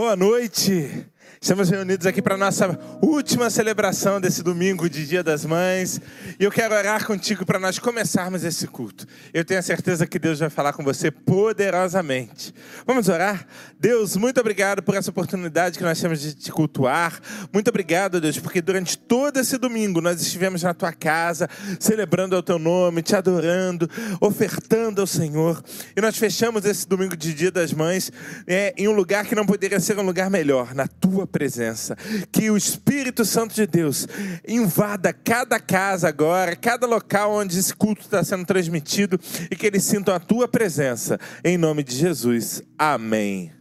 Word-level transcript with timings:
Boa 0.00 0.16
noite! 0.16 1.09
Estamos 1.42 1.70
reunidos 1.70 2.06
aqui 2.06 2.20
para 2.20 2.34
a 2.34 2.38
nossa 2.38 2.78
última 3.00 3.48
celebração 3.48 4.20
desse 4.20 4.42
domingo 4.42 4.90
de 4.90 5.06
Dia 5.06 5.22
das 5.22 5.42
Mães. 5.42 5.98
E 6.38 6.44
eu 6.44 6.50
quero 6.50 6.74
orar 6.74 7.06
contigo 7.06 7.46
para 7.46 7.58
nós 7.58 7.78
começarmos 7.78 8.44
esse 8.44 8.66
culto. 8.66 9.06
Eu 9.32 9.42
tenho 9.42 9.58
a 9.58 9.62
certeza 9.62 10.06
que 10.06 10.18
Deus 10.18 10.38
vai 10.38 10.50
falar 10.50 10.74
com 10.74 10.84
você 10.84 11.10
poderosamente. 11.10 12.54
Vamos 12.86 13.08
orar? 13.08 13.46
Deus, 13.80 14.16
muito 14.16 14.38
obrigado 14.38 14.82
por 14.82 14.94
essa 14.94 15.08
oportunidade 15.08 15.78
que 15.78 15.82
nós 15.82 15.98
temos 15.98 16.20
de 16.20 16.34
te 16.34 16.52
cultuar. 16.52 17.18
Muito 17.50 17.68
obrigado, 17.68 18.20
Deus, 18.20 18.38
porque 18.38 18.60
durante 18.60 18.98
todo 18.98 19.38
esse 19.38 19.56
domingo 19.56 20.02
nós 20.02 20.20
estivemos 20.20 20.62
na 20.62 20.74
tua 20.74 20.92
casa, 20.92 21.48
celebrando 21.78 22.36
o 22.36 22.42
teu 22.42 22.58
nome, 22.58 23.00
te 23.00 23.16
adorando, 23.16 23.88
ofertando 24.20 25.00
ao 25.00 25.06
Senhor. 25.06 25.64
E 25.96 26.02
nós 26.02 26.18
fechamos 26.18 26.66
esse 26.66 26.86
domingo 26.86 27.16
de 27.16 27.32
Dia 27.32 27.50
das 27.50 27.72
Mães 27.72 28.12
é, 28.46 28.74
em 28.76 28.88
um 28.88 28.92
lugar 28.92 29.24
que 29.24 29.34
não 29.34 29.46
poderia 29.46 29.80
ser 29.80 29.98
um 29.98 30.02
lugar 30.02 30.28
melhor, 30.28 30.74
na 30.74 30.86
tua 30.86 31.29
presença. 31.30 31.96
Que 32.30 32.50
o 32.50 32.56
Espírito 32.56 33.24
Santo 33.24 33.54
de 33.54 33.66
Deus 33.66 34.06
invada 34.46 35.12
cada 35.12 35.58
casa 35.58 36.08
agora, 36.08 36.54
cada 36.54 36.86
local 36.86 37.32
onde 37.32 37.58
esse 37.58 37.74
culto 37.74 38.02
está 38.02 38.22
sendo 38.22 38.44
transmitido 38.44 39.18
e 39.50 39.56
que 39.56 39.66
eles 39.66 39.84
sintam 39.84 40.14
a 40.14 40.20
tua 40.20 40.46
presença. 40.46 41.18
Em 41.42 41.56
nome 41.56 41.82
de 41.82 41.96
Jesus. 41.96 42.62
Amém. 42.78 43.52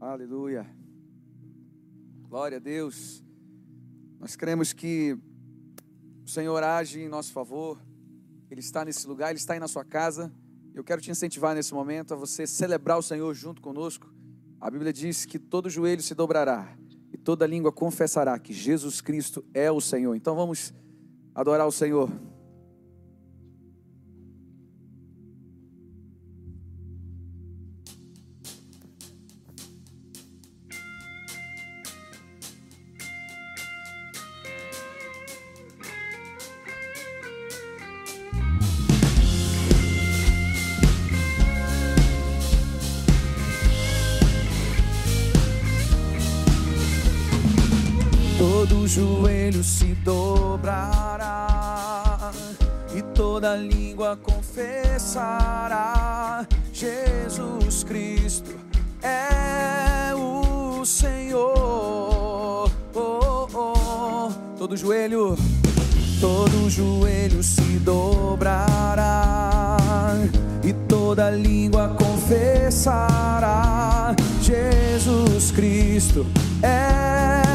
Aleluia. 0.00 0.66
Glória 2.28 2.56
a 2.56 2.60
Deus. 2.60 3.24
Nós 4.18 4.36
cremos 4.36 4.72
que 4.72 5.16
o 6.24 6.28
Senhor 6.28 6.62
age 6.62 7.00
em 7.00 7.08
nosso 7.08 7.32
favor. 7.32 7.80
Ele 8.50 8.60
está 8.60 8.84
nesse 8.84 9.06
lugar, 9.06 9.30
ele 9.30 9.38
está 9.38 9.54
aí 9.54 9.60
na 9.60 9.68
sua 9.68 9.84
casa. 9.84 10.32
Eu 10.74 10.84
quero 10.84 11.00
te 11.00 11.10
incentivar 11.10 11.54
nesse 11.54 11.74
momento 11.74 12.14
a 12.14 12.16
você 12.16 12.46
celebrar 12.46 12.98
o 12.98 13.02
Senhor 13.02 13.34
junto 13.34 13.60
conosco. 13.60 14.12
A 14.60 14.70
Bíblia 14.70 14.92
diz 14.92 15.24
que 15.24 15.38
todo 15.38 15.70
joelho 15.70 16.02
se 16.02 16.14
dobrará 16.14 16.76
e 17.10 17.16
toda 17.16 17.46
língua 17.46 17.72
confessará 17.72 18.38
que 18.38 18.52
Jesus 18.52 19.00
Cristo 19.00 19.42
é 19.54 19.70
o 19.70 19.80
Senhor. 19.80 20.14
Então 20.14 20.36
vamos 20.36 20.74
adorar 21.34 21.66
o 21.66 21.72
Senhor. 21.72 22.10
Dobrará 50.60 52.30
e 52.94 53.00
toda 53.14 53.56
língua 53.56 54.18
confessará: 54.22 55.26
Jesus 56.72 57.82
Cristo 57.82 58.54
é 59.02 60.14
o 60.14 60.84
Senhor. 60.84 62.70
Oh, 62.94 63.48
oh. 63.54 64.30
Todo 64.58 64.76
joelho, 64.76 65.38
todo 66.20 66.68
joelho 66.68 67.42
se 67.42 67.78
dobrará 67.78 69.78
e 70.62 70.74
toda 70.86 71.30
língua 71.30 71.96
confessará: 71.98 74.14
Jesus 74.42 75.50
Cristo 75.52 76.26
é 76.62 77.49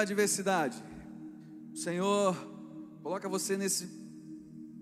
da 0.00 0.02
adversidade, 0.02 0.82
o 1.74 1.76
Senhor 1.76 2.34
coloca 3.02 3.28
você 3.28 3.56
nesse, 3.56 3.86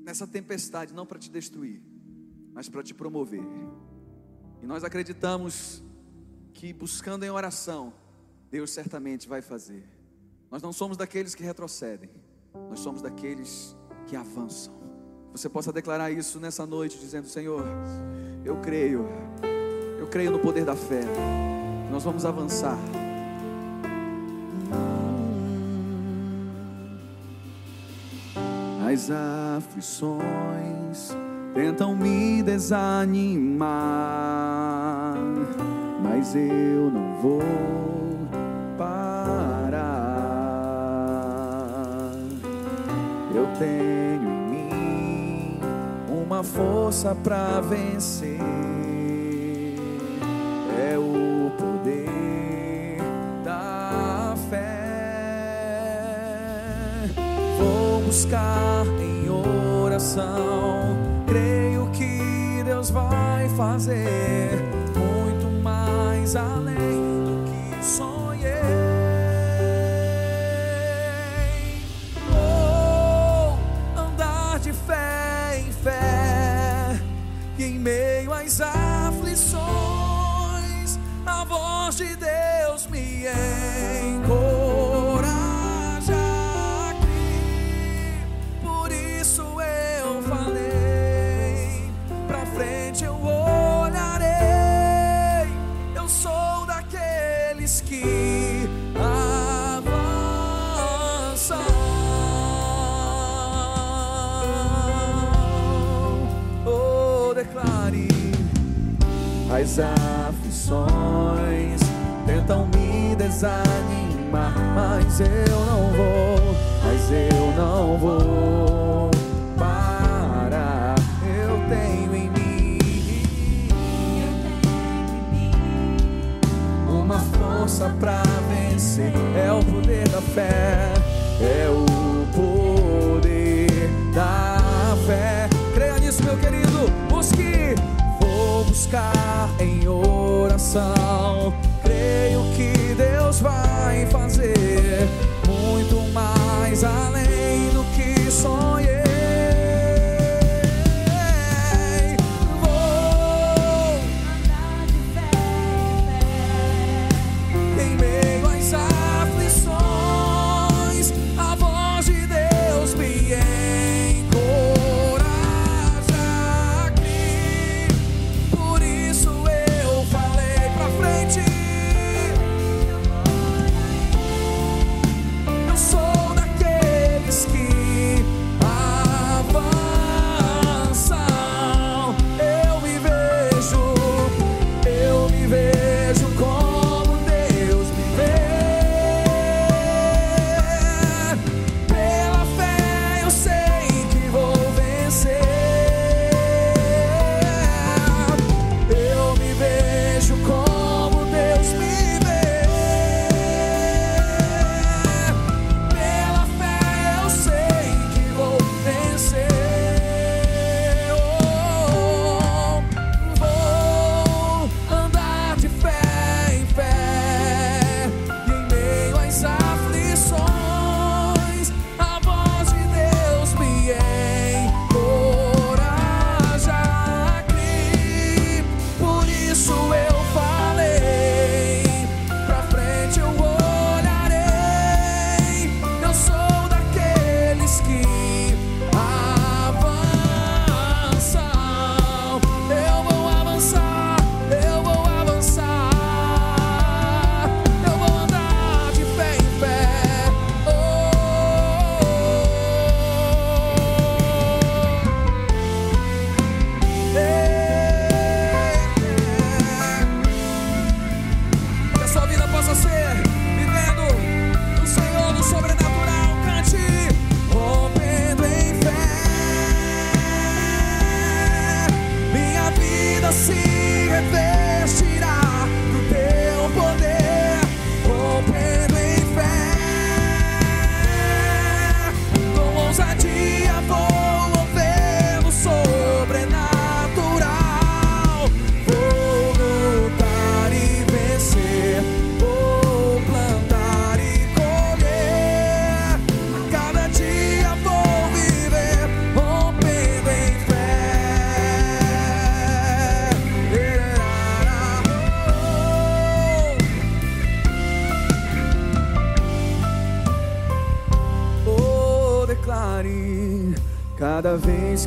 nessa 0.04 0.26
tempestade, 0.28 0.94
não 0.94 1.04
para 1.04 1.18
te 1.18 1.28
destruir, 1.28 1.82
mas 2.52 2.68
para 2.68 2.84
te 2.84 2.94
promover. 2.94 3.42
E 4.62 4.66
nós 4.66 4.84
acreditamos 4.84 5.82
que 6.54 6.72
buscando 6.72 7.25
em 7.25 7.30
oração, 7.30 7.92
Deus 8.48 8.70
certamente 8.70 9.28
vai 9.28 9.42
fazer. 9.42 9.84
Nós 10.50 10.62
não 10.62 10.72
somos 10.72 10.96
daqueles 10.96 11.34
que 11.34 11.42
retrocedem, 11.42 12.10
nós 12.68 12.78
somos 12.78 13.02
daqueles 13.02 13.76
que 14.06 14.14
avançam. 14.14 14.72
Você 15.32 15.48
possa 15.48 15.72
declarar 15.72 16.12
isso 16.12 16.38
nessa 16.38 16.64
noite, 16.64 16.98
dizendo: 16.98 17.26
Senhor, 17.26 17.64
eu 18.44 18.60
creio, 18.60 19.04
eu 19.98 20.06
creio 20.06 20.30
no 20.30 20.38
poder 20.38 20.64
da 20.64 20.76
fé. 20.76 21.02
Nós 21.90 22.04
vamos 22.04 22.25
avançar. 22.25 22.78
As 28.90 29.11
aflições 29.11 31.14
tentam 31.52 31.95
me 31.95 32.42
desanimar, 32.42 33.68
mas 36.02 36.35
eu 36.35 36.90
não 36.90 37.12
vou 37.21 37.42
parar. 38.78 40.09
Eu 43.35 43.47
tenho 43.59 44.26
em 44.26 44.49
mim 44.49 45.61
uma 46.09 46.42
força 46.42 47.14
para 47.14 47.61
vencer. 47.61 48.38
Buscar 58.08 58.86
em 59.02 59.28
oração. 59.28 60.96
Creio 61.26 61.90
que 61.90 62.62
Deus 62.64 62.88
vai 62.88 63.50
fazer 63.50 64.64
muito 64.96 65.62
mais 65.62 66.34
além 66.34 66.97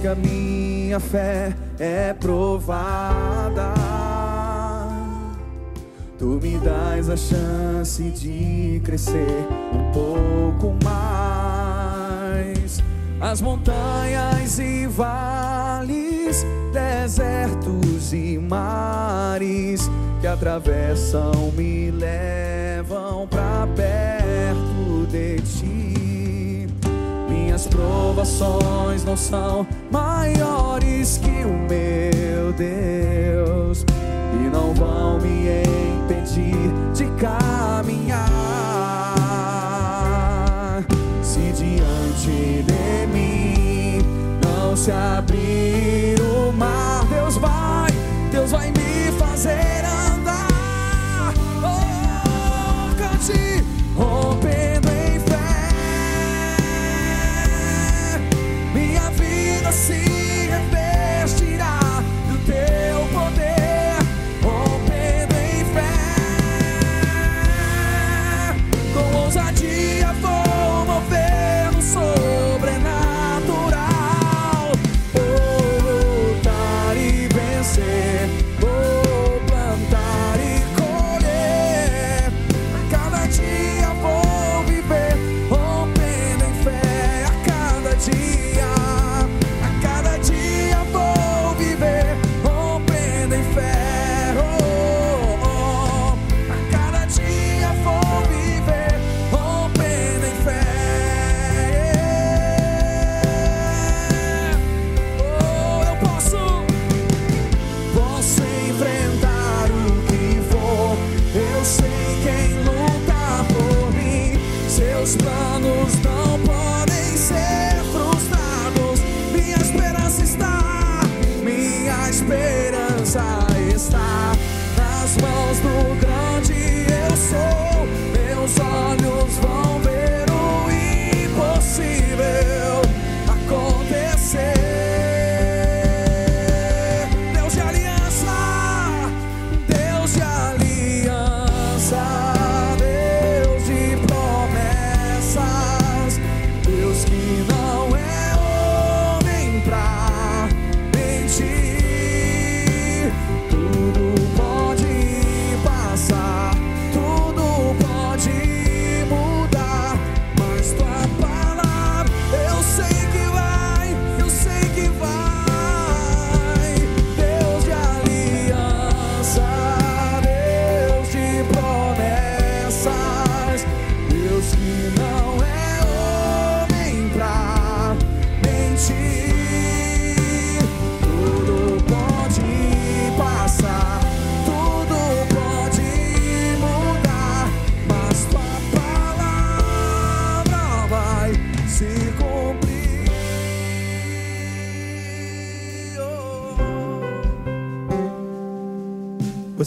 que 0.01 0.07
a 0.07 0.15
minha 0.15 0.99
fé 0.99 1.55
é 1.77 2.11
provada, 2.11 3.71
tu 6.17 6.39
me 6.41 6.57
dás 6.57 7.07
a 7.07 7.15
chance 7.15 8.01
de 8.09 8.81
crescer 8.83 9.47
um 9.71 9.91
pouco 9.91 10.75
mais. 10.83 12.81
As 13.21 13.41
montanhas 13.41 14.57
e 14.57 14.87
vales, 14.87 16.43
desertos 16.73 18.11
e 18.11 18.39
mares 18.39 19.87
que 20.19 20.25
atravessam 20.25 21.51
me 21.55 21.91
levam 21.91 23.27
para 23.27 23.67
perto 23.75 25.05
de 25.11 25.39
ti. 25.41 26.67
Minhas 27.29 27.67
provações 27.67 29.03
não 29.05 29.15
são 29.15 29.67
maiores 31.01 31.17
que 31.17 31.45
o 31.45 31.57
meu 31.67 32.53
Deus 32.53 33.83
e 34.33 34.49
não 34.49 34.73
vão 34.73 35.19
me 35.19 35.49
impedir 36.05 36.71
de 36.93 37.05
caminhar. 37.19 38.21
Se 41.23 41.39
diante 41.53 42.63
de 42.63 43.07
mim 43.07 43.99
não 44.43 44.75
se 44.75 44.91
abrir 44.91 45.30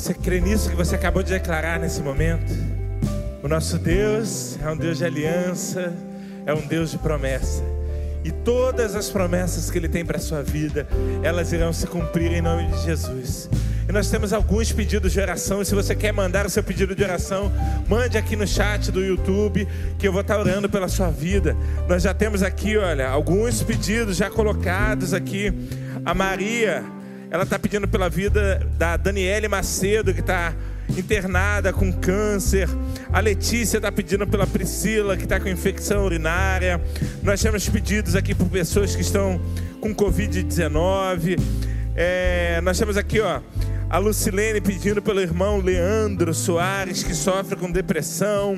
Você 0.04 0.12
crê 0.12 0.38
nisso 0.38 0.68
que 0.68 0.76
você 0.76 0.96
acabou 0.96 1.22
de 1.22 1.32
declarar 1.32 1.80
nesse 1.80 2.02
momento? 2.02 2.52
O 3.42 3.48
nosso 3.48 3.78
Deus 3.78 4.58
é 4.62 4.70
um 4.70 4.76
Deus 4.76 4.98
de 4.98 5.04
aliança, 5.06 5.94
é 6.44 6.52
um 6.52 6.60
Deus 6.60 6.90
de 6.90 6.98
promessa. 6.98 7.62
E 8.22 8.30
todas 8.30 8.94
as 8.94 9.08
promessas 9.08 9.70
que 9.70 9.78
Ele 9.78 9.88
tem 9.88 10.04
para 10.04 10.18
a 10.18 10.20
sua 10.20 10.42
vida, 10.42 10.86
elas 11.22 11.54
irão 11.54 11.72
se 11.72 11.86
cumprir 11.86 12.32
em 12.32 12.42
nome 12.42 12.70
de 12.70 12.82
Jesus. 12.82 13.48
E 13.88 13.92
nós 13.92 14.10
temos 14.10 14.34
alguns 14.34 14.70
pedidos 14.70 15.10
de 15.10 15.20
oração. 15.20 15.62
E 15.62 15.64
se 15.64 15.74
você 15.74 15.94
quer 15.94 16.12
mandar 16.12 16.44
o 16.44 16.50
seu 16.50 16.62
pedido 16.62 16.94
de 16.94 17.02
oração, 17.02 17.50
mande 17.88 18.18
aqui 18.18 18.36
no 18.36 18.46
chat 18.46 18.92
do 18.92 19.02
YouTube, 19.02 19.66
que 19.98 20.06
eu 20.06 20.12
vou 20.12 20.20
estar 20.20 20.38
orando 20.38 20.68
pela 20.68 20.86
sua 20.86 21.08
vida. 21.08 21.56
Nós 21.88 22.02
já 22.02 22.12
temos 22.12 22.42
aqui, 22.42 22.76
olha, 22.76 23.08
alguns 23.08 23.62
pedidos 23.62 24.18
já 24.18 24.28
colocados 24.28 25.14
aqui. 25.14 25.50
A 26.04 26.12
Maria, 26.12 26.84
ela 27.34 27.42
está 27.42 27.58
pedindo 27.58 27.88
pela 27.88 28.08
vida 28.08 28.64
da 28.78 28.96
Daniele 28.96 29.48
Macedo, 29.48 30.14
que 30.14 30.20
está 30.20 30.54
internada 30.96 31.72
com 31.72 31.92
câncer. 31.92 32.68
A 33.12 33.18
Letícia 33.18 33.78
está 33.78 33.90
pedindo 33.90 34.24
pela 34.24 34.46
Priscila, 34.46 35.16
que 35.16 35.24
está 35.24 35.40
com 35.40 35.48
infecção 35.48 36.04
urinária. 36.04 36.80
Nós 37.24 37.42
temos 37.42 37.68
pedidos 37.68 38.14
aqui 38.14 38.36
por 38.36 38.48
pessoas 38.48 38.94
que 38.94 39.02
estão 39.02 39.40
com 39.80 39.92
Covid-19. 39.92 41.40
É, 41.96 42.60
nós 42.60 42.78
temos 42.78 42.96
aqui, 42.96 43.18
ó, 43.18 43.40
a 43.88 43.98
Lucilene 43.98 44.60
pedindo 44.60 45.00
pelo 45.00 45.20
irmão 45.20 45.60
Leandro 45.60 46.32
Soares, 46.34 47.02
que 47.02 47.14
sofre 47.14 47.56
com 47.56 47.70
depressão. 47.70 48.56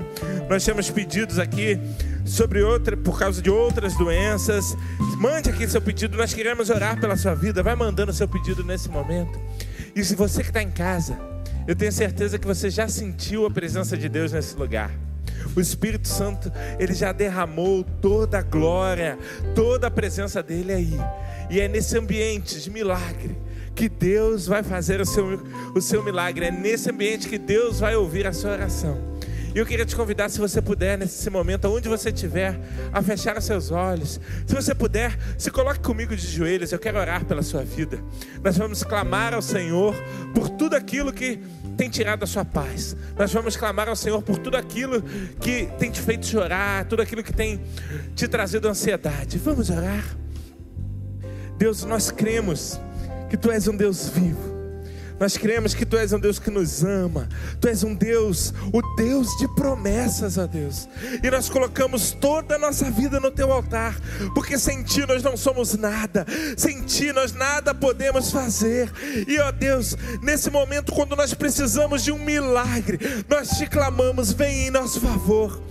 Nós 0.49 0.65
temos 0.65 0.91
pedidos 0.91 1.39
aqui 1.39 1.79
sobre 2.25 2.63
outra, 2.63 2.97
por 2.97 3.19
causa 3.19 3.43
de 3.43 3.51
outras 3.51 3.95
doenças. 3.95 4.77
Mande 5.19 5.51
aqui 5.51 5.69
seu 5.69 5.81
pedido, 5.81 6.17
nós 6.17 6.33
queremos 6.33 6.71
orar 6.71 6.99
pela 7.01 7.17
sua 7.17 7.35
vida. 7.35 7.63
Vai 7.63 7.75
mandando 7.75 8.13
seu 8.13 8.29
pedido 8.29 8.65
nesse 8.65 8.89
momento. 8.89 9.39
E 9.95 10.05
se 10.05 10.15
você 10.15 10.43
que 10.43 10.49
está 10.49 10.63
em 10.63 10.71
casa, 10.71 11.19
eu 11.67 11.75
tenho 11.75 11.93
certeza 11.93 12.39
que 12.39 12.47
você 12.47 12.71
já 12.71 12.89
sentiu 12.89 13.47
a 13.47 13.51
presença 13.51 13.97
de 13.97 14.09
Deus 14.09 14.33
nesse 14.33 14.57
lugar. 14.57 14.91
O 15.55 15.61
Espírito 15.61 16.09
Santo, 16.09 16.53
ele 16.79 16.93
já 16.93 17.13
derramou 17.13 17.85
toda 18.01 18.39
a 18.39 18.43
glória, 18.43 19.19
toda 19.55 19.87
a 19.87 19.91
presença 19.91 20.43
dele 20.43 20.73
aí. 20.73 20.99
E 21.51 21.61
é 21.61 21.69
nesse 21.69 21.97
ambiente 21.97 22.61
de 22.61 22.71
milagre 22.71 23.37
que 23.77 23.89
Deus 23.89 24.47
vai 24.47 24.63
fazer 24.63 25.01
o 25.01 25.07
seu, 25.07 25.39
o 25.75 25.81
seu 25.81 26.03
milagre. 26.03 26.47
É 26.47 26.51
nesse 26.51 26.91
ambiente 26.91 27.29
que 27.29 27.39
Deus 27.39 27.79
vai 27.79 27.95
ouvir 27.95 28.27
a 28.27 28.33
sua 28.33 28.53
oração. 28.53 29.17
E 29.55 29.59
eu 29.59 29.65
queria 29.65 29.87
te 29.87 29.97
convidar, 29.97 30.29
se 30.29 30.39
você 30.39 30.61
puder, 30.61 30.99
nesse 30.99 31.31
momento, 31.31 31.67
onde 31.69 31.89
você 31.89 32.11
estiver, 32.11 32.61
a 32.93 33.03
fechar 33.03 33.39
os 33.39 33.45
seus 33.45 33.71
olhos. 33.71 34.21
Se 34.47 34.55
você 34.55 34.75
puder, 34.75 35.17
se 35.39 35.51
coloque 35.51 35.81
comigo 35.81 36.15
de 36.15 36.27
joelhos. 36.27 36.73
Eu 36.73 36.79
quero 36.79 36.99
orar 36.99 37.25
pela 37.25 37.43
sua 37.43 37.63
vida. 37.63 37.99
Nós 38.43 38.59
vamos 38.59 38.83
clamar 38.83 39.33
ao 39.33 39.41
Senhor 39.41 39.95
por 40.35 40.51
tudo 40.51 40.75
aquilo 40.75 41.13
que 41.13 41.41
tem 41.77 41.89
tirado 41.89 42.23
a 42.23 42.27
sua 42.27 42.45
paz. 42.45 42.95
Nós 43.17 43.33
vamos 43.33 43.57
clamar 43.57 43.89
ao 43.89 43.97
Senhor 43.97 44.23
por 44.23 44.39
tudo 44.39 44.57
aquilo 44.59 45.03
que 45.41 45.69
tem 45.79 45.91
te 45.91 46.01
feito 46.03 46.27
chorar, 46.27 46.85
tudo 46.85 47.01
aquilo 47.01 47.23
que 47.23 47.33
tem 47.33 47.59
te 48.15 48.29
trazido 48.29 48.69
ansiedade. 48.69 49.39
Vamos 49.39 49.71
orar. 49.71 50.05
Deus, 51.57 51.83
nós 51.85 52.11
cremos 52.11 52.79
que 53.29 53.37
Tu 53.37 53.51
és 53.51 53.67
um 53.67 53.77
Deus 53.77 54.09
vivo 54.09 54.56
nós 55.19 55.37
cremos 55.37 55.75
que 55.75 55.87
Tu 55.87 55.97
és 55.97 56.13
um 56.13 56.19
Deus 56.19 56.39
que 56.39 56.51
nos 56.51 56.85
ama, 56.85 57.29
Tu 57.61 57.69
és 57.69 57.83
um 57.83 57.95
Deus, 57.95 58.53
o 58.73 58.83
Deus 58.97 59.37
de 59.39 59.49
promessas, 59.55 60.37
ó 60.39 60.47
Deus. 60.47 60.89
E 61.23 61.31
nós 61.31 61.49
colocamos 61.49 62.13
toda 62.13 62.57
a 62.57 62.59
nossa 62.59 62.91
vida 62.91 63.19
no 63.19 63.31
Teu 63.31 63.53
altar, 63.53 63.99
porque 64.35 64.59
sem 64.59 64.83
Ti 64.83 65.07
nós 65.07 65.23
não 65.23 65.37
somos 65.37 65.75
nada, 65.75 66.27
sem 66.57 66.83
Ti 66.83 67.13
nós 67.13 67.33
nada 67.33 67.75
podemos 67.75 68.31
fazer. 68.31 68.91
E 69.27 69.39
ó 69.39 69.51
Deus, 69.51 69.97
nesse 70.23 70.51
momento, 70.51 70.93
quando 70.93 71.17
nós 71.17 71.33
precisamos 71.35 72.05
de 72.05 72.13
um 72.13 72.19
milagre, 72.19 72.99
nós 73.29 73.51
te 73.51 73.67
clamamos, 73.67 74.33
vem 74.33 74.67
em 74.67 74.71
nosso 74.71 75.01
favor. 75.01 75.63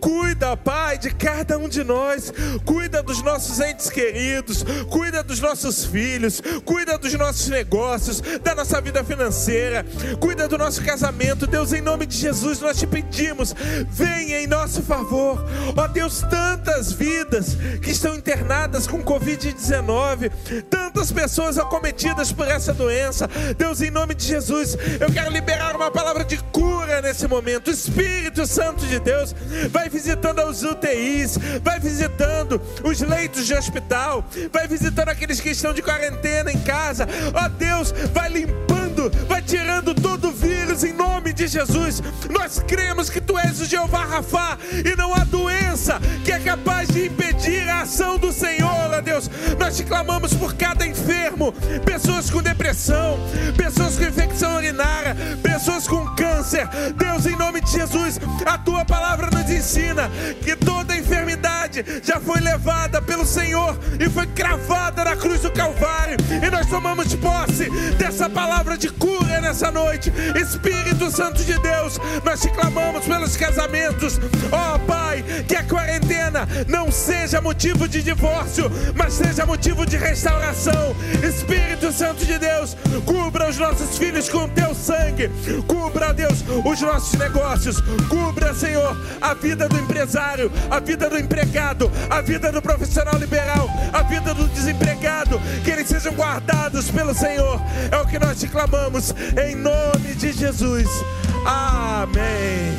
Cuida, 0.00 0.56
Pai, 0.56 0.98
de 0.98 1.10
cada 1.14 1.58
um 1.58 1.68
de 1.68 1.82
nós, 1.82 2.32
cuida 2.64 3.02
dos 3.02 3.22
nossos 3.22 3.60
entes 3.60 3.90
queridos, 3.90 4.64
cuida 4.90 5.22
dos 5.22 5.40
nossos 5.40 5.84
filhos, 5.84 6.42
cuida 6.64 6.98
dos 6.98 7.14
nossos 7.14 7.48
negócios, 7.48 8.20
da 8.42 8.54
nossa 8.54 8.80
vida 8.80 8.93
vida 8.94 9.02
financeira, 9.02 9.84
cuida 10.20 10.46
do 10.46 10.56
nosso 10.56 10.80
casamento. 10.82 11.48
Deus, 11.48 11.72
em 11.72 11.80
nome 11.80 12.06
de 12.06 12.16
Jesus, 12.16 12.60
nós 12.60 12.78
te 12.78 12.86
pedimos, 12.86 13.52
venha 13.88 14.40
em 14.40 14.46
nosso 14.46 14.82
favor. 14.82 15.44
Ó 15.76 15.88
Deus, 15.88 16.22
tantas 16.30 16.92
vidas 16.92 17.56
que 17.82 17.90
estão 17.90 18.14
internadas 18.14 18.86
com 18.86 19.02
Covid-19, 19.02 20.30
tantas 20.70 21.10
pessoas 21.10 21.58
acometidas 21.58 22.30
por 22.30 22.46
essa 22.46 22.72
doença. 22.72 23.28
Deus, 23.58 23.80
em 23.80 23.90
nome 23.90 24.14
de 24.14 24.26
Jesus, 24.26 24.76
eu 25.00 25.10
quero 25.12 25.32
liberar 25.32 25.74
uma 25.74 25.90
palavra 25.90 26.24
de 26.24 26.36
cura 26.52 27.02
nesse 27.02 27.26
momento. 27.26 27.68
O 27.68 27.72
Espírito 27.72 28.46
Santo 28.46 28.86
de 28.86 29.00
Deus 29.00 29.34
vai 29.70 29.88
visitando 29.88 30.40
os 30.44 30.62
UTIs, 30.62 31.36
vai 31.62 31.80
visitando 31.80 32.60
os 32.84 33.00
leitos 33.00 33.44
de 33.44 33.54
hospital, 33.54 34.24
vai 34.52 34.68
visitando 34.68 35.08
aqueles 35.08 35.40
que 35.40 35.50
estão 35.50 35.74
de 35.74 35.82
quarentena 35.82 36.52
em 36.52 36.60
casa. 36.60 37.08
Ó 37.34 37.48
Deus, 37.48 37.92
vai 38.12 38.28
limpando 38.28 38.83
vai 39.28 39.42
tirando 39.42 39.94
todo 39.94 40.28
o 40.28 40.32
vírus 40.32 40.84
em 40.84 40.92
nome 40.92 41.32
de 41.32 41.46
Jesus. 41.46 42.02
Nós 42.30 42.62
cremos 42.66 43.08
que 43.10 43.20
tu 43.20 43.38
és 43.38 43.60
o 43.60 43.64
Jeová 43.64 44.04
Rafá 44.04 44.58
e 44.84 44.96
não 44.96 45.14
há 45.14 45.24
doença 45.24 46.00
que 46.24 46.32
é 46.32 46.38
capaz 46.38 46.88
de 46.88 47.06
impedir 47.06 47.68
a 47.68 47.82
ação 47.82 48.18
do 48.18 48.32
Senhor, 48.32 48.90
ó 48.92 49.00
Deus. 49.00 49.30
Nós 49.58 49.76
te 49.76 49.84
clamamos 49.84 50.34
por 50.34 50.54
cada 50.54 50.86
enfermo, 50.86 51.52
pessoas 51.84 52.30
com 52.30 52.42
depressão, 52.42 53.18
pessoas 53.56 53.96
com 53.96 54.04
infecção 54.04 54.56
urinária, 54.56 55.16
pessoas 55.42 55.86
com 55.86 56.06
câncer. 56.14 56.66
Deus, 56.96 57.26
em 57.26 57.36
nome 57.36 57.60
de 57.60 57.70
Jesus, 57.70 58.18
a 58.46 58.58
tua 58.58 58.84
palavra 58.84 59.28
nos 59.30 59.50
ensina 59.50 60.10
que 60.42 60.56
toda 60.56 60.96
enfermidade 60.96 61.84
já 62.02 62.20
foi 62.20 62.40
levada 62.40 63.02
pelo 63.02 63.26
Senhor 63.26 63.78
e 63.98 64.08
foi 64.08 64.26
cravada 64.26 65.04
na 65.04 65.16
cruz 65.16 65.40
do 65.40 65.50
Calvário. 65.50 66.16
E 66.42 66.50
nós 66.50 66.66
tomamos 66.66 67.14
posse 67.14 67.68
dessa 67.96 68.28
palavra 68.28 68.76
de 68.76 68.88
cura 68.94 69.40
nessa 69.40 69.70
noite. 69.70 70.12
Espírito 70.40 71.10
Santo 71.10 71.42
de 71.44 71.58
Deus, 71.60 72.00
nós 72.24 72.40
te 72.40 72.48
clamamos 72.50 73.04
pelos 73.04 73.36
casamentos. 73.36 74.18
Ó 74.50 74.76
oh, 74.76 74.78
Pai, 74.80 75.24
que 75.46 75.56
a 75.56 75.64
quarentena 75.64 76.48
não 76.68 76.90
seja 76.90 77.40
motivo 77.40 77.86
de 77.88 78.02
divórcio, 78.02 78.70
mas 78.94 79.14
seja 79.14 79.46
motivo 79.46 79.84
de 79.84 79.96
restauração. 79.96 80.94
Espírito 81.22 81.92
Santo 81.92 82.24
de 82.24 82.38
Deus, 82.38 82.76
cubra 83.04 83.48
os 83.48 83.58
nossos 83.58 83.98
filhos 83.98 84.28
com 84.28 84.48
teu 84.48 84.74
sangue. 84.74 85.30
Cubra, 85.66 86.12
Deus, 86.12 86.44
os 86.64 86.80
nossos 86.80 87.18
negócios. 87.18 87.80
Cubra, 88.08 88.54
Senhor, 88.54 88.96
a 89.20 89.34
vida 89.34 89.68
do 89.68 89.78
empresário, 89.78 90.50
a 90.70 90.80
vida 90.80 91.08
do 91.08 91.18
empregado, 91.18 91.90
a 92.08 92.20
vida 92.20 92.50
do 92.52 92.62
profissional 92.62 93.18
liberal, 93.18 93.68
a 93.92 94.02
vida 94.02 94.34
do 94.34 94.46
desempregado. 94.48 95.40
Que 95.64 95.70
eles 95.70 95.88
sejam 95.88 96.14
guardados 96.14 96.90
pelo 96.90 97.14
Senhor. 97.14 97.60
É 97.90 97.96
o 97.98 98.06
que 98.06 98.18
nós 98.18 98.38
te 98.38 98.48
clamamos 98.48 98.83
clamamos 98.84 99.14
em 99.42 99.56
nome 99.56 100.14
de 100.14 100.32
Jesus. 100.32 100.86
Amém. 101.46 102.74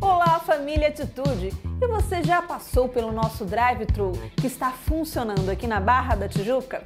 Olá, 0.00 0.38
família 0.40 0.88
Atitude! 0.88 1.52
E 1.80 1.86
você 1.86 2.22
já 2.22 2.42
passou 2.42 2.88
pelo 2.88 3.12
nosso 3.12 3.44
drive-thru 3.44 4.12
que 4.36 4.46
está 4.46 4.70
funcionando 4.70 5.48
aqui 5.48 5.66
na 5.66 5.80
Barra 5.80 6.14
da 6.14 6.28
Tijuca? 6.28 6.82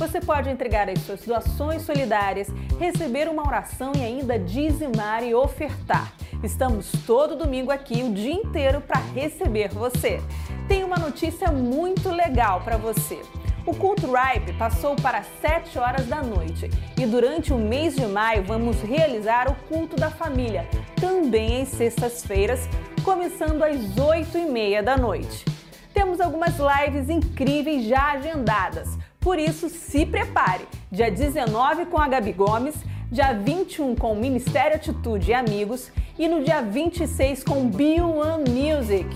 Você 0.00 0.18
pode 0.18 0.48
entregar 0.48 0.88
as 0.88 0.98
suas 1.00 1.20
doações 1.26 1.82
solidárias, 1.82 2.48
receber 2.78 3.28
uma 3.28 3.46
oração 3.46 3.92
e 3.94 4.02
ainda 4.02 4.38
dizimar 4.38 5.22
e 5.22 5.34
ofertar. 5.34 6.10
Estamos 6.42 6.90
todo 7.06 7.36
domingo 7.36 7.70
aqui 7.70 8.02
o 8.02 8.10
dia 8.10 8.32
inteiro 8.32 8.80
para 8.80 8.98
receber 8.98 9.68
você. 9.68 10.18
Tem 10.66 10.84
uma 10.84 10.96
notícia 10.96 11.52
muito 11.52 12.08
legal 12.08 12.62
para 12.62 12.78
você. 12.78 13.20
O 13.66 13.76
culto 13.76 14.06
Ripe 14.10 14.54
passou 14.54 14.96
para 14.96 15.22
7 15.22 15.78
horas 15.78 16.06
da 16.06 16.22
noite 16.22 16.70
e 16.98 17.04
durante 17.04 17.52
o 17.52 17.58
mês 17.58 17.94
de 17.94 18.06
maio 18.06 18.42
vamos 18.42 18.80
realizar 18.80 19.50
o 19.50 19.54
culto 19.68 19.96
da 19.96 20.10
família, 20.10 20.66
também 20.98 21.60
às 21.60 21.68
sextas-feiras, 21.68 22.66
começando 23.04 23.62
às 23.62 23.98
8 23.98 24.38
e 24.38 24.46
meia 24.46 24.82
da 24.82 24.96
noite. 24.96 25.44
Temos 25.92 26.22
algumas 26.22 26.54
lives 26.58 27.10
incríveis 27.10 27.84
já 27.84 28.12
agendadas, 28.12 28.96
por 29.20 29.38
isso 29.38 29.68
se 29.68 30.06
prepare. 30.06 30.66
Dia 30.90 31.10
19 31.10 31.86
com 31.86 31.98
a 31.98 32.08
Gabi 32.08 32.32
Gomes, 32.32 32.74
dia 33.12 33.32
21 33.32 33.94
com 33.94 34.12
o 34.12 34.16
Ministério 34.16 34.76
Atitude 34.76 35.30
e 35.30 35.34
Amigos 35.34 35.92
e 36.18 36.26
no 36.26 36.42
dia 36.42 36.62
26 36.62 37.44
com 37.44 37.68
Bio 37.68 38.16
One 38.16 38.50
Music. 38.50 39.08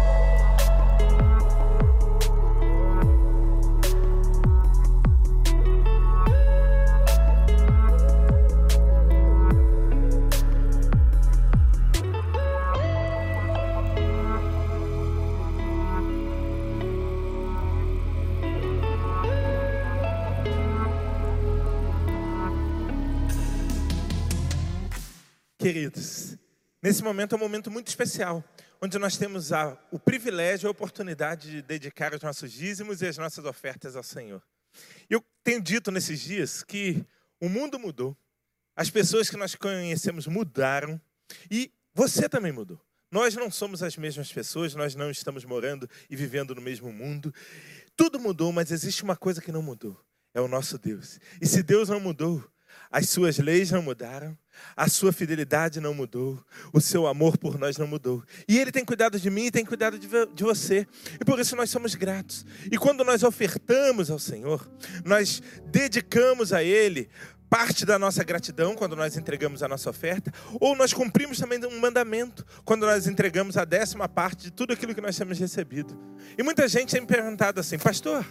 Queridos, 25.91 26.37
nesse 26.81 27.03
momento 27.03 27.35
é 27.35 27.37
um 27.37 27.41
momento 27.41 27.69
muito 27.69 27.89
especial, 27.89 28.41
onde 28.81 28.97
nós 28.97 29.17
temos 29.17 29.51
a, 29.51 29.77
o 29.91 29.99
privilégio 29.99 30.65
e 30.65 30.69
a 30.69 30.71
oportunidade 30.71 31.51
de 31.51 31.61
dedicar 31.61 32.13
os 32.13 32.21
nossos 32.21 32.49
dízimos 32.53 33.01
e 33.01 33.07
as 33.07 33.17
nossas 33.17 33.43
ofertas 33.43 33.97
ao 33.97 34.03
Senhor. 34.03 34.41
Eu 35.09 35.21
tenho 35.43 35.61
dito 35.61 35.91
nesses 35.91 36.21
dias 36.21 36.63
que 36.63 37.05
o 37.41 37.49
mundo 37.49 37.77
mudou, 37.77 38.17
as 38.73 38.89
pessoas 38.89 39.29
que 39.29 39.35
nós 39.35 39.53
conhecemos 39.53 40.27
mudaram 40.27 40.99
e 41.49 41.69
você 41.93 42.29
também 42.29 42.53
mudou. 42.53 42.79
Nós 43.11 43.35
não 43.35 43.51
somos 43.51 43.83
as 43.83 43.97
mesmas 43.97 44.31
pessoas, 44.31 44.73
nós 44.73 44.95
não 44.95 45.11
estamos 45.11 45.43
morando 45.43 45.89
e 46.09 46.15
vivendo 46.15 46.55
no 46.55 46.61
mesmo 46.61 46.93
mundo. 46.93 47.33
Tudo 47.97 48.17
mudou, 48.17 48.53
mas 48.53 48.71
existe 48.71 49.03
uma 49.03 49.17
coisa 49.17 49.41
que 49.41 49.51
não 49.51 49.61
mudou: 49.61 50.01
é 50.33 50.39
o 50.39 50.47
nosso 50.47 50.77
Deus. 50.77 51.19
E 51.41 51.45
se 51.45 51.61
Deus 51.61 51.89
não 51.89 51.99
mudou, 51.99 52.41
as 52.89 53.09
suas 53.09 53.37
leis 53.39 53.71
não 53.71 53.81
mudaram, 53.81 54.37
a 54.75 54.87
sua 54.87 55.11
fidelidade 55.11 55.79
não 55.79 55.93
mudou, 55.93 56.43
o 56.73 56.79
seu 56.79 57.07
amor 57.07 57.37
por 57.37 57.57
nós 57.57 57.77
não 57.77 57.87
mudou. 57.87 58.23
E 58.47 58.57
Ele 58.57 58.71
tem 58.71 58.85
cuidado 58.85 59.19
de 59.19 59.29
mim 59.29 59.45
e 59.45 59.51
tem 59.51 59.65
cuidado 59.65 59.97
de, 59.97 60.07
de 60.07 60.43
você. 60.43 60.87
E 61.19 61.25
por 61.25 61.39
isso 61.39 61.55
nós 61.55 61.69
somos 61.69 61.95
gratos. 61.95 62.45
E 62.71 62.77
quando 62.77 63.03
nós 63.03 63.23
ofertamos 63.23 64.09
ao 64.09 64.19
Senhor, 64.19 64.69
nós 65.05 65.41
dedicamos 65.71 66.53
a 66.53 66.63
Ele 66.63 67.09
parte 67.51 67.85
da 67.85 67.99
nossa 67.99 68.23
gratidão 68.23 68.75
quando 68.75 68.95
nós 68.95 69.17
entregamos 69.17 69.61
a 69.61 69.67
nossa 69.67 69.89
oferta, 69.89 70.31
ou 70.57 70.73
nós 70.73 70.93
cumprimos 70.93 71.37
também 71.37 71.59
um 71.65 71.81
mandamento 71.81 72.45
quando 72.63 72.85
nós 72.85 73.07
entregamos 73.07 73.57
a 73.57 73.65
décima 73.65 74.07
parte 74.07 74.43
de 74.43 74.51
tudo 74.51 74.71
aquilo 74.71 74.95
que 74.95 75.01
nós 75.01 75.17
temos 75.17 75.37
recebido. 75.37 75.99
E 76.37 76.43
muita 76.43 76.65
gente 76.69 76.91
tem 76.91 77.01
me 77.01 77.07
perguntado 77.07 77.59
assim, 77.59 77.77
pastor, 77.77 78.25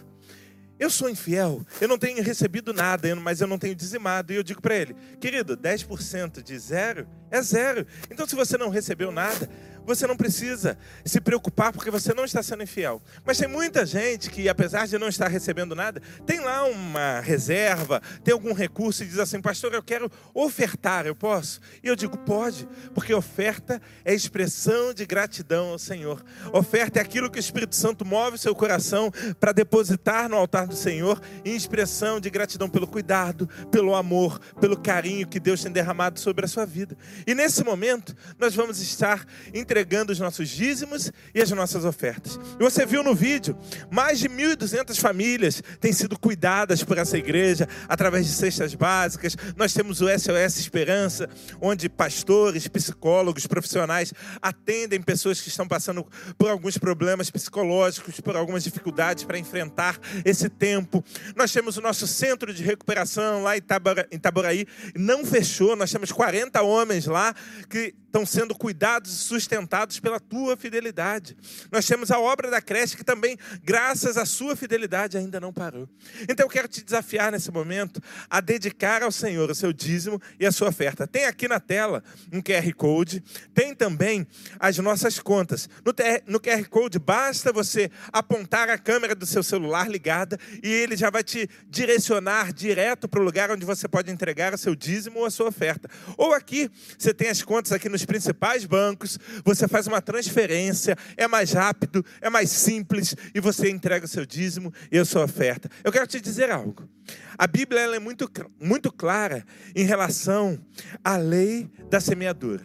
eu 0.80 0.88
sou 0.88 1.10
infiel, 1.10 1.60
eu 1.78 1.86
não 1.86 1.98
tenho 1.98 2.22
recebido 2.22 2.72
nada, 2.72 3.14
mas 3.14 3.42
eu 3.42 3.46
não 3.46 3.58
tenho 3.58 3.74
dizimado. 3.74 4.32
E 4.32 4.36
eu 4.36 4.42
digo 4.42 4.62
para 4.62 4.74
ele, 4.74 4.96
querido, 5.20 5.54
10% 5.54 6.42
de 6.42 6.58
zero 6.58 7.06
é 7.30 7.42
zero. 7.42 7.86
Então, 8.10 8.26
se 8.26 8.34
você 8.34 8.56
não 8.56 8.70
recebeu 8.70 9.12
nada, 9.12 9.48
você 9.86 10.06
não 10.06 10.16
precisa 10.16 10.78
se 11.04 11.20
preocupar 11.20 11.72
porque 11.72 11.90
você 11.90 12.14
não 12.14 12.24
está 12.24 12.42
sendo 12.42 12.62
infiel. 12.62 13.02
Mas 13.24 13.38
tem 13.38 13.48
muita 13.48 13.84
gente 13.84 14.30
que, 14.30 14.48
apesar 14.48 14.86
de 14.86 14.98
não 14.98 15.08
estar 15.08 15.28
recebendo 15.28 15.74
nada, 15.74 16.00
tem 16.26 16.40
lá 16.40 16.64
uma 16.64 17.20
reserva, 17.20 18.00
tem 18.22 18.32
algum 18.32 18.52
recurso 18.52 19.02
e 19.02 19.06
diz 19.06 19.18
assim: 19.18 19.40
Pastor, 19.40 19.74
eu 19.74 19.82
quero 19.82 20.10
ofertar, 20.34 21.06
eu 21.06 21.14
posso? 21.14 21.60
E 21.82 21.88
eu 21.88 21.96
digo: 21.96 22.16
Pode, 22.18 22.68
porque 22.94 23.12
oferta 23.14 23.80
é 24.04 24.14
expressão 24.14 24.92
de 24.92 25.04
gratidão 25.06 25.70
ao 25.70 25.78
Senhor. 25.78 26.22
Oferta 26.52 26.98
é 26.98 27.02
aquilo 27.02 27.30
que 27.30 27.38
o 27.38 27.40
Espírito 27.40 27.74
Santo 27.74 28.04
move 28.04 28.36
o 28.36 28.38
seu 28.38 28.54
coração 28.54 29.12
para 29.38 29.52
depositar 29.52 30.28
no 30.28 30.36
altar 30.36 30.66
do 30.66 30.76
Senhor 30.76 31.20
em 31.44 31.54
expressão 31.54 32.20
de 32.20 32.30
gratidão 32.30 32.68
pelo 32.68 32.86
cuidado, 32.86 33.48
pelo 33.70 33.94
amor, 33.94 34.38
pelo 34.60 34.76
carinho 34.76 35.26
que 35.26 35.40
Deus 35.40 35.62
tem 35.62 35.72
derramado 35.72 36.18
sobre 36.20 36.44
a 36.44 36.48
sua 36.48 36.66
vida. 36.66 36.96
E 37.26 37.34
nesse 37.34 37.64
momento, 37.64 38.14
nós 38.38 38.54
vamos 38.54 38.80
estar 38.80 39.24
entregando 39.70 40.11
os 40.11 40.18
nossos 40.18 40.48
dízimos 40.48 41.12
e 41.33 41.40
as 41.40 41.48
nossas 41.52 41.85
ofertas. 41.85 42.40
E 42.59 42.62
você 42.62 42.85
viu 42.85 43.04
no 43.04 43.14
vídeo, 43.14 43.56
mais 43.88 44.18
de 44.18 44.28
1.200 44.28 44.98
famílias 44.98 45.62
têm 45.78 45.92
sido 45.92 46.18
cuidadas 46.18 46.83
por 46.83 46.98
essa 46.98 47.16
igreja 47.16 47.68
através 47.88 48.26
de 48.26 48.33
cestas 48.33 48.74
básicas. 48.74 49.37
Nós 49.56 49.72
temos 49.72 50.00
o 50.00 50.09
SOS 50.09 50.59
Esperança, 50.59 51.30
onde 51.61 51.88
pastores, 51.88 52.66
psicólogos, 52.66 53.46
profissionais 53.46 54.12
atendem 54.42 55.00
pessoas 55.00 55.40
que 55.40 55.48
estão 55.48 55.68
passando 55.68 56.04
por 56.37 56.50
alguns 56.50 56.76
problemas 56.76 57.30
psicológicos, 57.30 58.18
por 58.18 58.35
algumas 58.35 58.64
dificuldades 58.64 59.22
para 59.22 59.38
enfrentar 59.38 60.00
esse 60.24 60.48
tempo. 60.48 61.04
Nós 61.37 61.52
temos 61.52 61.76
o 61.76 61.80
nosso 61.80 62.09
centro 62.09 62.52
de 62.52 62.64
recuperação 62.64 63.44
lá 63.44 63.56
em 63.56 63.62
Itaboraí, 64.11 64.66
não 64.96 65.24
fechou, 65.24 65.76
nós 65.76 65.92
temos 65.92 66.11
40 66.11 66.61
homens 66.61 67.06
lá 67.06 67.33
que 67.68 67.94
estão 68.11 68.27
sendo 68.27 68.55
cuidados 68.57 69.12
e 69.12 69.16
sustentados 69.16 70.01
pela 70.01 70.18
tua 70.18 70.57
fidelidade. 70.57 71.37
Nós 71.70 71.87
temos 71.87 72.11
a 72.11 72.18
obra 72.18 72.51
da 72.51 72.61
creche 72.61 72.96
que 72.96 73.05
também, 73.05 73.38
graças 73.62 74.16
à 74.16 74.27
sua 74.27 74.57
fidelidade, 74.57 75.16
ainda 75.16 75.38
não 75.38 75.53
parou. 75.53 75.88
Então 76.29 76.44
eu 76.44 76.51
quero 76.51 76.66
te 76.66 76.83
desafiar 76.83 77.31
nesse 77.31 77.51
momento 77.53 78.03
a 78.29 78.40
dedicar 78.40 79.03
ao 79.05 79.12
Senhor 79.12 79.49
o 79.49 79.55
seu 79.55 79.73
dízimo 79.73 80.20
e 80.40 80.44
a 80.44 80.51
sua 80.51 80.68
oferta. 80.68 81.07
Tem 81.07 81.27
aqui 81.27 81.46
na 81.46 81.61
tela 81.61 82.03
um 82.33 82.42
QR 82.42 82.75
Code, 82.75 83.23
tem 83.55 83.75
também 83.75 84.27
as 84.59 84.77
nossas 84.79 85.20
contas. 85.20 85.68
No, 85.85 85.94
no 86.27 86.40
QR 86.40 86.68
Code 86.68 86.99
basta 86.99 87.53
você 87.53 87.90
apontar 88.12 88.68
a 88.68 88.77
câmera 88.77 89.14
do 89.14 89.25
seu 89.25 89.42
celular 89.42 89.88
ligada 89.88 90.37
e 90.62 90.68
ele 90.68 90.96
já 90.96 91.11
vai 91.11 91.23
te 91.23 91.49
direcionar 91.68 92.53
direto 92.53 93.09
para 93.09 93.20
o 93.20 93.23
lugar 93.23 93.53
onde 93.53 93.64
você 93.64 93.87
pode 93.87 94.11
entregar 94.11 94.53
o 94.53 94.59
seu 94.59 94.75
dízimo 94.75 95.20
ou 95.20 95.27
a 95.27 95.31
sua 95.31 95.49
oferta. 95.49 95.88
Ou 96.16 96.35
aqui, 96.35 96.68
você 96.99 97.14
tem 97.14 97.29
as 97.29 97.42
contas 97.42 97.70
aqui 97.70 97.88
no 97.88 97.99
nos 98.00 98.06
principais 98.06 98.64
bancos, 98.64 99.18
você 99.44 99.68
faz 99.68 99.86
uma 99.86 100.00
transferência, 100.00 100.96
é 101.16 101.28
mais 101.28 101.52
rápido, 101.52 102.04
é 102.20 102.30
mais 102.30 102.50
simples 102.50 103.14
e 103.34 103.40
você 103.40 103.70
entrega 103.70 104.06
o 104.06 104.08
seu 104.08 104.24
dízimo 104.24 104.72
e 104.90 104.98
a 104.98 105.04
sua 105.04 105.24
oferta. 105.24 105.68
Eu 105.84 105.92
quero 105.92 106.06
te 106.06 106.20
dizer 106.20 106.50
algo. 106.50 106.88
A 107.36 107.46
Bíblia 107.46 107.80
é 107.80 107.98
muito, 107.98 108.30
muito 108.58 108.92
clara 108.92 109.44
em 109.74 109.84
relação 109.84 110.58
à 111.04 111.16
lei 111.16 111.70
da 111.90 112.00
semeadura. 112.00 112.64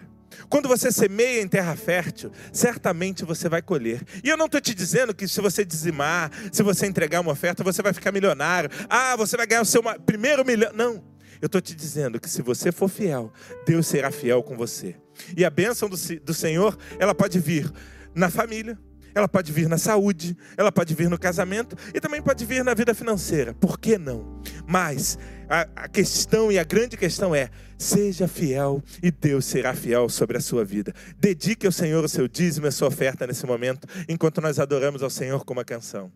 Quando 0.50 0.68
você 0.68 0.92
semeia 0.92 1.42
em 1.42 1.48
terra 1.48 1.76
fértil, 1.76 2.32
certamente 2.52 3.24
você 3.24 3.48
vai 3.48 3.62
colher. 3.62 4.02
E 4.24 4.30
eu 4.30 4.38
não 4.38 4.46
estou 4.46 4.60
te 4.60 4.74
dizendo 4.74 5.14
que 5.14 5.28
se 5.28 5.40
você 5.40 5.64
dizimar, 5.64 6.30
se 6.52 6.62
você 6.62 6.86
entregar 6.86 7.22
uma 7.22 7.32
oferta, 7.32 7.64
você 7.64 7.82
vai 7.82 7.94
ficar 7.94 8.12
milionário. 8.12 8.70
Ah, 8.90 9.16
você 9.16 9.38
vai 9.38 9.48
ganhar 9.48 9.62
o 9.62 9.66
seu 9.66 9.82
primeiro 10.06 10.46
milhão. 10.46 10.72
Não. 10.74 11.15
Eu 11.46 11.48
estou 11.48 11.62
te 11.62 11.76
dizendo 11.76 12.20
que 12.20 12.28
se 12.28 12.42
você 12.42 12.72
for 12.72 12.90
fiel, 12.90 13.32
Deus 13.68 13.86
será 13.86 14.10
fiel 14.10 14.42
com 14.42 14.58
você. 14.58 14.96
E 15.38 15.46
a 15.46 15.50
bênção 15.52 15.88
do, 15.88 15.96
do 16.24 16.34
Senhor, 16.34 16.76
ela 16.98 17.14
pode 17.14 17.38
vir 17.40 17.72
na 18.16 18.32
família, 18.32 18.76
ela 19.14 19.28
pode 19.28 19.52
vir 19.52 19.70
na 19.70 19.78
saúde, 19.78 20.36
ela 20.58 20.72
pode 20.72 20.96
vir 20.96 21.08
no 21.08 21.20
casamento 21.20 21.78
e 21.94 22.02
também 22.02 22.20
pode 22.20 22.44
vir 22.48 22.64
na 22.64 22.74
vida 22.74 22.96
financeira. 22.96 23.54
Por 23.54 23.80
que 23.80 23.96
não? 23.96 24.42
Mas 24.66 25.20
a, 25.48 25.84
a, 25.84 25.88
questão 25.88 26.52
e 26.52 26.58
a 26.58 26.64
grande 26.64 26.98
questão 26.98 27.36
é: 27.36 27.52
seja 27.78 28.28
fiel 28.28 28.82
e 29.04 29.12
Deus 29.12 29.46
será 29.46 29.76
fiel 29.76 30.10
sobre 30.10 30.38
a 30.38 30.42
sua 30.42 30.66
vida. 30.66 30.96
Dedique 31.20 31.68
ao 31.68 31.72
Senhor 31.72 32.04
o 32.04 32.10
seu 32.10 32.28
dízimo 32.28 32.66
e 32.66 32.70
a 32.70 32.72
sua 32.72 32.88
oferta 32.88 33.28
nesse 33.28 33.46
momento, 33.46 33.88
enquanto 34.10 34.42
nós 34.42 34.58
adoramos 34.60 35.04
ao 35.04 35.12
Senhor 35.12 35.46
com 35.46 35.54
uma 35.54 35.64
canção. 35.64 36.12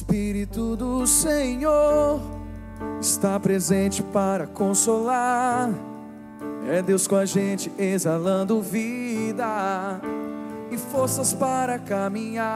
Espírito 0.00 0.76
do 0.76 1.06
Senhor 1.06 2.22
está 3.02 3.38
presente 3.38 4.02
para 4.02 4.46
consolar. 4.46 5.68
É 6.66 6.80
Deus 6.80 7.06
com 7.06 7.16
a 7.16 7.26
gente 7.26 7.70
exalando 7.78 8.62
vida 8.62 10.00
e 10.70 10.78
forças 10.78 11.34
para 11.34 11.78
caminhar. 11.78 12.46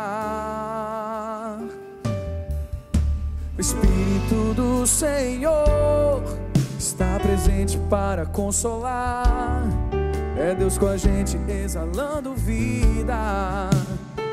O 3.59 3.61
Espírito 3.61 4.55
do 4.55 4.87
Senhor 4.87 6.23
está 6.79 7.21
presente 7.21 7.77
para 7.91 8.25
consolar. 8.25 9.65
É 10.39 10.55
Deus 10.55 10.79
com 10.79 10.87
a 10.87 10.97
gente 10.97 11.39
exalando 11.47 12.33
vida 12.35 13.69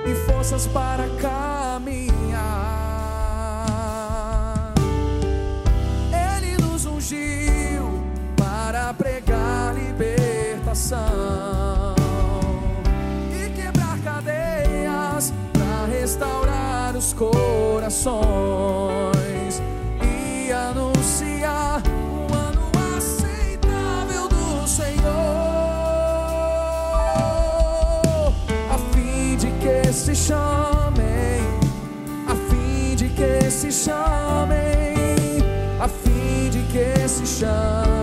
e 0.06 0.16
forças 0.32 0.66
para 0.66 1.04
caminhar. 1.20 2.31
Pregar 8.94 9.74
libertação 9.76 11.00
e 13.32 13.50
quebrar 13.50 13.98
cadeias 14.00 15.34
para 15.54 15.86
restaurar 15.86 16.96
os 16.96 17.14
corações 17.14 18.22
e 20.02 20.52
anunciar 20.52 21.82
um 21.88 22.28
ano 22.34 22.70
aceitável 22.98 24.28
do 24.28 24.68
Senhor, 24.68 25.08
a 28.70 28.78
fim 28.94 29.38
de 29.38 29.52
que 29.52 29.94
se 29.94 30.16
chamem, 30.16 31.42
a 32.28 32.36
fim 32.36 32.96
de 32.96 33.08
que 33.10 33.50
se 33.50 33.72
chamem, 33.72 35.40
a 35.80 35.88
fim 35.88 36.50
de 36.50 36.64
que 36.64 37.08
se 37.08 37.26
chamem 37.26 38.01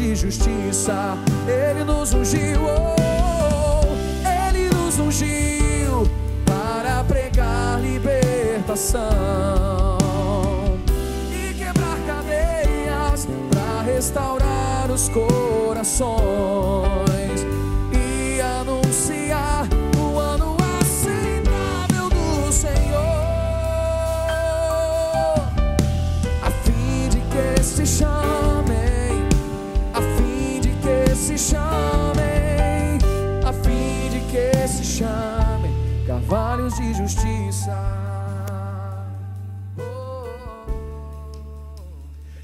de 0.00 0.16
justiça. 0.16 1.18
Ele 1.46 1.84
nos 1.84 2.14
ungiu, 2.14 2.62
oh, 2.64 3.84
ele 4.48 4.70
nos 4.74 4.98
ungiu 4.98 6.08
para 6.46 7.04
pregar 7.04 7.78
libertação 7.82 8.96
e 11.30 11.52
quebrar 11.52 11.98
cadeias 12.06 13.28
para 13.50 13.82
restaurar 13.82 14.90
os 14.90 15.10
corações 15.10 15.70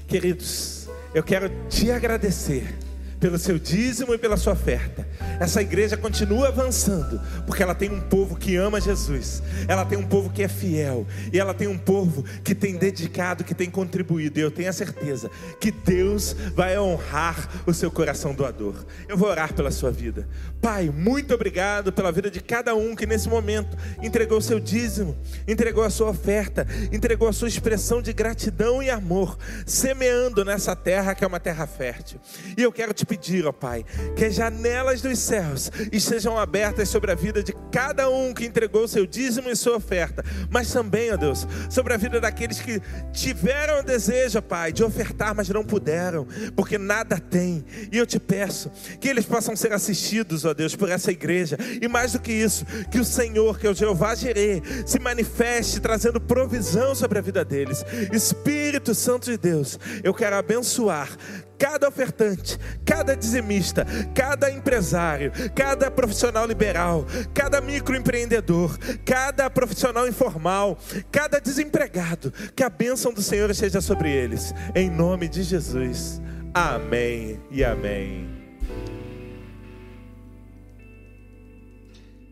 Queridos, 0.07 0.87
eu 1.13 1.21
quero 1.21 1.51
te 1.67 1.91
agradecer 1.91 2.77
pelo 3.19 3.37
seu 3.37 3.59
dízimo 3.59 4.13
e 4.13 4.17
pela 4.17 4.37
sua 4.37 4.53
oferta. 4.53 5.05
Essa 5.39 5.61
igreja 5.61 5.95
continua 5.95 6.47
avançando, 6.47 7.21
porque 7.45 7.61
ela 7.61 7.75
tem 7.75 7.91
um 7.91 8.01
povo 8.01 8.35
que 8.35 8.55
ama 8.55 8.81
Jesus, 8.81 9.43
ela 9.67 9.85
tem 9.85 9.97
um 9.97 10.05
povo 10.05 10.29
que 10.29 10.43
é 10.43 10.47
fiel, 10.47 11.05
e 11.31 11.39
ela 11.39 11.53
tem 11.53 11.67
um 11.67 11.77
povo 11.77 12.23
que 12.43 12.55
tem 12.55 12.75
dedicado, 12.75 13.43
que 13.43 13.53
tem 13.53 13.69
contribuído. 13.69 14.39
E 14.39 14.41
eu 14.41 14.51
tenho 14.51 14.69
a 14.69 14.73
certeza 14.73 15.29
que 15.59 15.71
Deus 15.71 16.35
vai 16.55 16.77
honrar 16.79 17.49
o 17.65 17.73
seu 17.73 17.91
coração 17.91 18.33
doador. 18.33 18.75
Eu 19.07 19.17
vou 19.17 19.29
orar 19.29 19.53
pela 19.53 19.71
sua 19.71 19.91
vida. 19.91 20.27
Pai, 20.61 20.89
muito 20.89 21.33
obrigado 21.33 21.93
pela 21.93 22.11
vida 22.11 22.31
de 22.31 22.41
cada 22.41 22.75
um 22.75 22.95
que 22.95 23.05
nesse 23.05 23.29
momento 23.29 23.77
entregou 24.01 24.41
seu 24.41 24.59
dízimo, 24.59 25.15
entregou 25.47 25.83
a 25.83 25.89
sua 25.89 26.09
oferta, 26.09 26.65
entregou 26.91 27.27
a 27.27 27.33
sua 27.33 27.47
expressão 27.47 28.01
de 28.01 28.11
gratidão 28.11 28.81
e 28.81 28.89
amor, 28.89 29.37
semeando 29.65 30.43
nessa 30.43 30.75
terra 30.75 31.13
que 31.13 31.23
é 31.23 31.27
uma 31.27 31.39
terra 31.39 31.67
fértil. 31.67 32.19
E 32.57 32.61
eu 32.61 32.71
quero 32.71 32.93
te 32.93 33.05
pedir, 33.05 33.45
ó 33.45 33.51
Pai, 33.51 33.85
que 34.15 34.25
as 34.25 34.35
janelas 34.35 35.01
dos 35.01 35.19
céus 35.27 35.69
estejam 35.91 36.37
abertas 36.39 36.87
sobre 36.87 37.11
a 37.11 37.15
vida 37.15 37.43
de 37.43 37.53
cada 37.71 38.09
um 38.09 38.33
que 38.33 38.45
entregou 38.45 38.87
seu 38.87 39.05
dízimo 39.05 39.49
e 39.49 39.55
sua 39.55 39.75
oferta, 39.75 40.23
mas 40.49 40.71
também, 40.71 41.11
ó 41.11 41.17
Deus, 41.17 41.45
sobre 41.69 41.93
a 41.93 41.97
vida 41.97 42.21
daqueles 42.21 42.59
que 42.61 42.81
tiveram 43.11 43.81
o 43.81 43.83
desejo, 43.83 44.41
Pai, 44.41 44.71
de 44.71 44.83
ofertar, 44.83 45.35
mas 45.35 45.49
não 45.49 45.65
puderam, 45.65 46.25
porque 46.55 46.77
nada 46.77 47.19
tem. 47.19 47.65
E 47.91 47.97
eu 47.97 48.05
te 48.05 48.19
peço 48.19 48.71
que 48.99 49.09
eles 49.09 49.25
possam 49.25 49.55
ser 49.55 49.73
assistidos, 49.73 50.45
ó 50.45 50.53
Deus, 50.53 50.75
por 50.75 50.89
essa 50.89 51.11
igreja, 51.11 51.57
e 51.81 51.87
mais 51.87 52.13
do 52.13 52.19
que 52.19 52.31
isso, 52.31 52.65
que 52.89 52.99
o 52.99 53.05
Senhor, 53.05 53.59
que 53.59 53.67
é 53.67 53.69
o 53.69 53.75
Jeová 53.75 54.15
Jireh, 54.15 54.61
se 54.85 54.99
manifeste 54.99 55.79
trazendo 55.79 56.21
provisão 56.21 56.95
sobre 56.95 57.19
a 57.19 57.21
vida 57.21 57.43
deles. 57.43 57.83
Espírito 58.13 58.95
Santo 58.95 59.29
de 59.29 59.37
Deus, 59.37 59.77
eu 60.03 60.13
quero 60.13 60.37
abençoar 60.37 61.09
cada 61.57 61.87
ofertante, 61.87 62.57
cada 62.85 63.15
dizimista, 63.15 63.85
cada 64.13 64.51
empresário, 64.51 65.31
cada 65.55 65.89
profissional 65.89 66.45
liberal, 66.45 67.05
cada 67.33 67.59
microempreendedor, 67.61 68.77
cada 69.05 69.49
profissional 69.49 70.07
informal, 70.07 70.77
cada 71.11 71.39
desempregado, 71.39 72.31
que 72.55 72.63
a 72.63 72.69
bênção 72.69 73.13
do 73.13 73.21
Senhor 73.21 73.49
esteja 73.49 73.81
sobre 73.81 74.11
eles, 74.11 74.53
em 74.75 74.89
nome 74.89 75.27
de 75.27 75.43
Jesus. 75.43 76.21
Amém 76.53 77.39
e 77.51 77.63
amém. 77.63 78.37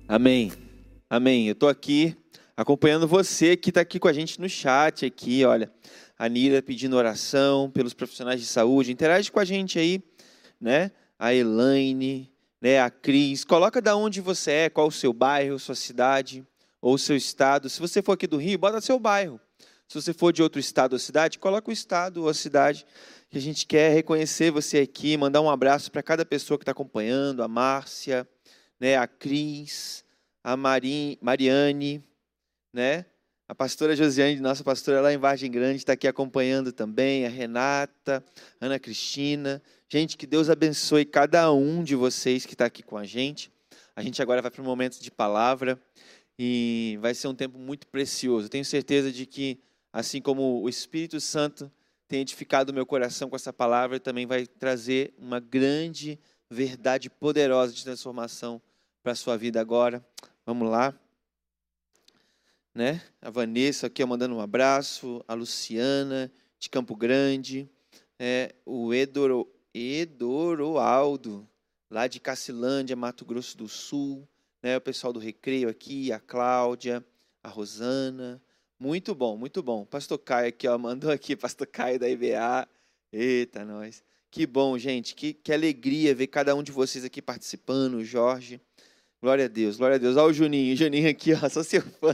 Amém. 0.08 0.52
Amém. 1.10 1.48
Eu 1.48 1.54
estou 1.54 1.68
aqui 1.68 2.16
acompanhando 2.56 3.08
você 3.08 3.58
que 3.58 3.70
está 3.70 3.82
aqui 3.82 4.00
com 4.00 4.08
a 4.08 4.14
gente 4.14 4.40
no 4.40 4.48
chat 4.48 5.06
aqui, 5.06 5.44
olha. 5.44 5.72
A 6.18 6.30
Nira 6.30 6.62
pedindo 6.62 6.96
oração 6.96 7.70
pelos 7.70 7.94
profissionais 7.94 8.40
de 8.40 8.46
saúde. 8.46 8.92
Interage 8.92 9.32
com 9.32 9.40
a 9.40 9.46
gente 9.46 9.78
aí, 9.78 10.02
né? 10.60 10.92
A 11.20 11.34
Elaine, 11.34 12.32
né? 12.62 12.80
A 12.80 12.90
Cris. 12.90 13.44
Coloca 13.44 13.82
da 13.82 13.96
onde 13.96 14.22
você 14.22 14.52
é, 14.52 14.70
qual 14.70 14.88
o 14.88 14.92
seu 14.92 15.12
bairro, 15.12 15.60
sua 15.60 15.76
cidade 15.76 16.46
ou 16.82 16.98
seu 16.98 17.16
estado. 17.16 17.70
Se 17.70 17.80
você 17.80 18.02
for 18.02 18.14
aqui 18.14 18.28
do 18.28 18.38
Rio, 18.38 18.58
bota 18.58 18.80
seu 18.80 19.00
bairro. 19.00 19.40
Se 19.88 20.02
você 20.02 20.14
for 20.14 20.32
de 20.32 20.42
outro 20.42 20.60
estado 20.60 20.94
ou 20.94 21.00
cidade, 21.00 21.38
coloca 21.38 21.70
o 21.70 21.74
estado 21.74 22.24
ou 22.24 22.30
a 22.30 22.34
cidade. 22.34 22.86
Que 23.30 23.38
a 23.38 23.42
gente 23.42 23.66
quer 23.66 23.94
reconhecer 23.94 24.52
você 24.52 24.80
aqui, 24.80 25.18
mandar 25.18 25.42
um 25.42 25.50
abraço 25.50 25.92
para 25.92 26.02
cada 26.02 26.26
pessoa 26.26 26.58
que 26.58 26.64
está 26.64 26.72
acompanhando, 26.72 27.44
a 27.44 27.48
Márcia, 27.48 28.28
né? 28.80 28.98
A 28.98 29.08
Cris, 29.08 30.04
a 30.44 30.56
Mari, 30.56 31.18
Mariane, 31.22 32.04
né? 32.72 33.06
A 33.48 33.54
pastora 33.54 33.96
Josiane, 33.96 34.40
nossa 34.40 34.64
pastora 34.64 35.02
lá 35.02 35.14
em 35.14 35.20
Vargem 35.20 35.52
Grande, 35.52 35.78
está 35.78 35.94
aqui 35.94 36.08
acompanhando 36.08 36.72
também, 36.72 37.28
a 37.28 37.30
Renata, 37.30 38.26
Ana 38.60 38.80
Cristina. 38.80 39.62
Gente, 39.88 40.18
que 40.18 40.26
Deus 40.26 40.50
abençoe 40.50 41.06
cada 41.06 41.54
um 41.54 41.84
de 41.84 41.96
vocês 41.96 42.44
que 42.44 42.54
está 42.54 42.66
aqui 42.66 42.82
com 42.82 42.98
a 42.98 43.04
gente. 43.04 43.52
A 43.96 44.02
gente 44.02 44.20
agora 44.20 44.42
vai 44.42 44.50
para 44.50 44.64
um 44.64 44.66
momento 44.66 45.00
de 45.00 45.12
palavra 45.12 45.80
e 46.40 46.98
vai 47.00 47.14
ser 47.14 47.28
um 47.28 47.36
tempo 47.36 47.60
muito 47.60 47.86
precioso. 47.86 48.50
Tenho 48.50 48.66
certeza 48.66 49.12
de 49.12 49.28
que, 49.28 49.60
assim 49.94 50.20
como 50.20 50.64
o 50.64 50.68
Espírito 50.68 51.22
Santo 51.22 51.72
tem 52.08 52.22
edificado 52.22 52.72
o 52.72 52.76
meu 52.76 52.86
coração 52.86 53.30
com 53.30 53.36
essa 53.36 53.54
palavra, 53.54 54.00
também 54.00 54.26
vai 54.26 54.48
trazer 54.48 55.14
uma 55.20 55.40
grande 55.40 56.20
verdade 56.50 57.12
poderosa 57.12 57.72
de 57.72 57.84
transformação 57.84 58.60
para 59.04 59.12
a 59.12 59.16
sua 59.16 59.38
vida 59.38 59.62
agora. 59.62 60.04
Vamos 60.48 60.68
lá 60.68 61.00
né? 62.76 63.02
A 63.22 63.30
Vanessa 63.30 63.88
aqui 63.88 64.04
mandando 64.04 64.36
um 64.36 64.42
abraço, 64.42 65.24
a 65.26 65.34
Luciana 65.34 66.30
de 66.60 66.70
Campo 66.70 66.94
Grande, 66.94 67.70
é, 68.20 68.54
o 68.66 68.94
Edoro, 68.94 69.50
Edoroaldo, 69.74 71.48
lá 71.90 72.06
de 72.06 72.20
Cacilândia, 72.20 72.96
Mato 72.96 73.24
Grosso 73.24 73.58
do 73.58 73.70
Sul, 73.70 74.28
né? 74.62 74.76
O 74.76 74.82
pessoal 74.82 75.14
do 75.14 75.20
Recreio 75.20 75.70
aqui, 75.70 76.12
a 76.12 76.20
Cláudia, 76.20 77.04
a 77.42 77.48
Rosana. 77.48 78.42
Muito 78.78 79.16
bom, 79.16 79.38
muito 79.38 79.64
bom. 79.64 79.86
Pastor 79.86 80.20
Caio 80.20 80.50
aqui, 80.50 80.68
ó, 80.68 80.76
mandou 80.78 81.10
aqui, 81.10 81.34
Pastor 81.34 81.68
Caio 81.68 81.98
da 81.98 82.10
IBA. 82.10 82.68
Eita, 83.12 83.64
nós. 83.64 84.04
Que 84.30 84.46
bom, 84.46 84.78
gente. 84.78 85.16
Que, 85.16 85.34
que 85.34 85.54
alegria 85.54 86.14
ver 86.14 86.28
cada 86.28 86.54
um 86.54 86.62
de 86.62 86.74
vocês 86.74 87.06
aqui 87.06 87.22
participando, 87.22 88.04
Jorge. 88.04 88.60
Glória 89.26 89.46
a 89.46 89.48
Deus, 89.48 89.78
glória 89.78 89.96
a 89.96 89.98
Deus. 89.98 90.18
Olha 90.18 90.30
o 90.30 90.34
Juninho, 90.34 90.78
Juninho 90.78 91.10
aqui, 91.10 91.34
ó, 91.34 91.38
sou 91.50 91.64
seu 91.64 91.82
fã. 91.82 92.14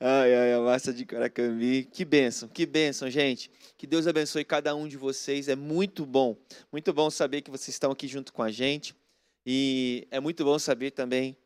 Ai, 0.00 0.34
ai, 0.34 0.54
a 0.54 0.60
massa 0.60 0.90
de 0.90 1.04
Caracambi. 1.04 1.84
Que 1.84 2.02
bênção, 2.02 2.48
que 2.48 2.64
bênção, 2.64 3.10
gente. 3.10 3.50
Que 3.76 3.86
Deus 3.86 4.06
abençoe 4.06 4.42
cada 4.42 4.74
um 4.74 4.88
de 4.88 4.96
vocês. 4.96 5.50
É 5.50 5.54
muito 5.54 6.06
bom, 6.06 6.34
muito 6.72 6.94
bom 6.94 7.10
saber 7.10 7.42
que 7.42 7.50
vocês 7.50 7.74
estão 7.74 7.90
aqui 7.90 8.08
junto 8.08 8.32
com 8.32 8.42
a 8.42 8.50
gente. 8.50 8.96
E 9.44 10.08
é 10.10 10.18
muito 10.18 10.42
bom 10.46 10.58
saber 10.58 10.92
também 10.92 11.36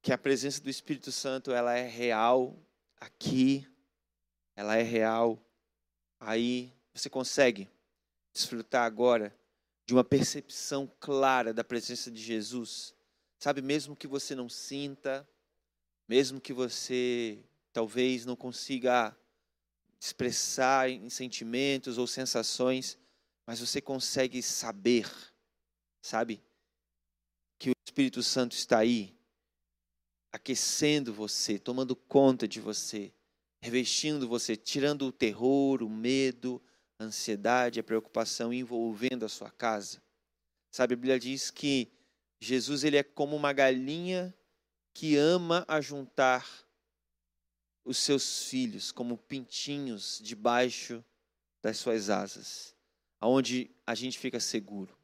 que 0.00 0.12
a 0.12 0.16
presença 0.16 0.62
do 0.62 0.70
Espírito 0.70 1.10
Santo, 1.10 1.50
ela 1.50 1.76
é 1.76 1.84
real 1.84 2.56
aqui, 3.00 3.66
ela 4.54 4.76
é 4.76 4.82
real 4.84 5.44
aí. 6.20 6.72
Você 6.94 7.10
consegue 7.10 7.68
desfrutar 8.32 8.84
agora 8.84 9.34
de 9.84 9.92
uma 9.92 10.04
percepção 10.04 10.88
clara 11.00 11.52
da 11.52 11.64
presença 11.64 12.12
de 12.12 12.22
Jesus 12.22 12.94
Sabe, 13.44 13.60
mesmo 13.60 13.94
que 13.94 14.06
você 14.06 14.34
não 14.34 14.48
sinta, 14.48 15.28
mesmo 16.08 16.40
que 16.40 16.50
você 16.50 17.38
talvez 17.74 18.24
não 18.24 18.34
consiga 18.34 19.14
expressar 20.00 20.88
em 20.88 21.10
sentimentos 21.10 21.98
ou 21.98 22.06
sensações, 22.06 22.96
mas 23.46 23.60
você 23.60 23.82
consegue 23.82 24.40
saber, 24.42 25.06
sabe, 26.00 26.42
que 27.58 27.68
o 27.68 27.74
Espírito 27.86 28.22
Santo 28.22 28.52
está 28.52 28.78
aí, 28.78 29.14
aquecendo 30.32 31.12
você, 31.12 31.58
tomando 31.58 31.94
conta 31.94 32.48
de 32.48 32.62
você, 32.62 33.12
revestindo 33.60 34.26
você, 34.26 34.56
tirando 34.56 35.02
o 35.02 35.12
terror, 35.12 35.82
o 35.82 35.90
medo, 35.90 36.62
a 36.98 37.04
ansiedade, 37.04 37.78
a 37.78 37.84
preocupação, 37.84 38.54
envolvendo 38.54 39.22
a 39.22 39.28
sua 39.28 39.50
casa. 39.50 40.02
Sabe, 40.70 40.94
a 40.94 40.96
Bíblia 40.96 41.20
diz 41.20 41.50
que 41.50 41.92
Jesus 42.44 42.84
ele 42.84 42.96
é 42.96 43.02
como 43.02 43.34
uma 43.34 43.52
galinha 43.52 44.34
que 44.92 45.16
ama 45.16 45.64
ajuntar 45.66 46.46
os 47.84 47.98
seus 47.98 48.44
filhos 48.44 48.92
como 48.92 49.18
pintinhos 49.18 50.20
debaixo 50.22 51.04
das 51.62 51.78
suas 51.78 52.10
asas, 52.10 52.74
aonde 53.20 53.70
a 53.86 53.94
gente 53.94 54.18
fica 54.18 54.38
seguro. 54.38 54.96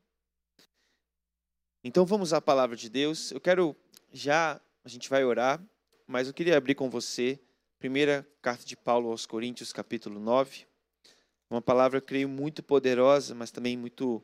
Então 1.83 2.05
vamos 2.05 2.33
à 2.33 2.41
palavra 2.41 2.77
de 2.77 2.89
Deus. 2.91 3.31
Eu 3.31 3.41
quero 3.41 3.75
já, 4.13 4.61
a 4.85 4.89
gente 4.89 5.09
vai 5.09 5.25
orar, 5.25 5.63
mas 6.07 6.29
eu 6.29 6.35
queria 6.35 6.57
abrir 6.57 6.75
com 6.75 6.91
você, 6.91 7.41
primeira 7.79 8.27
carta 8.43 8.65
de 8.65 8.77
Paulo 8.77 9.11
aos 9.11 9.25
Coríntios, 9.25 9.73
capítulo 9.73 10.21
9. 10.21 10.67
Uma 11.49 11.63
palavra, 11.63 11.99
eu 11.99 12.03
creio, 12.03 12.29
muito 12.29 12.63
poderosa, 12.63 13.35
mas 13.35 13.51
também 13.51 13.77
muito 13.77 14.23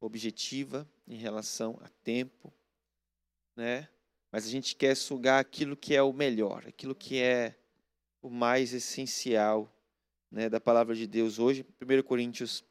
objetiva 0.00 0.88
em 1.06 1.16
relação 1.16 1.78
a 1.82 1.88
tempo, 2.02 2.52
né? 3.54 3.88
Mas 4.30 4.46
a 4.46 4.50
gente 4.50 4.74
quer 4.74 4.94
sugar 4.96 5.40
aquilo 5.40 5.76
que 5.76 5.94
é 5.94 6.02
o 6.02 6.12
melhor, 6.12 6.66
aquilo 6.66 6.94
que 6.94 7.20
é 7.20 7.56
o 8.20 8.28
mais 8.28 8.72
essencial, 8.72 9.72
né, 10.30 10.48
da 10.48 10.60
palavra 10.60 10.94
de 10.94 11.06
Deus 11.06 11.38
hoje, 11.38 11.64
1 11.80 12.02
Coríntios 12.02 12.64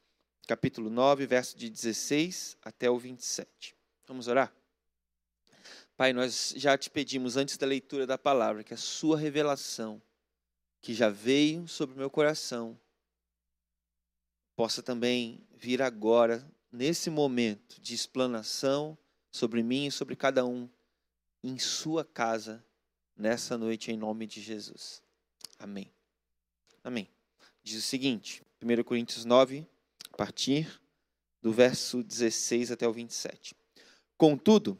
capítulo 0.45 0.89
9, 0.89 1.25
verso 1.25 1.57
de 1.57 1.69
16 1.69 2.57
até 2.61 2.89
o 2.89 2.99
27. 2.99 3.75
Vamos 4.07 4.27
orar? 4.27 4.53
Pai, 5.97 6.11
nós 6.11 6.53
já 6.57 6.77
te 6.77 6.89
pedimos 6.89 7.37
antes 7.37 7.57
da 7.57 7.65
leitura 7.65 8.05
da 8.05 8.17
palavra 8.17 8.63
que 8.63 8.73
a 8.73 8.77
sua 8.77 9.17
revelação, 9.17 10.01
que 10.81 10.93
já 10.93 11.09
veio 11.09 11.67
sobre 11.67 11.95
o 11.95 11.97
meu 11.97 12.09
coração, 12.09 12.77
possa 14.55 14.83
também 14.83 15.47
vir 15.55 15.81
agora, 15.81 16.45
nesse 16.75 17.09
momento 17.09 17.79
de 17.81 17.95
explanação 17.95 18.97
sobre 19.31 19.63
mim 19.63 19.87
e 19.87 19.91
sobre 19.91 20.15
cada 20.15 20.45
um, 20.45 20.69
em 21.41 21.57
sua 21.57 22.03
casa, 22.03 22.63
nessa 23.15 23.57
noite, 23.57 23.91
em 23.91 23.97
nome 23.97 24.27
de 24.27 24.41
Jesus. 24.41 25.01
Amém. 25.57 25.89
Amém. 26.83 27.07
Diz 27.63 27.77
o 27.77 27.81
seguinte, 27.81 28.43
1 28.61 28.83
Coríntios 28.83 29.23
9, 29.23 29.65
a 30.11 30.17
partir 30.17 30.81
do 31.41 31.53
verso 31.53 32.03
16 32.03 32.71
até 32.71 32.87
o 32.87 32.91
27. 32.91 33.55
Contudo, 34.17 34.77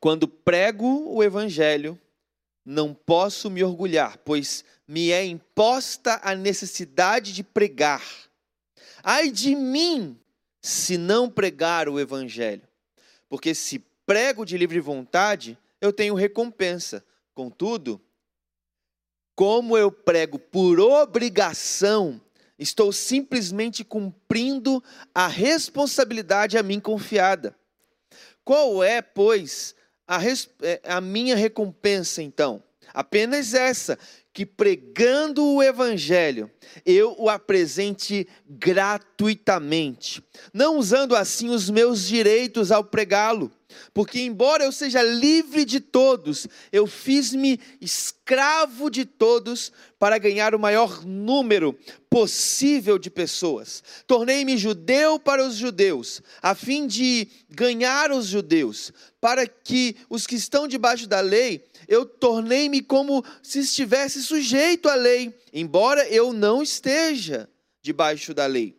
quando 0.00 0.26
prego 0.26 1.08
o 1.08 1.22
evangelho, 1.22 2.00
não 2.64 2.92
posso 2.92 3.48
me 3.48 3.62
orgulhar, 3.62 4.18
pois 4.18 4.64
me 4.86 5.10
é 5.10 5.24
imposta 5.24 6.20
a 6.22 6.34
necessidade 6.34 7.32
de 7.32 7.44
pregar. 7.44 8.02
Ai 9.02 9.30
de 9.30 9.54
mim, 9.54 10.18
se 10.68 10.98
não 10.98 11.30
pregar 11.30 11.88
o 11.88 11.98
evangelho. 11.98 12.62
Porque 13.26 13.54
se 13.54 13.78
prego 14.04 14.44
de 14.44 14.58
livre 14.58 14.78
vontade, 14.80 15.56
eu 15.80 15.90
tenho 15.90 16.14
recompensa. 16.14 17.02
Contudo, 17.34 17.98
como 19.34 19.78
eu 19.78 19.90
prego 19.90 20.38
por 20.38 20.78
obrigação, 20.78 22.20
estou 22.58 22.92
simplesmente 22.92 23.82
cumprindo 23.82 24.84
a 25.14 25.26
responsabilidade 25.26 26.58
a 26.58 26.62
mim 26.62 26.80
confiada. 26.80 27.56
Qual 28.44 28.84
é, 28.84 29.00
pois, 29.00 29.74
a, 30.06 30.18
é, 30.62 30.80
a 30.84 31.00
minha 31.00 31.34
recompensa 31.34 32.22
então? 32.22 32.62
Apenas 32.92 33.54
essa, 33.54 33.98
que 34.38 34.46
pregando 34.46 35.44
o 35.44 35.60
Evangelho, 35.60 36.48
eu 36.86 37.12
o 37.18 37.28
apresente 37.28 38.24
gratuitamente, 38.48 40.22
não 40.54 40.78
usando 40.78 41.16
assim 41.16 41.48
os 41.48 41.68
meus 41.68 42.06
direitos 42.06 42.70
ao 42.70 42.84
pregá-lo, 42.84 43.50
porque, 43.92 44.20
embora 44.20 44.64
eu 44.64 44.72
seja 44.72 45.02
livre 45.02 45.64
de 45.64 45.80
todos, 45.80 46.46
eu 46.72 46.86
fiz-me 46.86 47.60
escravo 47.80 48.90
de 48.90 49.04
todos 49.04 49.72
para 49.98 50.18
ganhar 50.18 50.54
o 50.54 50.58
maior 50.58 51.04
número 51.04 51.78
possível 52.08 52.98
de 52.98 53.10
pessoas. 53.10 53.82
Tornei-me 54.06 54.56
judeu 54.56 55.18
para 55.18 55.46
os 55.46 55.56
judeus, 55.56 56.22
a 56.40 56.54
fim 56.54 56.86
de 56.86 57.28
ganhar 57.50 58.10
os 58.10 58.26
judeus, 58.26 58.92
para 59.20 59.46
que 59.46 59.96
os 60.08 60.26
que 60.26 60.36
estão 60.36 60.66
debaixo 60.66 61.06
da 61.06 61.20
lei, 61.20 61.64
eu 61.86 62.06
tornei-me 62.06 62.80
como 62.80 63.24
se 63.42 63.60
estivesse 63.60 64.22
sujeito 64.22 64.88
à 64.88 64.94
lei, 64.94 65.36
embora 65.52 66.08
eu 66.08 66.32
não 66.32 66.62
esteja 66.62 67.48
debaixo 67.82 68.32
da 68.32 68.46
lei. 68.46 68.78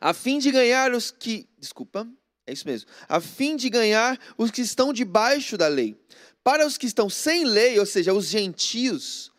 A 0.00 0.12
fim 0.12 0.38
de 0.38 0.50
ganhar 0.50 0.92
os 0.92 1.10
que. 1.10 1.48
Desculpa 1.58 2.06
é 2.46 2.52
isso 2.52 2.66
mesmo. 2.66 2.88
A 3.08 3.20
fim 3.20 3.56
de 3.56 3.68
ganhar 3.68 4.18
os 4.38 4.50
que 4.50 4.62
estão 4.62 4.92
debaixo 4.92 5.58
da 5.58 5.66
lei. 5.66 5.96
Para 6.44 6.66
os 6.66 6.78
que 6.78 6.86
estão 6.86 7.10
sem 7.10 7.44
lei, 7.44 7.78
ou 7.78 7.84
seja, 7.84 8.14
os 8.14 8.26
gentios, 8.26 9.32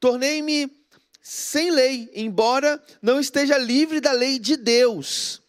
tornei-me 0.00 0.70
sem 1.20 1.70
lei, 1.70 2.08
embora 2.14 2.82
não 3.02 3.20
esteja 3.20 3.58
livre 3.58 4.00
da 4.00 4.12
lei 4.12 4.38
de 4.38 4.56
Deus, 4.56 5.42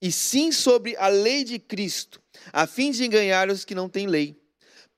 e 0.00 0.12
sim 0.12 0.52
sobre 0.52 0.96
a 0.96 1.08
lei 1.08 1.42
de 1.42 1.58
Cristo, 1.58 2.22
a 2.52 2.66
fim 2.66 2.90
de 2.90 3.08
ganhar 3.08 3.48
os 3.48 3.64
que 3.64 3.74
não 3.74 3.88
têm 3.88 4.06
lei. 4.06 4.40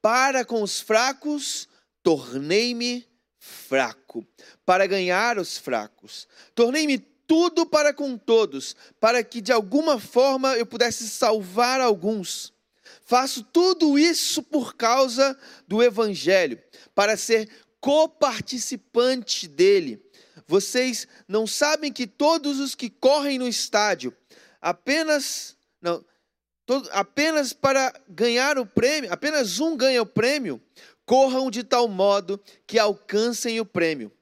Para 0.03 0.45
com 0.45 0.63
os 0.63 0.81
fracos, 0.81 1.69
tornei-me 2.03 3.07
fraco, 3.39 4.27
para 4.65 4.87
ganhar 4.87 5.39
os 5.39 5.57
fracos. 5.57 6.29
Tornei-me 6.55 6.99
tudo 7.27 7.67
para 7.67 7.93
com 7.93 8.17
todos, 8.17 8.77
para 9.01 9.23
que 9.25 9.41
de 9.41 9.53
alguma 9.53 9.99
forma 9.99 10.57
eu 10.57 10.67
pudesse 10.67 11.09
salvar 11.09 11.81
alguns. 11.81 12.53
Faço 13.05 13.43
tudo 13.43 13.99
isso 13.99 14.43
por 14.43 14.75
causa 14.75 15.39
do 15.67 15.83
Evangelho, 15.83 16.61
para 16.95 17.17
ser 17.17 17.49
coparticipante 17.81 19.47
dele. 19.47 20.03
Vocês 20.47 21.07
não 21.27 21.47
sabem 21.47 21.93
que 21.93 22.07
todos 22.07 22.61
os 22.61 22.75
que 22.75 22.89
correm 22.89 23.39
no 23.39 23.49
estádio, 23.49 24.15
apenas 24.61 25.57
não, 25.81 26.05
todo, 26.65 26.89
apenas 26.93 27.53
para 27.53 27.93
ganhar 28.09 28.59
o 28.59 28.67
prêmio, 28.67 29.13
apenas 29.13 29.61
um 29.61 29.77
ganha 29.77 30.03
o 30.03 30.07
prêmio, 30.07 30.61
corram 31.05 31.51
de 31.51 31.63
tal 31.63 31.87
modo 31.89 32.41
que 32.67 32.79
alcancem 32.79 33.61
o 33.61 33.65
prêmio. 33.65 34.13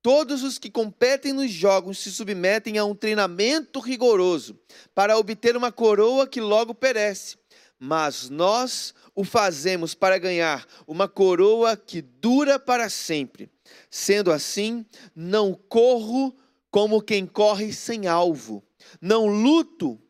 Todos 0.00 0.42
os 0.42 0.58
que 0.58 0.70
competem 0.70 1.32
nos 1.32 1.50
jogos 1.50 1.98
se 1.98 2.12
submetem 2.12 2.78
a 2.78 2.84
um 2.84 2.94
treinamento 2.94 3.80
rigoroso 3.80 4.58
para 4.94 5.18
obter 5.18 5.56
uma 5.56 5.72
coroa 5.72 6.26
que 6.26 6.40
logo 6.40 6.74
perece. 6.74 7.36
Mas 7.78 8.28
nós 8.28 8.94
o 9.14 9.24
fazemos 9.24 9.94
para 9.94 10.18
ganhar 10.18 10.66
uma 10.86 11.08
coroa 11.08 11.76
que 11.76 12.00
dura 12.00 12.58
para 12.58 12.88
sempre. 12.88 13.50
Sendo 13.90 14.32
assim, 14.32 14.86
não 15.14 15.52
corro 15.54 16.36
como 16.70 17.02
quem 17.02 17.26
corre 17.26 17.72
sem 17.72 18.06
alvo. 18.06 18.64
Não 19.00 19.26
luto 19.26 20.00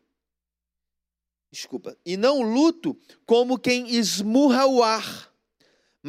Desculpa. 1.51 1.97
E 2.05 2.15
não 2.15 2.41
luto 2.41 2.95
como 3.25 3.57
quem 3.57 3.89
esmurra 3.95 4.67
o 4.67 4.83
ar 4.83 5.28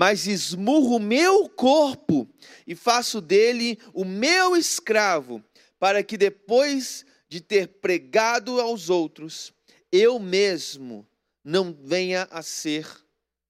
mas 0.00 0.26
esmurro 0.26 0.96
o 0.96 0.98
meu 0.98 1.46
corpo 1.46 2.26
e 2.66 2.74
faço 2.74 3.20
dele 3.20 3.78
o 3.92 4.02
meu 4.02 4.56
escravo, 4.56 5.44
para 5.78 6.02
que 6.02 6.16
depois 6.16 7.04
de 7.28 7.38
ter 7.38 7.68
pregado 7.82 8.58
aos 8.62 8.88
outros, 8.88 9.52
eu 9.92 10.18
mesmo 10.18 11.06
não 11.44 11.74
venha 11.74 12.26
a 12.30 12.40
ser 12.40 12.88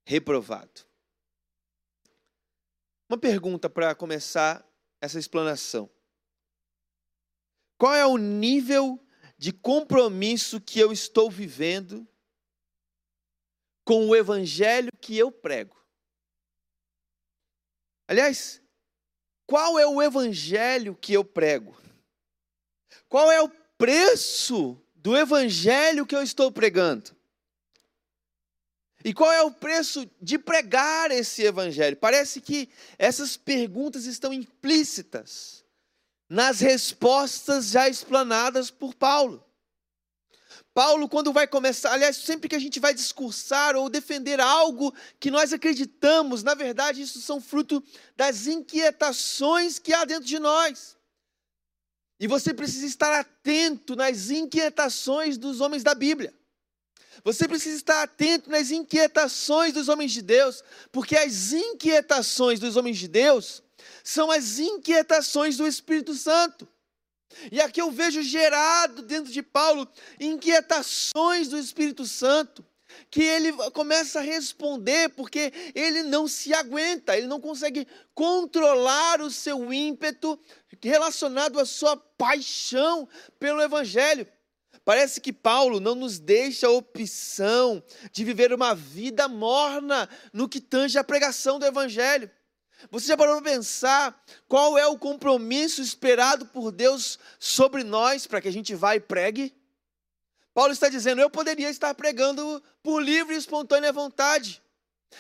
reprovado. 0.05 0.85
Uma 3.09 3.17
pergunta 3.17 3.71
para 3.71 3.95
começar 3.95 4.69
essa 5.01 5.21
explanação. 5.21 5.89
Qual 7.79 7.95
é 7.95 8.05
o 8.05 8.19
nível 8.19 9.01
de 9.39 9.53
compromisso 9.53 10.61
que 10.61 10.81
eu 10.81 10.91
estou 10.91 11.31
vivendo 11.31 12.05
com 13.85 14.09
o 14.09 14.17
evangelho 14.17 14.91
que 15.01 15.17
eu 15.17 15.31
prego? 15.31 15.80
Aliás, 18.11 18.61
qual 19.47 19.79
é 19.79 19.87
o 19.87 20.03
evangelho 20.03 20.99
que 21.01 21.13
eu 21.13 21.25
prego? 21.25 21.81
Qual 23.09 23.31
é 23.31 23.41
o 23.41 23.49
preço 23.79 24.77
do 24.97 25.17
evangelho 25.17 26.05
que 26.05 26.17
eu 26.17 26.21
estou 26.21 26.51
pregando? 26.51 27.15
E 29.05 29.15
qual 29.15 29.31
é 29.31 29.43
o 29.43 29.53
preço 29.53 30.11
de 30.21 30.41
pregar 30.41 31.13
esse 31.13 31.45
evangelho? 31.45 31.97
Parece 31.97 32.41
que 32.41 32.69
essas 32.99 33.37
perguntas 33.37 34.07
estão 34.07 34.33
implícitas 34.33 35.65
nas 36.29 36.59
respostas 36.59 37.69
já 37.69 37.89
explanadas 37.89 38.73
por 38.73 38.93
Paulo. 38.93 39.49
Paulo, 40.81 41.11
quando 41.11 41.31
vai 41.31 41.47
começar, 41.47 41.93
aliás, 41.93 42.17
sempre 42.17 42.49
que 42.49 42.57
a 42.57 42.59
gente 42.59 42.81
vai 42.81 42.95
discursar 42.95 43.77
ou 43.77 43.91
defender 43.91 44.41
algo 44.41 44.95
que 45.19 45.31
nós 45.31 45.53
acreditamos, 45.53 46.43
na 46.43 46.55
verdade, 46.55 47.03
isso 47.03 47.21
são 47.21 47.39
fruto 47.39 47.85
das 48.17 48.47
inquietações 48.47 49.79
que 49.79 49.93
há 49.93 50.07
dentro 50.07 50.25
de 50.25 50.39
nós. 50.39 50.97
E 52.19 52.27
você 52.27 52.55
precisa 52.55 52.87
estar 52.87 53.13
atento 53.13 53.95
nas 53.95 54.31
inquietações 54.31 55.37
dos 55.37 55.61
homens 55.61 55.83
da 55.83 55.95
Bíblia. 55.95 56.33
Você 57.25 57.47
precisa 57.47 57.77
estar 57.77 58.03
atento 58.03 58.49
nas 58.49 58.71
inquietações 58.71 59.75
dos 59.75 59.87
homens 59.87 60.13
de 60.13 60.23
Deus, 60.23 60.65
porque 60.91 61.15
as 61.15 61.53
inquietações 61.53 62.59
dos 62.59 62.77
homens 62.77 62.97
de 62.97 63.07
Deus 63.07 63.63
são 64.03 64.31
as 64.31 64.59
inquietações 64.59 65.59
do 65.59 65.67
Espírito 65.67 66.15
Santo. 66.15 66.67
E 67.51 67.61
aqui 67.61 67.81
eu 67.81 67.91
vejo 67.91 68.23
gerado 68.23 69.03
dentro 69.03 69.33
de 69.33 69.43
Paulo 69.43 69.89
inquietações 70.19 71.49
do 71.49 71.59
Espírito 71.59 72.05
Santo, 72.07 72.65
que 73.11 73.23
ele 73.23 73.53
começa 73.73 74.19
a 74.19 74.23
responder 74.23 75.11
porque 75.11 75.53
ele 75.75 76.03
não 76.03 76.27
se 76.27 76.53
aguenta, 76.53 77.17
ele 77.17 77.27
não 77.27 77.41
consegue 77.41 77.87
controlar 78.15 79.21
o 79.21 79.31
seu 79.31 79.73
ímpeto 79.73 80.39
relacionado 80.83 81.59
à 81.61 81.65
sua 81.65 81.97
paixão 81.97 83.09
pelo 83.39 83.63
Evangelho. 83.63 84.27
Parece 84.85 85.21
que 85.21 85.33
Paulo 85.33 85.79
não 85.79 85.95
nos 85.95 86.19
deixa 86.19 86.67
a 86.67 86.71
opção 86.71 87.83
de 88.11 88.25
viver 88.25 88.53
uma 88.53 88.75
vida 88.75 89.29
morna 89.29 90.09
no 90.33 90.49
que 90.49 90.61
tange 90.61 90.99
a 90.99 91.05
pregação 91.05 91.59
do 91.59 91.67
Evangelho. 91.67 92.31
Você 92.91 93.09
já 93.09 93.17
parou 93.17 93.41
para 93.41 93.51
pensar 93.53 94.25
qual 94.49 94.79
é 94.79 94.87
o 94.87 94.99
compromisso 94.99 95.83
esperado 95.83 96.47
por 96.47 96.71
Deus 96.71 97.19
sobre 97.39 97.85
nós 97.85 98.27
para 98.27 98.41
que 98.41 98.49
a 98.49 98.53
gente 98.53 98.75
vá 98.75 98.95
e 98.95 99.01
pregue? 99.01 99.55
Paulo 100.55 100.73
está 100.73 100.89
dizendo: 100.89 101.21
eu 101.21 101.31
poderia 101.31 101.71
estar 101.71 101.95
pregando 101.95 102.63
por 102.83 103.03
livre 103.03 103.35
e 103.35 103.39
espontânea 103.39 103.93
vontade. 103.93 104.63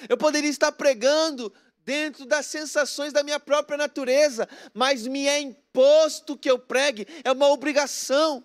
Eu 0.08 0.16
poderia 0.16 0.50
estar 0.50 0.72
pregando 0.72 1.52
dentro 1.84 2.24
das 2.24 2.46
sensações 2.46 3.12
da 3.12 3.22
minha 3.22 3.40
própria 3.40 3.76
natureza, 3.76 4.48
mas 4.72 5.06
me 5.06 5.26
é 5.26 5.40
imposto 5.40 6.36
que 6.36 6.50
eu 6.50 6.58
pregue, 6.58 7.06
é 7.24 7.32
uma 7.32 7.48
obrigação. 7.48 8.44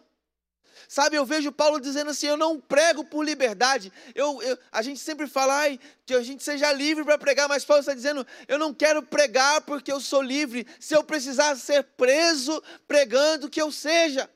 Sabe, 0.88 1.15
eu 1.15 1.25
vejo 1.25 1.51
Paulo 1.51 1.79
dizendo 1.79 2.11
assim: 2.11 2.27
eu 2.27 2.38
não 2.38 2.59
prego 2.59 3.03
por 3.03 3.23
liberdade. 3.23 3.91
Eu, 4.13 4.41
eu 4.41 4.57
a 4.71 4.81
gente 4.81 4.99
sempre 4.99 5.27
fala 5.27 5.53
ai, 5.53 5.79
que 6.05 6.13
a 6.13 6.21
gente 6.21 6.43
seja 6.43 6.71
livre 6.71 7.03
para 7.03 7.17
pregar, 7.17 7.47
mas 7.47 7.65
Paulo 7.65 7.79
está 7.79 7.93
dizendo: 7.93 8.25
eu 8.47 8.57
não 8.57 8.73
quero 8.73 9.01
pregar 9.03 9.61
porque 9.61 9.91
eu 9.91 9.99
sou 9.99 10.21
livre. 10.21 10.67
Se 10.79 10.95
eu 10.95 11.03
precisar 11.03 11.55
ser 11.55 11.83
preso 11.83 12.61
pregando, 12.88 13.49
que 13.49 13.61
eu 13.61 13.71
seja. 13.71 14.29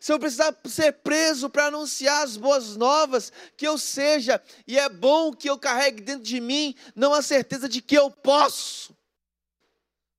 Se 0.00 0.12
eu 0.12 0.18
precisar 0.18 0.56
ser 0.66 0.92
preso 0.92 1.50
para 1.50 1.66
anunciar 1.66 2.22
as 2.22 2.36
boas 2.36 2.76
novas, 2.76 3.32
que 3.56 3.66
eu 3.66 3.76
seja. 3.76 4.40
E 4.66 4.78
é 4.78 4.88
bom 4.88 5.32
que 5.32 5.50
eu 5.50 5.58
carregue 5.58 6.00
dentro 6.00 6.22
de 6.22 6.40
mim 6.40 6.74
não 6.94 7.12
a 7.12 7.22
certeza 7.22 7.68
de 7.68 7.82
que 7.82 7.98
eu 7.98 8.10
posso, 8.10 8.96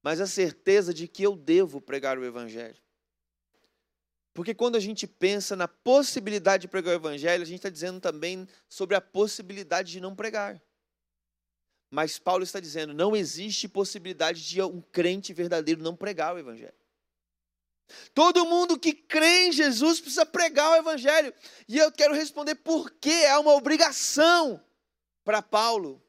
mas 0.02 0.20
a 0.20 0.28
certeza 0.28 0.94
de 0.94 1.08
que 1.08 1.24
eu 1.24 1.36
devo 1.36 1.80
pregar 1.80 2.18
o 2.18 2.26
Evangelho. 2.26 2.83
Porque 4.34 4.56
quando 4.56 4.76
a 4.76 4.80
gente 4.80 5.06
pensa 5.06 5.56
na 5.56 5.68
possibilidade 5.68 6.62
de 6.62 6.68
pregar 6.68 6.94
o 6.94 6.98
evangelho, 6.98 7.44
a 7.44 7.46
gente 7.46 7.58
está 7.58 7.70
dizendo 7.70 8.00
também 8.00 8.48
sobre 8.68 8.96
a 8.96 9.02
possibilidade 9.02 9.92
de 9.92 10.00
não 10.00 10.16
pregar. 10.16 10.60
Mas 11.92 12.18
Paulo 12.18 12.44
está 12.44 12.60
dizendo: 12.60 12.94
não 12.94 13.16
existe 13.16 13.68
possibilidade 13.68 14.44
de 14.44 14.60
um 14.64 14.82
crente 14.82 15.32
verdadeiro 15.34 15.84
não 15.84 15.96
pregar 15.96 16.34
o 16.34 16.40
evangelho. 16.40 16.74
Todo 18.16 18.46
mundo 18.46 18.80
que 18.80 18.94
crê 18.94 19.48
em 19.48 19.52
Jesus 19.52 20.00
precisa 20.00 20.26
pregar 20.26 20.72
o 20.72 20.76
evangelho. 20.78 21.32
E 21.68 21.78
eu 21.78 21.92
quero 21.92 22.16
responder 22.16 22.56
por 22.56 22.90
que 22.90 23.12
é 23.12 23.38
uma 23.38 23.54
obrigação 23.54 24.60
para 25.24 25.44
Paulo 25.44 26.02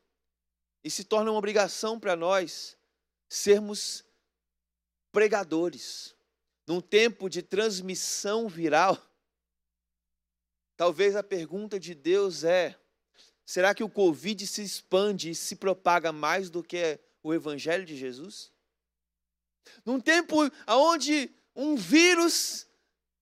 e 0.82 0.90
se 0.90 1.04
torna 1.04 1.30
uma 1.30 1.38
obrigação 1.38 2.00
para 2.00 2.16
nós 2.16 2.78
sermos 3.28 4.02
pregadores 5.12 6.13
num 6.66 6.80
tempo 6.80 7.28
de 7.28 7.42
transmissão 7.42 8.48
viral, 8.48 8.98
talvez 10.76 11.14
a 11.14 11.22
pergunta 11.22 11.78
de 11.78 11.94
Deus 11.94 12.44
é: 12.44 12.78
será 13.44 13.74
que 13.74 13.84
o 13.84 13.90
Covid 13.90 14.46
se 14.46 14.62
expande 14.62 15.30
e 15.30 15.34
se 15.34 15.56
propaga 15.56 16.12
mais 16.12 16.50
do 16.50 16.62
que 16.62 16.98
o 17.22 17.34
Evangelho 17.34 17.84
de 17.84 17.96
Jesus? 17.96 18.52
Num 19.84 20.00
tempo 20.00 20.36
onde 20.68 21.30
um 21.54 21.76
vírus 21.76 22.66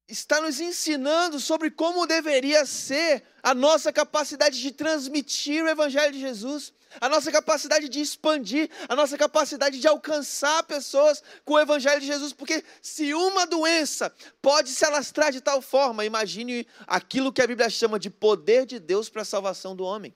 está 0.08 0.40
nos 0.40 0.60
ensinando 0.60 1.40
sobre 1.40 1.70
como 1.70 2.06
deveria 2.06 2.66
ser 2.66 3.24
a 3.42 3.54
nossa 3.54 3.92
capacidade 3.92 4.60
de 4.60 4.72
transmitir 4.72 5.64
o 5.64 5.68
Evangelho 5.68 6.12
de 6.12 6.20
Jesus 6.20 6.72
a 7.00 7.08
nossa 7.08 7.30
capacidade 7.30 7.88
de 7.88 8.00
expandir, 8.00 8.70
a 8.88 8.96
nossa 8.96 9.16
capacidade 9.16 9.78
de 9.78 9.88
alcançar 9.88 10.62
pessoas 10.64 11.22
com 11.44 11.54
o 11.54 11.60
Evangelho 11.60 12.00
de 12.00 12.06
Jesus, 12.06 12.32
porque 12.32 12.64
se 12.80 13.14
uma 13.14 13.46
doença 13.46 14.14
pode 14.40 14.70
se 14.70 14.84
alastrar 14.84 15.32
de 15.32 15.40
tal 15.40 15.62
forma, 15.62 16.04
imagine 16.04 16.66
aquilo 16.86 17.32
que 17.32 17.42
a 17.42 17.46
Bíblia 17.46 17.70
chama 17.70 17.98
de 17.98 18.10
poder 18.10 18.66
de 18.66 18.78
Deus 18.78 19.08
para 19.08 19.22
a 19.22 19.26
salvação 19.26 19.74
do 19.74 19.84
homem. 19.84 20.14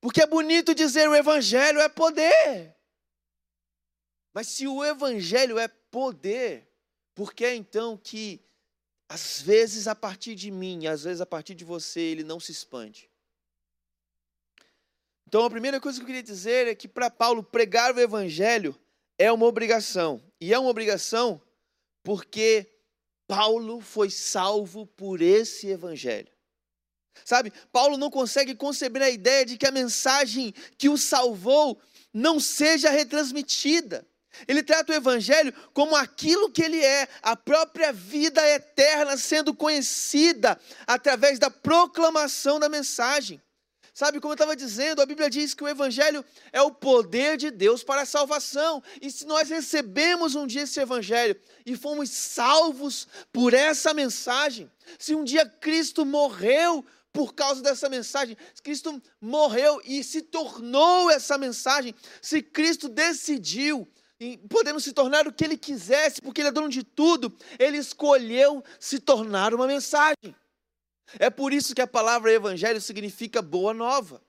Porque 0.00 0.20
é 0.20 0.26
bonito 0.26 0.74
dizer 0.74 1.08
o 1.08 1.14
Evangelho 1.14 1.80
é 1.80 1.88
poder. 1.88 2.74
Mas 4.34 4.48
se 4.48 4.66
o 4.66 4.84
Evangelho 4.84 5.58
é 5.58 5.68
poder, 5.68 6.68
por 7.14 7.32
que 7.32 7.48
então 7.54 7.96
que, 7.96 8.44
às 9.08 9.40
vezes 9.40 9.86
a 9.86 9.94
partir 9.94 10.34
de 10.34 10.50
mim, 10.50 10.86
às 10.86 11.04
vezes 11.04 11.20
a 11.20 11.26
partir 11.26 11.54
de 11.54 11.64
você, 11.64 12.00
ele 12.00 12.24
não 12.24 12.40
se 12.40 12.50
expande? 12.50 13.11
Então, 15.32 15.46
a 15.46 15.50
primeira 15.50 15.80
coisa 15.80 15.96
que 15.96 16.02
eu 16.02 16.06
queria 16.06 16.22
dizer 16.22 16.68
é 16.68 16.74
que 16.74 16.86
para 16.86 17.08
Paulo 17.08 17.42
pregar 17.42 17.94
o 17.94 17.98
evangelho 17.98 18.78
é 19.18 19.32
uma 19.32 19.46
obrigação. 19.46 20.22
E 20.38 20.52
é 20.52 20.58
uma 20.58 20.68
obrigação 20.68 21.40
porque 22.02 22.70
Paulo 23.26 23.80
foi 23.80 24.10
salvo 24.10 24.84
por 24.84 25.22
esse 25.22 25.68
evangelho. 25.68 26.28
Sabe, 27.24 27.50
Paulo 27.72 27.96
não 27.96 28.10
consegue 28.10 28.54
conceber 28.54 29.00
a 29.00 29.08
ideia 29.08 29.46
de 29.46 29.56
que 29.56 29.66
a 29.66 29.70
mensagem 29.70 30.52
que 30.76 30.90
o 30.90 30.98
salvou 30.98 31.80
não 32.12 32.38
seja 32.38 32.90
retransmitida. 32.90 34.06
Ele 34.46 34.62
trata 34.62 34.92
o 34.92 34.94
Evangelho 34.94 35.54
como 35.72 35.96
aquilo 35.96 36.50
que 36.50 36.62
ele 36.62 36.84
é, 36.84 37.08
a 37.22 37.34
própria 37.34 37.90
vida 37.90 38.46
eterna 38.50 39.16
sendo 39.16 39.54
conhecida 39.54 40.60
através 40.86 41.38
da 41.38 41.50
proclamação 41.50 42.60
da 42.60 42.68
mensagem. 42.68 43.40
Sabe, 43.94 44.20
como 44.20 44.32
eu 44.32 44.36
estava 44.36 44.56
dizendo, 44.56 45.02
a 45.02 45.06
Bíblia 45.06 45.28
diz 45.28 45.52
que 45.52 45.62
o 45.62 45.68
Evangelho 45.68 46.24
é 46.50 46.62
o 46.62 46.70
poder 46.70 47.36
de 47.36 47.50
Deus 47.50 47.84
para 47.84 48.02
a 48.02 48.06
salvação. 48.06 48.82
E 49.02 49.10
se 49.10 49.26
nós 49.26 49.50
recebemos 49.50 50.34
um 50.34 50.46
dia 50.46 50.62
esse 50.62 50.80
Evangelho 50.80 51.36
e 51.66 51.76
fomos 51.76 52.08
salvos 52.08 53.06
por 53.30 53.52
essa 53.52 53.92
mensagem, 53.92 54.70
se 54.98 55.14
um 55.14 55.22
dia 55.22 55.44
Cristo 55.44 56.06
morreu 56.06 56.84
por 57.12 57.34
causa 57.34 57.60
dessa 57.60 57.90
mensagem, 57.90 58.34
se 58.54 58.62
Cristo 58.62 59.02
morreu 59.20 59.82
e 59.84 60.02
se 60.02 60.22
tornou 60.22 61.10
essa 61.10 61.36
mensagem, 61.36 61.94
se 62.22 62.40
Cristo 62.40 62.88
decidiu 62.88 63.86
podendo 64.48 64.78
se 64.78 64.92
tornar 64.92 65.26
o 65.26 65.32
que 65.32 65.44
ele 65.44 65.56
quisesse, 65.56 66.22
porque 66.22 66.40
ele 66.40 66.48
é 66.48 66.52
dono 66.52 66.68
de 66.68 66.84
tudo, 66.84 67.36
ele 67.58 67.76
escolheu 67.76 68.62
se 68.78 69.00
tornar 69.00 69.52
uma 69.52 69.66
mensagem. 69.66 70.34
É 71.18 71.28
por 71.28 71.52
isso 71.52 71.74
que 71.74 71.82
a 71.82 71.86
palavra 71.86 72.32
evangelho 72.32 72.80
significa 72.80 73.42
boa 73.42 73.74
nova. 73.74 74.22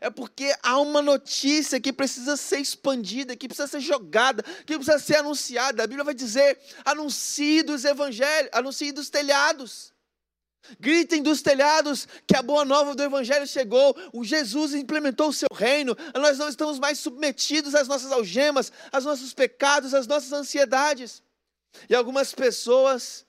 É 0.00 0.10
porque 0.10 0.54
há 0.62 0.78
uma 0.80 1.00
notícia 1.00 1.80
que 1.80 1.92
precisa 1.92 2.36
ser 2.36 2.58
expandida, 2.58 3.36
que 3.36 3.46
precisa 3.46 3.68
ser 3.68 3.80
jogada, 3.80 4.42
que 4.42 4.74
precisa 4.74 4.98
ser 4.98 5.16
anunciada. 5.16 5.82
A 5.82 5.86
Bíblia 5.86 6.04
vai 6.04 6.14
dizer: 6.14 6.58
anuncie 6.84 7.62
dos 7.62 7.84
evangelhos, 7.84 8.50
anuncie 8.52 8.92
dos 8.92 9.08
telhados. 9.08 9.92
Gritem 10.78 11.22
dos 11.22 11.40
telhados 11.40 12.06
que 12.26 12.36
a 12.36 12.42
boa 12.42 12.64
nova 12.64 12.94
do 12.94 13.02
Evangelho 13.02 13.46
chegou, 13.46 13.96
o 14.12 14.24
Jesus 14.24 14.74
implementou 14.74 15.28
o 15.28 15.32
seu 15.32 15.48
reino, 15.54 15.96
nós 16.14 16.36
não 16.36 16.48
estamos 16.48 16.78
mais 16.78 16.98
submetidos 16.98 17.74
às 17.74 17.88
nossas 17.88 18.12
algemas, 18.12 18.70
aos 18.92 19.04
nossos 19.04 19.32
pecados, 19.32 19.94
às 19.94 20.06
nossas 20.06 20.32
ansiedades. 20.32 21.22
E 21.88 21.94
algumas 21.94 22.34
pessoas 22.34 23.24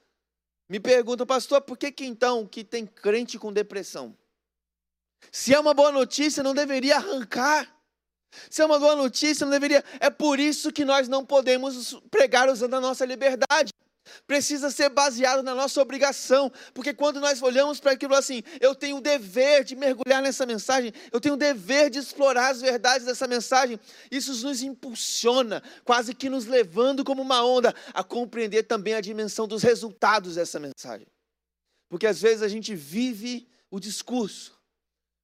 me 0.70 0.80
perguntam, 0.80 1.26
pastor, 1.26 1.62
por 1.62 1.78
que, 1.78 1.92
que 1.92 2.06
então 2.06 2.46
que 2.46 2.64
tem 2.64 2.86
crente 2.86 3.40
com 3.40 3.52
depressão? 3.52 4.16
Se 5.32 5.54
é 5.54 5.60
uma 5.60 5.74
boa 5.74 5.92
notícia, 5.92 6.44
não 6.44 6.54
deveria 6.54 6.98
arrancar. 6.98 7.76
Se 8.50 8.62
é 8.62 8.66
uma 8.66 8.78
boa 8.78 8.96
notícia, 8.96 9.44
não 9.44 9.52
deveria. 9.52 9.84
É 10.00 10.10
por 10.10 10.40
isso 10.40 10.72
que 10.72 10.86
nós 10.86 11.08
não 11.08 11.26
podemos 11.26 12.00
pregar 12.12 12.48
usando 12.48 12.76
a 12.76 12.80
nossa 12.80 13.04
liberdade 13.04 13.74
precisa 14.26 14.70
ser 14.70 14.90
baseado 14.90 15.44
na 15.44 15.56
nossa 15.56 15.82
obrigação, 15.82 16.52
porque 16.74 16.94
quando 16.94 17.20
nós 17.20 17.42
olhamos 17.42 17.80
para 17.80 17.92
aquilo 17.92 18.16
assim, 18.16 18.44
eu 18.60 18.76
tenho 18.76 18.98
o 18.98 19.02
dever 19.02 19.64
de 19.64 19.76
mergulhar 19.76 20.22
nessa 20.22 20.46
mensagem, 20.46 20.94
eu 21.12 21.20
tenho 21.20 21.36
o 21.36 21.38
dever 21.38 21.90
de 21.90 22.00
explorar 22.00 22.50
as 22.50 22.62
verdades 22.62 23.06
dessa 23.06 23.28
mensagem, 23.28 23.80
isso 24.12 24.32
nos 24.46 24.62
impulsiona, 24.62 25.62
quase 25.84 26.14
que 26.14 26.30
nos 26.30 26.46
levando 26.46 27.04
como 27.04 27.22
uma 27.22 27.44
onda 27.44 27.74
a 27.94 28.04
compreender 28.04 28.64
também 28.64 28.94
a 28.94 29.02
dimensão 29.02 29.48
dos 29.48 29.64
resultados 29.64 30.36
dessa 30.36 30.60
mensagem. 30.60 31.08
Porque 31.90 32.08
às 32.08 32.22
vezes 32.22 32.44
a 32.44 32.48
gente 32.48 32.76
vive 32.76 33.48
o 33.72 33.80
discurso, 33.80 34.60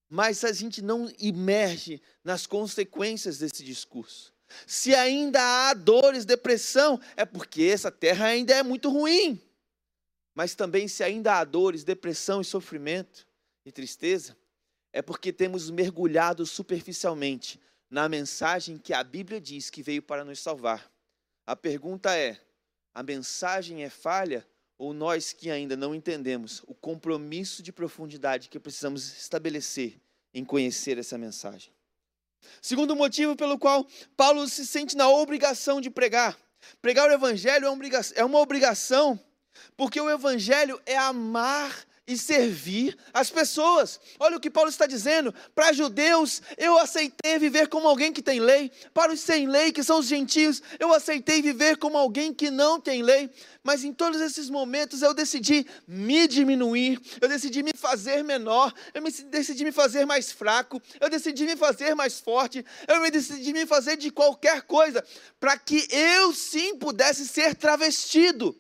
mas 0.10 0.44
a 0.44 0.52
gente 0.52 0.82
não 0.82 1.12
emerge 1.20 2.02
nas 2.24 2.48
consequências 2.48 3.38
desse 3.38 3.64
discurso. 3.64 4.35
Se 4.68 4.94
ainda 4.94 5.42
há 5.42 5.74
dores, 5.74 6.26
depressão, 6.26 7.00
é 7.16 7.26
porque 7.26 7.64
essa 7.64 7.92
terra 7.92 8.28
ainda 8.28 8.54
é 8.54 8.64
muito 8.64 8.90
ruim. 8.90 9.42
Mas 10.34 10.54
também, 10.56 10.88
se 10.88 11.04
ainda 11.04 11.40
há 11.40 11.44
dores, 11.44 11.84
depressão 11.84 12.42
e 12.42 12.46
sofrimento 12.46 13.28
e 13.66 13.72
tristeza, 13.72 14.38
é 14.92 15.02
porque 15.02 15.32
temos 15.34 15.70
mergulhado 15.70 16.46
superficialmente 16.46 17.60
na 17.90 18.08
mensagem 18.10 18.78
que 18.78 18.94
a 18.94 19.04
Bíblia 19.04 19.40
diz 19.40 19.70
que 19.70 19.84
veio 19.84 20.02
para 20.02 20.26
nos 20.26 20.40
salvar. 20.40 20.92
A 21.46 21.56
pergunta 21.56 22.16
é: 22.16 22.40
a 22.94 23.04
mensagem 23.04 23.84
é 23.84 23.90
falha 23.90 24.48
ou 24.78 24.94
nós 24.94 25.34
que 25.34 25.50
ainda 25.50 25.76
não 25.76 25.94
entendemos 25.94 26.62
o 26.68 26.74
compromisso 26.74 27.62
de 27.62 27.72
profundidade 27.72 28.50
que 28.50 28.60
precisamos 28.60 29.18
estabelecer 29.18 30.00
em 30.34 30.44
conhecer 30.44 30.98
essa 30.98 31.18
mensagem? 31.18 31.75
Segundo 32.62 32.96
motivo 32.96 33.36
pelo 33.36 33.60
qual 33.60 33.88
Paulo 34.18 34.48
se 34.48 34.66
sente 34.66 34.96
na 34.96 35.08
obrigação 35.08 35.80
de 35.80 35.90
pregar. 35.90 36.38
Pregar 36.82 37.10
o 37.10 37.14
evangelho 37.14 37.68
é 38.16 38.26
uma 38.26 38.40
obrigação, 38.40 39.20
porque 39.78 40.02
o 40.02 40.10
evangelho 40.10 40.82
é 40.86 40.98
amar 40.98 41.85
e 42.08 42.18
servir 42.18 42.98
as 43.14 43.32
pessoas. 43.32 44.00
Olha 44.20 44.38
o 44.38 44.40
que 44.40 44.50
Paulo 44.50 44.70
está 44.70 44.86
dizendo. 44.86 45.34
Para 45.56 45.74
judeus, 45.74 46.42
eu 46.58 46.78
aceitei 46.78 47.40
viver 47.40 47.68
como 47.68 47.88
alguém 47.88 48.14
que 48.14 48.22
tem 48.22 48.40
lei. 48.40 48.72
Para 48.94 49.12
os 49.12 49.20
sem 49.20 49.48
lei, 49.48 49.72
que 49.72 49.84
são 49.84 50.00
os 50.00 50.06
gentios, 50.06 50.62
eu 50.80 50.94
aceitei 50.94 51.42
viver 51.42 51.78
como 51.78 51.98
alguém 51.98 52.34
que 52.34 52.52
não 52.52 52.80
tem 52.80 53.02
lei. 53.02 53.30
Mas 53.64 53.84
em 53.84 53.92
todos 53.92 54.22
esses 54.22 54.50
momentos 54.50 55.02
eu 55.02 55.14
decidi 55.14 55.66
me 55.88 56.28
diminuir, 56.28 57.02
eu 57.20 57.28
decidi 57.28 57.64
me 57.64 57.72
fazer 57.76 58.24
menor, 58.24 58.72
eu 58.94 59.02
me 59.02 59.12
decidi 59.12 59.64
me 59.64 59.72
fazer 59.72 60.06
mais 60.06 60.32
fraco, 60.32 60.80
eu 61.00 61.10
decidi 61.10 61.46
me 61.46 61.56
fazer 61.56 61.96
mais 61.96 62.20
forte, 62.20 62.64
eu 62.88 63.02
me 63.02 63.10
decidi 63.10 63.52
me 63.52 63.66
fazer 63.66 63.98
de 63.98 64.12
qualquer 64.12 64.62
coisa, 64.62 65.04
para 65.40 65.58
que 65.58 65.88
eu 65.90 66.32
sim 66.34 66.78
pudesse 66.78 67.28
ser 67.28 67.56
travestido, 67.56 68.56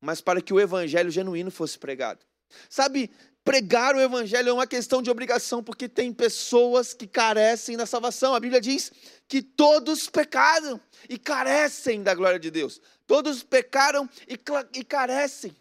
mas 0.00 0.22
para 0.22 0.40
que 0.40 0.54
o 0.54 0.60
evangelho 0.60 1.10
genuíno 1.10 1.50
fosse 1.50 1.78
pregado. 1.78 2.24
Sabe, 2.68 3.10
pregar 3.44 3.94
o 3.94 4.00
evangelho 4.00 4.48
é 4.48 4.52
uma 4.52 4.66
questão 4.66 5.02
de 5.02 5.10
obrigação, 5.10 5.62
porque 5.62 5.88
tem 5.88 6.12
pessoas 6.12 6.94
que 6.94 7.06
carecem 7.06 7.76
da 7.76 7.86
salvação. 7.86 8.34
A 8.34 8.40
Bíblia 8.40 8.60
diz 8.60 8.90
que 9.28 9.42
todos 9.42 10.08
pecaram 10.08 10.80
e 11.08 11.18
carecem 11.18 12.02
da 12.02 12.14
glória 12.14 12.38
de 12.38 12.50
Deus. 12.50 12.80
Todos 13.06 13.42
pecaram 13.42 14.08
e, 14.26 14.38
e 14.78 14.84
carecem. 14.84 15.54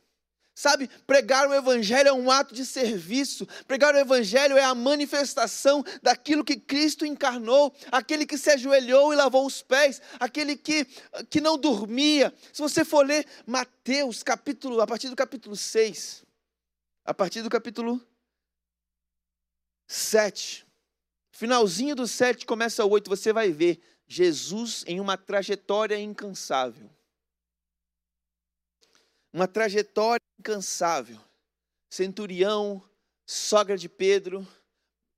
Sabe, 0.55 0.87
pregar 1.07 1.49
o 1.49 1.53
Evangelho 1.53 2.09
é 2.09 2.13
um 2.13 2.29
ato 2.29 2.53
de 2.53 2.63
serviço, 2.63 3.47
pregar 3.67 3.95
o 3.95 3.97
Evangelho 3.97 4.55
é 4.55 4.63
a 4.63 4.75
manifestação 4.75 5.83
daquilo 6.01 6.43
que 6.43 6.57
Cristo 6.57 7.07
encarnou, 7.07 7.73
aquele 7.91 8.23
que 8.23 8.37
se 8.37 8.51
ajoelhou 8.51 9.11
e 9.11 9.15
lavou 9.15 9.47
os 9.47 9.63
pés, 9.63 9.99
aquele 10.19 10.55
que, 10.55 10.85
que 11.27 11.41
não 11.41 11.57
dormia. 11.57 12.31
Se 12.53 12.61
você 12.61 12.85
for 12.85 13.03
ler 13.03 13.25
Mateus, 13.47 14.21
capítulo, 14.21 14.79
a 14.79 14.85
partir 14.85 15.09
do 15.09 15.15
capítulo 15.15 15.55
6, 15.55 16.23
a 17.05 17.13
partir 17.13 17.41
do 17.41 17.49
capítulo 17.49 18.01
7. 19.87 20.65
Finalzinho 21.31 21.95
do 21.95 22.07
7, 22.07 22.45
começa 22.45 22.85
o 22.85 22.89
8, 22.89 23.09
você 23.09 23.33
vai 23.33 23.51
ver 23.51 23.81
Jesus 24.07 24.83
em 24.87 24.99
uma 24.99 25.17
trajetória 25.17 25.99
incansável. 25.99 26.89
Uma 29.31 29.47
trajetória 29.47 30.21
incansável. 30.39 31.19
Centurião, 31.89 32.81
sogra 33.25 33.77
de 33.77 33.89
Pedro, 33.89 34.47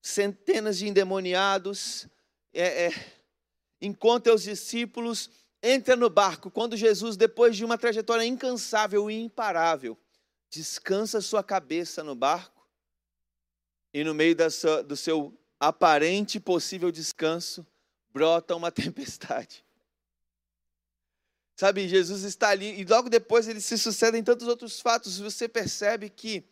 centenas 0.01 0.77
de 0.77 0.87
endemoniados, 0.87 2.07
é, 2.53 2.87
é, 2.87 2.91
encontra 3.81 4.33
os 4.33 4.43
discípulos, 4.43 5.29
entra 5.61 5.95
no 5.95 6.09
barco. 6.09 6.49
Quando 6.49 6.77
Jesus, 6.77 7.17
depois 7.17 7.55
de 7.55 7.65
uma 7.65 7.77
trajetória 7.77 8.25
incansável 8.25 9.11
e 9.11 9.15
imparável, 9.15 9.97
descansa 10.55 11.19
sua 11.19 11.43
cabeça 11.43 12.03
no 12.03 12.15
barco 12.15 12.65
e 13.93 14.03
no 14.03 14.13
meio 14.13 14.35
sua, 14.49 14.81
do 14.81 14.95
seu 14.95 15.37
aparente 15.59 16.39
possível 16.39 16.91
descanso 16.91 17.65
brota 18.09 18.55
uma 18.55 18.71
tempestade. 18.71 19.65
Sabe, 21.57 21.87
Jesus 21.87 22.23
está 22.23 22.49
ali 22.49 22.79
e 22.79 22.85
logo 22.85 23.09
depois 23.09 23.47
ele 23.47 23.59
se 23.59 23.77
sucedem 23.77 24.23
tantos 24.23 24.47
outros 24.47 24.79
fatos. 24.79 25.19
Você 25.19 25.47
percebe 25.47 26.09
que 26.09 26.43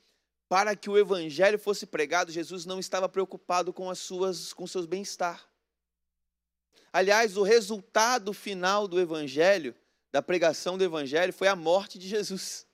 para 0.50 0.76
que 0.76 0.90
o 0.90 0.98
evangelho 0.98 1.58
fosse 1.58 1.86
pregado, 1.86 2.32
Jesus 2.32 2.66
não 2.66 2.80
estava 2.80 3.08
preocupado 3.08 3.74
com 3.74 3.90
as 3.90 4.00
suas 4.00 4.54
com 4.54 4.68
seus 4.68 4.86
bem-estar. 4.86 5.50
Aliás, 6.92 7.38
o 7.38 7.44
resultado 7.44 8.34
final 8.34 8.88
do 8.88 9.00
evangelho, 9.00 9.76
da 10.12 10.22
pregação 10.22 10.78
do 10.78 10.84
evangelho 10.84 11.34
foi 11.34 11.48
a 11.48 11.56
morte 11.56 11.98
de 11.98 12.08
Jesus. 12.08 12.68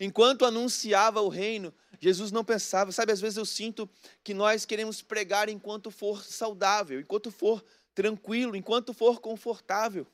Enquanto 0.00 0.44
anunciava 0.44 1.20
o 1.20 1.28
reino, 1.28 1.72
Jesus 2.00 2.30
não 2.30 2.44
pensava, 2.44 2.92
sabe, 2.92 3.12
às 3.12 3.20
vezes 3.20 3.36
eu 3.36 3.46
sinto 3.46 3.88
que 4.22 4.34
nós 4.34 4.64
queremos 4.64 5.00
pregar 5.02 5.48
enquanto 5.48 5.90
for 5.90 6.24
saudável, 6.24 7.00
enquanto 7.00 7.30
for 7.30 7.64
tranquilo, 7.94 8.56
enquanto 8.56 8.92
for 8.92 9.20
confortável. 9.20 10.06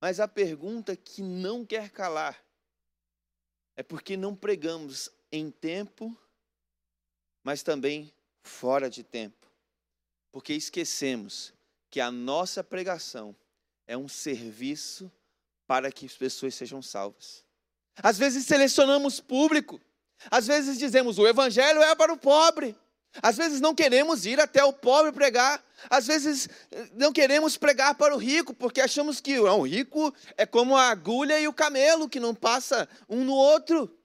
Mas 0.00 0.20
a 0.20 0.28
pergunta 0.28 0.96
que 0.96 1.22
não 1.22 1.64
quer 1.64 1.90
calar 1.90 2.44
é 3.76 3.82
porque 3.82 4.16
não 4.16 4.34
pregamos 4.34 5.10
em 5.30 5.50
tempo, 5.50 6.16
mas 7.42 7.62
também 7.62 8.12
fora 8.42 8.88
de 8.88 9.02
tempo. 9.02 9.48
Porque 10.30 10.52
esquecemos 10.52 11.52
que 11.90 12.00
a 12.00 12.10
nossa 12.10 12.62
pregação 12.64 13.36
é 13.86 13.96
um 13.96 14.08
serviço 14.08 15.10
para 15.66 15.90
que 15.92 16.06
as 16.06 16.16
pessoas 16.16 16.54
sejam 16.54 16.82
salvas. 16.82 17.44
Às 18.02 18.18
vezes 18.18 18.46
selecionamos 18.46 19.20
público. 19.20 19.80
Às 20.30 20.46
vezes 20.46 20.78
dizemos 20.78 21.18
o 21.18 21.26
evangelho 21.26 21.82
é 21.82 21.94
para 21.94 22.12
o 22.12 22.16
pobre. 22.16 22.76
Às 23.22 23.36
vezes 23.36 23.60
não 23.60 23.74
queremos 23.74 24.26
ir 24.26 24.40
até 24.40 24.64
o 24.64 24.72
pobre 24.72 25.12
pregar. 25.12 25.64
Às 25.88 26.06
vezes 26.06 26.48
eh, 26.70 26.88
não 26.94 27.12
queremos 27.12 27.56
pregar 27.56 27.94
para 27.94 28.14
o 28.14 28.18
rico, 28.18 28.52
porque 28.52 28.80
achamos 28.80 29.20
que 29.20 29.38
o 29.38 29.62
rico 29.62 30.12
é 30.36 30.44
como 30.44 30.76
a 30.76 30.90
agulha 30.90 31.38
e 31.38 31.46
o 31.46 31.52
camelo, 31.52 32.08
que 32.08 32.18
não 32.18 32.34
passa 32.34 32.88
um 33.08 33.22
no 33.24 33.34
outro. 33.34 33.96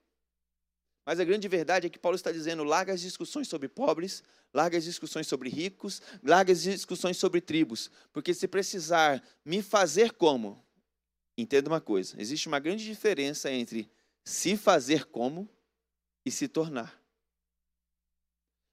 Mas 1.06 1.20
a 1.20 1.24
grande 1.24 1.48
verdade 1.48 1.88
é 1.88 1.90
que 1.90 1.98
Paulo 1.98 2.16
está 2.16 2.32
dizendo: 2.32 2.64
larga 2.64 2.94
as 2.94 3.02
discussões 3.02 3.48
sobre 3.48 3.68
pobres, 3.68 4.22
larga 4.54 4.78
as 4.78 4.84
discussões 4.84 5.26
sobre 5.26 5.50
ricos, 5.50 6.02
larga 6.24 6.54
as 6.54 6.62
discussões 6.62 7.18
sobre 7.18 7.42
tribos, 7.42 7.90
porque 8.14 8.32
se 8.32 8.48
precisar 8.48 9.24
me 9.44 9.64
fazer 9.64 10.12
como, 10.14 10.64
Entenda 11.40 11.70
uma 11.70 11.80
coisa: 11.80 12.20
existe 12.20 12.48
uma 12.48 12.60
grande 12.60 12.84
diferença 12.84 13.50
entre 13.50 13.90
se 14.26 14.58
fazer 14.58 15.06
como 15.06 15.50
e 16.26 16.32
se 16.32 16.48
tornar. 16.48 17.02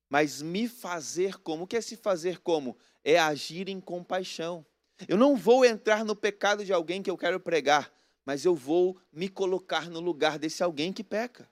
Mas 0.08 0.42
me 0.42 0.68
fazer 0.68 1.38
como, 1.38 1.64
o 1.64 1.66
que 1.66 1.76
é 1.76 1.80
se 1.80 1.96
fazer 1.96 2.38
como? 2.38 2.76
É 3.04 3.18
agir 3.18 3.68
em 3.68 3.80
compaixão. 3.80 4.66
Eu 5.06 5.16
não 5.16 5.36
vou 5.36 5.64
entrar 5.64 6.04
no 6.04 6.16
pecado 6.16 6.64
de 6.64 6.72
alguém 6.72 7.02
que 7.02 7.10
eu 7.10 7.16
quero 7.16 7.38
pregar, 7.38 7.92
mas 8.24 8.44
eu 8.44 8.54
vou 8.54 9.00
me 9.12 9.28
colocar 9.28 9.88
no 9.88 10.00
lugar 10.00 10.38
desse 10.38 10.62
alguém 10.62 10.92
que 10.92 11.04
peca. 11.04 11.48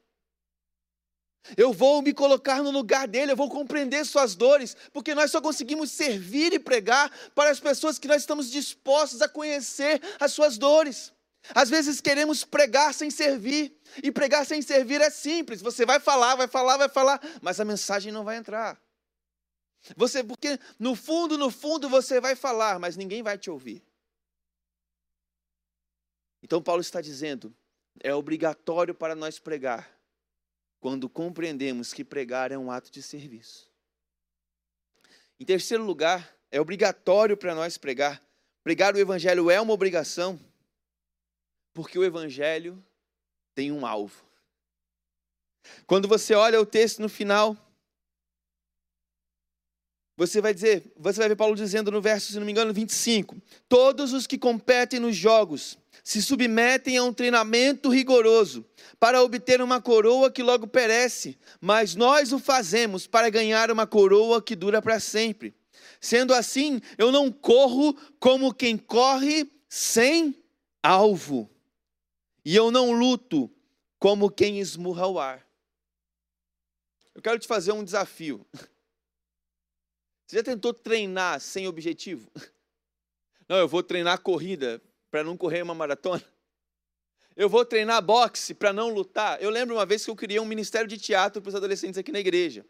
Eu 1.56 1.72
vou 1.72 2.00
me 2.00 2.14
colocar 2.14 2.62
no 2.62 2.70
lugar 2.70 3.06
dele, 3.06 3.32
eu 3.32 3.36
vou 3.36 3.50
compreender 3.50 4.04
suas 4.06 4.34
dores, 4.34 4.74
porque 4.92 5.14
nós 5.14 5.30
só 5.30 5.40
conseguimos 5.42 5.90
servir 5.90 6.54
e 6.54 6.58
pregar 6.58 7.10
para 7.34 7.50
as 7.50 7.60
pessoas 7.60 7.98
que 7.98 8.08
nós 8.08 8.22
estamos 8.22 8.50
dispostos 8.50 9.20
a 9.20 9.28
conhecer 9.28 10.00
as 10.18 10.32
suas 10.32 10.56
dores. 10.56 11.12
Às 11.54 11.68
vezes 11.68 12.00
queremos 12.00 12.44
pregar 12.44 12.94
sem 12.94 13.10
servir, 13.10 13.76
e 14.02 14.10
pregar 14.10 14.46
sem 14.46 14.62
servir 14.62 15.02
é 15.02 15.10
simples. 15.10 15.60
Você 15.60 15.84
vai 15.84 16.00
falar, 16.00 16.34
vai 16.34 16.48
falar, 16.48 16.78
vai 16.78 16.88
falar, 16.88 17.20
mas 17.42 17.60
a 17.60 17.64
mensagem 17.64 18.10
não 18.10 18.24
vai 18.24 18.36
entrar. 18.36 18.80
Você, 19.94 20.24
porque 20.24 20.58
no 20.78 20.96
fundo, 20.96 21.36
no 21.36 21.50
fundo 21.50 21.90
você 21.90 22.18
vai 22.22 22.34
falar, 22.34 22.78
mas 22.78 22.96
ninguém 22.96 23.22
vai 23.22 23.36
te 23.36 23.50
ouvir. 23.50 23.82
Então 26.42 26.62
Paulo 26.62 26.80
está 26.80 27.02
dizendo, 27.02 27.54
é 28.02 28.14
obrigatório 28.14 28.94
para 28.94 29.14
nós 29.14 29.38
pregar 29.38 29.93
quando 30.84 31.08
compreendemos 31.08 31.94
que 31.94 32.04
pregar 32.04 32.52
é 32.52 32.58
um 32.58 32.70
ato 32.70 32.90
de 32.90 33.02
serviço. 33.02 33.72
Em 35.40 35.44
terceiro 35.46 35.82
lugar, 35.82 36.36
é 36.50 36.60
obrigatório 36.60 37.38
para 37.38 37.54
nós 37.54 37.78
pregar. 37.78 38.22
Pregar 38.62 38.94
o 38.94 38.98
evangelho 38.98 39.50
é 39.50 39.58
uma 39.58 39.72
obrigação, 39.72 40.38
porque 41.72 41.98
o 41.98 42.04
evangelho 42.04 42.84
tem 43.54 43.72
um 43.72 43.86
alvo. 43.86 44.26
Quando 45.86 46.06
você 46.06 46.34
olha 46.34 46.60
o 46.60 46.66
texto 46.66 47.00
no 47.00 47.08
final, 47.08 47.56
você 50.18 50.38
vai 50.42 50.52
dizer, 50.52 50.92
você 50.98 51.18
vai 51.18 51.30
ver 51.30 51.36
Paulo 51.36 51.56
dizendo 51.56 51.90
no 51.90 52.02
verso, 52.02 52.30
se 52.30 52.38
não 52.38 52.44
me 52.44 52.52
engano, 52.52 52.74
25: 52.74 53.40
Todos 53.70 54.12
os 54.12 54.26
que 54.26 54.36
competem 54.36 55.00
nos 55.00 55.16
jogos 55.16 55.78
se 56.04 56.20
submetem 56.20 56.98
a 56.98 57.02
um 57.02 57.14
treinamento 57.14 57.88
rigoroso 57.88 58.62
para 59.00 59.22
obter 59.22 59.62
uma 59.62 59.80
coroa 59.80 60.30
que 60.30 60.42
logo 60.42 60.66
perece, 60.66 61.38
mas 61.58 61.94
nós 61.94 62.30
o 62.30 62.38
fazemos 62.38 63.06
para 63.06 63.30
ganhar 63.30 63.70
uma 63.70 63.86
coroa 63.86 64.42
que 64.42 64.54
dura 64.54 64.82
para 64.82 65.00
sempre. 65.00 65.54
Sendo 65.98 66.34
assim, 66.34 66.82
eu 66.98 67.10
não 67.10 67.32
corro 67.32 67.94
como 68.20 68.52
quem 68.52 68.76
corre 68.76 69.50
sem 69.66 70.38
alvo, 70.82 71.50
e 72.44 72.54
eu 72.54 72.70
não 72.70 72.92
luto 72.92 73.50
como 73.98 74.30
quem 74.30 74.60
esmurra 74.60 75.06
o 75.06 75.18
ar. 75.18 75.48
Eu 77.14 77.22
quero 77.22 77.38
te 77.38 77.46
fazer 77.46 77.72
um 77.72 77.82
desafio. 77.82 78.46
Você 80.26 80.36
já 80.36 80.42
tentou 80.42 80.74
treinar 80.74 81.40
sem 81.40 81.66
objetivo? 81.66 82.30
Não, 83.48 83.56
eu 83.56 83.68
vou 83.68 83.82
treinar 83.82 84.20
corrida 84.20 84.82
para 85.14 85.22
não 85.22 85.36
correr 85.36 85.62
uma 85.62 85.76
maratona. 85.76 86.24
Eu 87.36 87.48
vou 87.48 87.64
treinar 87.64 88.02
boxe 88.02 88.52
para 88.52 88.72
não 88.72 88.92
lutar. 88.92 89.40
Eu 89.40 89.48
lembro 89.48 89.76
uma 89.76 89.86
vez 89.86 90.04
que 90.04 90.10
eu 90.10 90.16
criei 90.16 90.40
um 90.40 90.44
ministério 90.44 90.88
de 90.88 90.98
teatro 90.98 91.42
para 91.42 91.48
os 91.48 91.54
adolescentes 91.54 91.98
aqui 91.98 92.12
na 92.12 92.20
igreja, 92.20 92.64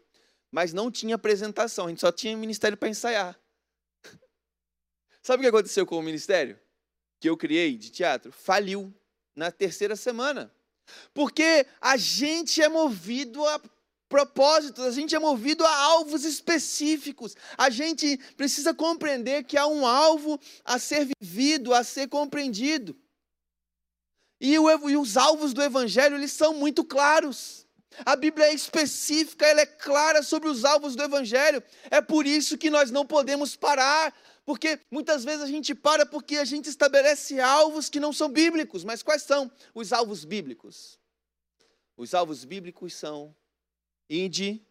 mas 0.51 0.73
não 0.73 0.89
tinha 0.89 1.15
apresentação, 1.15 1.85
a 1.85 1.89
gente 1.89 2.01
só 2.01 2.11
tinha 2.11 2.35
ministério 2.35 2.75
para 2.75 2.89
ensaiar. 2.89 3.39
Sabe 5.21 5.41
o 5.41 5.43
que 5.43 5.49
aconteceu 5.49 5.85
com 5.85 5.97
o 5.97 6.01
ministério 6.01 6.59
que 7.19 7.29
eu 7.29 7.37
criei 7.37 7.77
de 7.77 7.91
teatro? 7.91 8.31
Faliu 8.31 8.93
na 9.35 9.51
terceira 9.51 9.95
semana. 9.95 10.51
Porque 11.13 11.65
a 11.79 11.97
gente 11.97 12.61
é 12.61 12.69
movido 12.69 13.43
a 13.45 13.59
propósitos, 14.07 14.85
a 14.85 14.91
gente 14.91 15.15
é 15.15 15.19
movido 15.19 15.65
a 15.65 15.75
alvos 15.75 16.23
específicos. 16.23 17.35
A 17.57 17.69
gente 17.69 18.17
precisa 18.37 18.73
compreender 18.73 19.43
que 19.43 19.57
há 19.57 19.67
um 19.67 19.85
alvo 19.85 20.39
a 20.63 20.77
ser 20.79 21.07
vivido, 21.19 21.73
a 21.73 21.83
ser 21.83 22.07
compreendido. 22.07 22.95
E, 24.39 24.57
o, 24.59 24.89
e 24.89 24.97
os 24.97 25.17
alvos 25.17 25.53
do 25.53 25.63
Evangelho, 25.63 26.15
eles 26.15 26.31
são 26.31 26.53
muito 26.53 26.83
claros. 26.83 27.65
A 28.05 28.15
Bíblia 28.15 28.47
é 28.47 28.53
específica, 28.53 29.45
ela 29.45 29.61
é 29.61 29.65
clara 29.65 30.21
sobre 30.21 30.49
os 30.49 30.65
alvos 30.65 30.95
do 30.95 31.03
Evangelho. 31.03 31.63
É 31.89 32.01
por 32.01 32.27
isso 32.27 32.57
que 32.57 32.69
nós 32.69 32.91
não 32.91 33.05
podemos 33.05 33.55
parar, 33.55 34.13
porque 34.45 34.79
muitas 34.91 35.23
vezes 35.23 35.41
a 35.41 35.47
gente 35.47 35.73
para 35.73 36.05
porque 36.05 36.37
a 36.37 36.45
gente 36.45 36.67
estabelece 36.67 37.39
alvos 37.39 37.89
que 37.89 37.99
não 37.99 38.11
são 38.11 38.29
bíblicos. 38.29 38.83
Mas 38.83 39.01
quais 39.01 39.23
são 39.23 39.49
os 39.73 39.93
alvos 39.93 40.25
bíblicos? 40.25 40.99
Os 41.95 42.13
alvos 42.13 42.43
bíblicos 42.43 42.93
são 42.93 43.33
Ide 44.09 44.61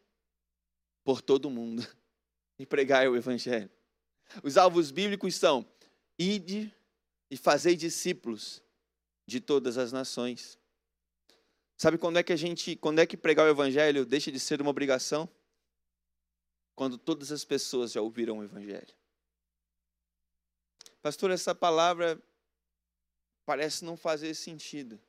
por 1.03 1.21
todo 1.21 1.51
mundo 1.51 1.87
e 2.59 2.65
pregai 2.65 3.09
o 3.09 3.17
evangelho. 3.17 3.71
Os 4.43 4.57
alvos 4.57 4.91
bíblicos 4.91 5.35
são: 5.35 5.67
ide 6.19 6.73
e 7.31 7.37
fazei 7.37 7.77
discípulos 7.77 8.63
de 9.27 9.41
todas 9.41 9.77
as 9.79 9.93
nações. 9.93 10.59
Sabe 11.77 11.99
quando 11.99 12.19
é 12.19 12.23
que 12.23 12.33
a 12.33 12.37
gente, 12.37 12.77
quando 12.77 13.01
é 13.01 13.07
que 13.07 13.17
pregar 13.17 13.47
o 13.47 13.51
evangelho 13.51 14.07
deixa 14.07 14.31
de 14.31 14.39
ser 14.39 14.61
uma 14.61 14.71
obrigação? 14.71 15.29
Quando 16.75 16.97
todas 16.97 17.31
as 17.31 17.45
pessoas 17.45 17.93
já 17.93 18.01
ouviram 18.01 18.39
o 18.39 18.45
evangelho. 18.45 18.95
Pastor, 21.03 21.31
essa 21.31 21.55
palavra 21.55 22.21
parece 23.45 23.85
não 23.85 23.97
fazer 23.97 24.35
sentido. 24.35 25.01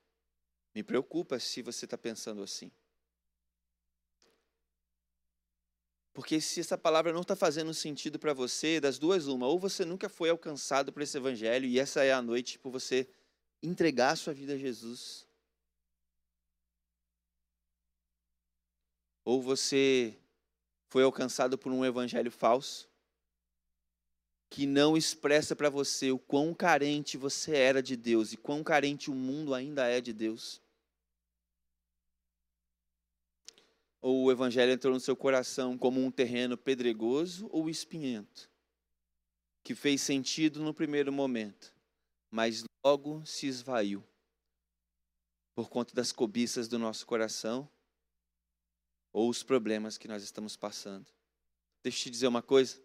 Me 0.73 0.83
preocupa 0.83 1.39
se 1.39 1.61
você 1.61 1.85
está 1.85 1.97
pensando 1.97 2.43
assim. 2.43 2.71
Porque 6.15 6.39
se 6.39 6.61
essa 6.61 6.77
palavra 6.77 7.11
não 7.11 7.23
está 7.23 7.35
fazendo 7.35 7.73
sentido 7.73 8.17
para 8.17 8.33
você, 8.33 8.79
das 8.79 8.97
duas, 8.97 9.27
uma, 9.27 9.47
ou 9.47 9.59
você 9.59 9.83
nunca 9.83 10.07
foi 10.07 10.29
alcançado 10.29 10.93
por 10.93 11.01
esse 11.01 11.17
evangelho 11.17 11.65
e 11.65 11.77
essa 11.77 12.05
é 12.05 12.13
a 12.13 12.21
noite 12.21 12.57
para 12.57 12.71
você 12.71 13.05
entregar 13.61 14.11
a 14.11 14.15
sua 14.15 14.33
vida 14.33 14.53
a 14.53 14.57
Jesus. 14.57 15.27
Ou 19.25 19.41
você 19.41 20.17
foi 20.87 21.03
alcançado 21.03 21.57
por 21.57 21.69
um 21.69 21.83
evangelho 21.83 22.31
falso 22.31 22.89
que 24.49 24.65
não 24.65 24.95
expressa 24.95 25.53
para 25.53 25.69
você 25.69 26.11
o 26.11 26.17
quão 26.17 26.53
carente 26.53 27.17
você 27.17 27.57
era 27.57 27.83
de 27.83 27.97
Deus 27.97 28.31
e 28.31 28.37
quão 28.37 28.63
carente 28.63 29.11
o 29.11 29.13
mundo 29.13 29.53
ainda 29.53 29.85
é 29.85 29.99
de 29.99 30.13
Deus. 30.13 30.61
Ou 34.05 34.25
o 34.25 34.31
evangelho 34.31 34.71
entrou 34.71 34.93
no 34.93 34.99
seu 34.99 35.15
coração 35.15 35.75
como 35.75 35.99
um 35.99 36.11
terreno 36.11 36.55
pedregoso 36.55 37.49
ou 37.51 37.67
espinhento, 37.67 38.51
que 39.63 39.73
fez 39.73 39.99
sentido 39.99 40.61
no 40.61 40.75
primeiro 40.75 41.11
momento, 41.11 41.75
mas 42.29 42.63
logo 42.85 43.25
se 43.25 43.47
esvaiu 43.47 44.07
por 45.55 45.69
conta 45.69 45.95
das 45.95 46.11
cobiças 46.11 46.67
do 46.67 46.77
nosso 46.77 47.03
coração 47.07 47.67
ou 49.11 49.27
os 49.27 49.41
problemas 49.41 49.97
que 49.97 50.07
nós 50.07 50.21
estamos 50.21 50.55
passando. 50.55 51.11
Deixa 51.81 51.97
eu 51.97 52.03
te 52.03 52.09
dizer 52.11 52.27
uma 52.27 52.43
coisa. 52.43 52.79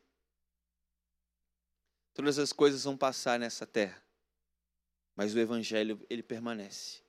Todas 2.15 2.39
as 2.39 2.51
coisas 2.51 2.85
vão 2.85 2.97
passar 2.97 3.39
nessa 3.39 3.67
terra, 3.67 4.03
mas 5.15 5.35
o 5.35 5.39
evangelho 5.39 6.03
ele 6.09 6.23
permanece 6.23 7.03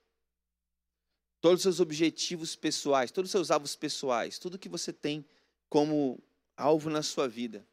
todos 1.42 1.58
os 1.58 1.62
seus 1.62 1.80
objetivos 1.80 2.54
pessoais, 2.54 3.10
todos 3.10 3.28
os 3.28 3.32
seus 3.32 3.50
alvos 3.50 3.74
pessoais, 3.74 4.38
tudo 4.38 4.58
que 4.58 4.68
você 4.68 4.92
tem 4.92 5.24
como 5.68 6.22
alvo 6.56 6.88
na 6.88 7.02
sua 7.02 7.28
vida, 7.28 7.66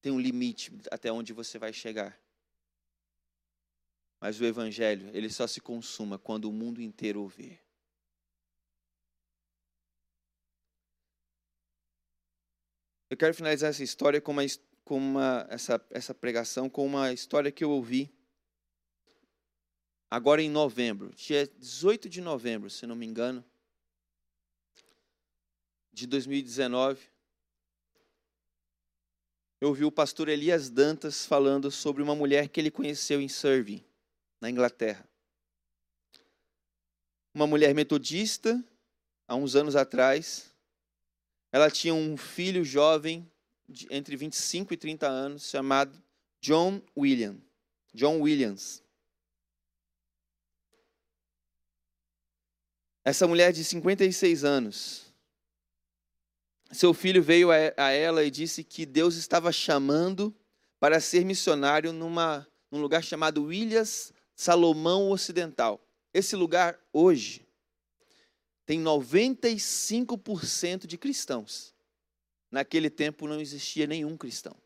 tem 0.00 0.10
um 0.10 0.18
limite 0.18 0.72
até 0.90 1.12
onde 1.12 1.34
você 1.34 1.58
vai 1.58 1.74
chegar. 1.74 2.18
Mas 4.18 4.40
o 4.40 4.46
evangelho, 4.46 5.10
ele 5.12 5.28
só 5.28 5.46
se 5.46 5.60
consuma 5.60 6.18
quando 6.18 6.46
o 6.46 6.52
mundo 6.52 6.80
inteiro 6.80 7.20
ouvir. 7.20 7.60
Eu 13.10 13.16
quero 13.16 13.34
finalizar 13.34 13.68
essa 13.68 13.84
história 13.84 14.22
com 14.22 14.32
uma, 14.32 14.42
com 14.86 14.96
uma 14.96 15.46
essa, 15.50 15.84
essa 15.90 16.14
pregação 16.14 16.70
com 16.70 16.86
uma 16.86 17.12
história 17.12 17.52
que 17.52 17.62
eu 17.62 17.70
ouvi 17.70 18.15
agora 20.16 20.40
em 20.40 20.48
novembro, 20.48 21.12
dia 21.14 21.46
18 21.58 22.08
de 22.08 22.22
novembro, 22.22 22.70
se 22.70 22.86
não 22.86 22.96
me 22.96 23.04
engano, 23.04 23.44
de 25.92 26.06
2019, 26.06 26.98
eu 29.60 29.68
ouvi 29.68 29.84
o 29.84 29.92
pastor 29.92 30.30
Elias 30.30 30.70
Dantas 30.70 31.26
falando 31.26 31.70
sobre 31.70 32.02
uma 32.02 32.14
mulher 32.14 32.48
que 32.48 32.58
ele 32.58 32.70
conheceu 32.70 33.20
em 33.20 33.28
Surrey, 33.28 33.84
na 34.40 34.48
Inglaterra. 34.48 35.06
Uma 37.34 37.46
mulher 37.46 37.74
metodista, 37.74 38.64
há 39.28 39.34
uns 39.34 39.54
anos 39.54 39.76
atrás. 39.76 40.50
Ela 41.52 41.70
tinha 41.70 41.92
um 41.92 42.16
filho 42.16 42.64
jovem, 42.64 43.30
de 43.68 43.86
entre 43.90 44.16
25 44.16 44.72
e 44.72 44.76
30 44.78 45.06
anos, 45.06 45.50
chamado 45.50 46.02
John 46.40 46.80
William. 46.96 47.36
John 47.92 48.20
Williams. 48.22 48.82
Essa 53.06 53.26
mulher 53.28 53.52
de 53.52 53.62
56 53.62 54.42
anos, 54.42 55.14
seu 56.72 56.92
filho 56.92 57.22
veio 57.22 57.52
a 57.52 57.90
ela 57.92 58.24
e 58.24 58.30
disse 58.32 58.64
que 58.64 58.84
Deus 58.84 59.14
estava 59.14 59.52
chamando 59.52 60.34
para 60.80 60.98
ser 60.98 61.24
missionário 61.24 61.92
numa, 61.92 62.44
num 62.68 62.80
lugar 62.80 63.04
chamado 63.04 63.44
Williams 63.44 64.12
Salomão 64.34 65.12
Ocidental. 65.12 65.80
Esse 66.12 66.34
lugar 66.34 66.80
hoje 66.92 67.46
tem 68.66 68.82
95% 68.82 70.84
de 70.84 70.98
cristãos. 70.98 71.72
Naquele 72.50 72.90
tempo 72.90 73.28
não 73.28 73.40
existia 73.40 73.86
nenhum 73.86 74.16
cristão. 74.16 74.56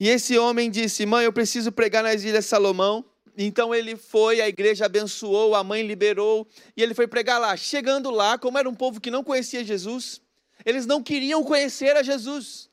E 0.00 0.08
esse 0.08 0.36
homem 0.36 0.68
disse: 0.68 1.06
Mãe, 1.06 1.24
eu 1.24 1.32
preciso 1.32 1.70
pregar 1.70 2.02
nas 2.02 2.24
Ilhas 2.24 2.46
Salomão. 2.46 3.08
Então 3.36 3.74
ele 3.74 3.96
foi, 3.96 4.40
a 4.40 4.48
igreja 4.48 4.86
abençoou, 4.86 5.54
a 5.54 5.64
mãe 5.64 5.82
liberou, 5.82 6.46
e 6.76 6.82
ele 6.82 6.94
foi 6.94 7.06
pregar 7.06 7.40
lá. 7.40 7.56
Chegando 7.56 8.10
lá, 8.10 8.38
como 8.38 8.58
era 8.58 8.68
um 8.68 8.74
povo 8.74 9.00
que 9.00 9.10
não 9.10 9.24
conhecia 9.24 9.64
Jesus, 9.64 10.20
eles 10.64 10.86
não 10.86 11.02
queriam 11.02 11.42
conhecer 11.42 11.96
a 11.96 12.02
Jesus. 12.02 12.68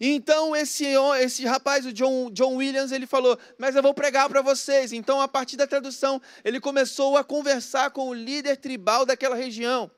Então 0.00 0.54
esse, 0.54 0.84
esse 1.20 1.44
rapaz, 1.44 1.86
o 1.86 1.92
John, 1.92 2.30
John 2.30 2.56
Williams, 2.56 2.90
ele 2.90 3.06
falou: 3.06 3.38
Mas 3.56 3.76
eu 3.76 3.82
vou 3.82 3.94
pregar 3.94 4.28
para 4.28 4.42
vocês. 4.42 4.92
Então, 4.92 5.20
a 5.20 5.28
partir 5.28 5.56
da 5.56 5.66
tradução, 5.66 6.20
ele 6.44 6.60
começou 6.60 7.16
a 7.16 7.22
conversar 7.22 7.90
com 7.90 8.08
o 8.08 8.14
líder 8.14 8.56
tribal 8.56 9.06
daquela 9.06 9.36
região. 9.36 9.90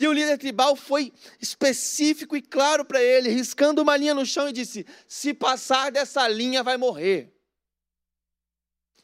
E 0.00 0.08
o 0.08 0.12
líder 0.12 0.38
tribal 0.38 0.74
foi 0.74 1.12
específico 1.40 2.36
e 2.36 2.42
claro 2.42 2.84
para 2.84 3.00
ele, 3.02 3.28
riscando 3.28 3.82
uma 3.82 3.96
linha 3.96 4.14
no 4.14 4.24
chão 4.24 4.48
e 4.48 4.52
disse: 4.52 4.86
Se 5.06 5.34
passar 5.34 5.92
dessa 5.92 6.26
linha, 6.26 6.62
vai 6.62 6.76
morrer. 6.76 7.35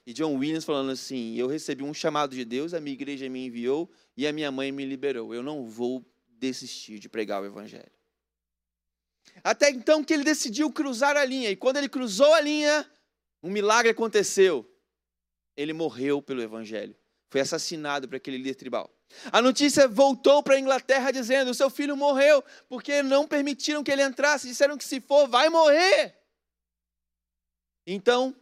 E 0.06 0.12
John 0.12 0.36
Williams 0.36 0.64
falando 0.64 0.90
assim: 0.90 1.34
Eu 1.36 1.46
recebi 1.46 1.82
um 1.82 1.94
chamado 1.94 2.34
de 2.34 2.44
Deus, 2.44 2.74
a 2.74 2.80
minha 2.80 2.94
igreja 2.94 3.28
me 3.28 3.46
enviou 3.46 3.90
e 4.16 4.26
a 4.26 4.32
minha 4.32 4.50
mãe 4.50 4.72
me 4.72 4.84
liberou. 4.84 5.34
Eu 5.34 5.42
não 5.42 5.66
vou 5.66 6.04
desistir 6.28 6.98
de 6.98 7.08
pregar 7.08 7.42
o 7.42 7.46
Evangelho. 7.46 7.92
Até 9.42 9.70
então 9.70 10.04
que 10.04 10.12
ele 10.12 10.24
decidiu 10.24 10.70
cruzar 10.72 11.16
a 11.16 11.24
linha. 11.24 11.50
E 11.50 11.56
quando 11.56 11.76
ele 11.76 11.88
cruzou 11.88 12.32
a 12.34 12.40
linha, 12.40 12.88
um 13.42 13.50
milagre 13.50 13.90
aconteceu. 13.90 14.68
Ele 15.56 15.72
morreu 15.72 16.22
pelo 16.22 16.42
evangelho. 16.42 16.96
Foi 17.30 17.40
assassinado 17.40 18.08
por 18.08 18.16
aquele 18.16 18.38
líder 18.38 18.54
tribal. 18.54 18.90
A 19.30 19.42
notícia 19.42 19.86
voltou 19.88 20.42
para 20.42 20.54
a 20.54 20.60
Inglaterra 20.60 21.10
dizendo: 21.10 21.50
o 21.50 21.54
seu 21.54 21.68
filho 21.68 21.96
morreu 21.96 22.42
porque 22.68 23.02
não 23.02 23.26
permitiram 23.26 23.82
que 23.82 23.90
ele 23.90 24.02
entrasse. 24.02 24.48
Disseram 24.48 24.78
que 24.78 24.84
se 24.84 25.00
for, 25.00 25.28
vai 25.28 25.48
morrer. 25.48 26.16
Então, 27.86 28.34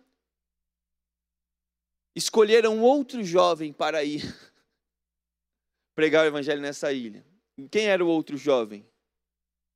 escolheram 2.15 2.81
outro 2.81 3.23
jovem 3.23 3.73
para 3.73 4.03
ir 4.05 4.23
pregar 5.95 6.25
o 6.25 6.29
evangelho 6.29 6.61
nessa 6.61 6.93
ilha. 6.93 7.25
Quem 7.71 7.87
era 7.87 8.05
o 8.05 8.09
outro 8.09 8.37
jovem? 8.37 8.87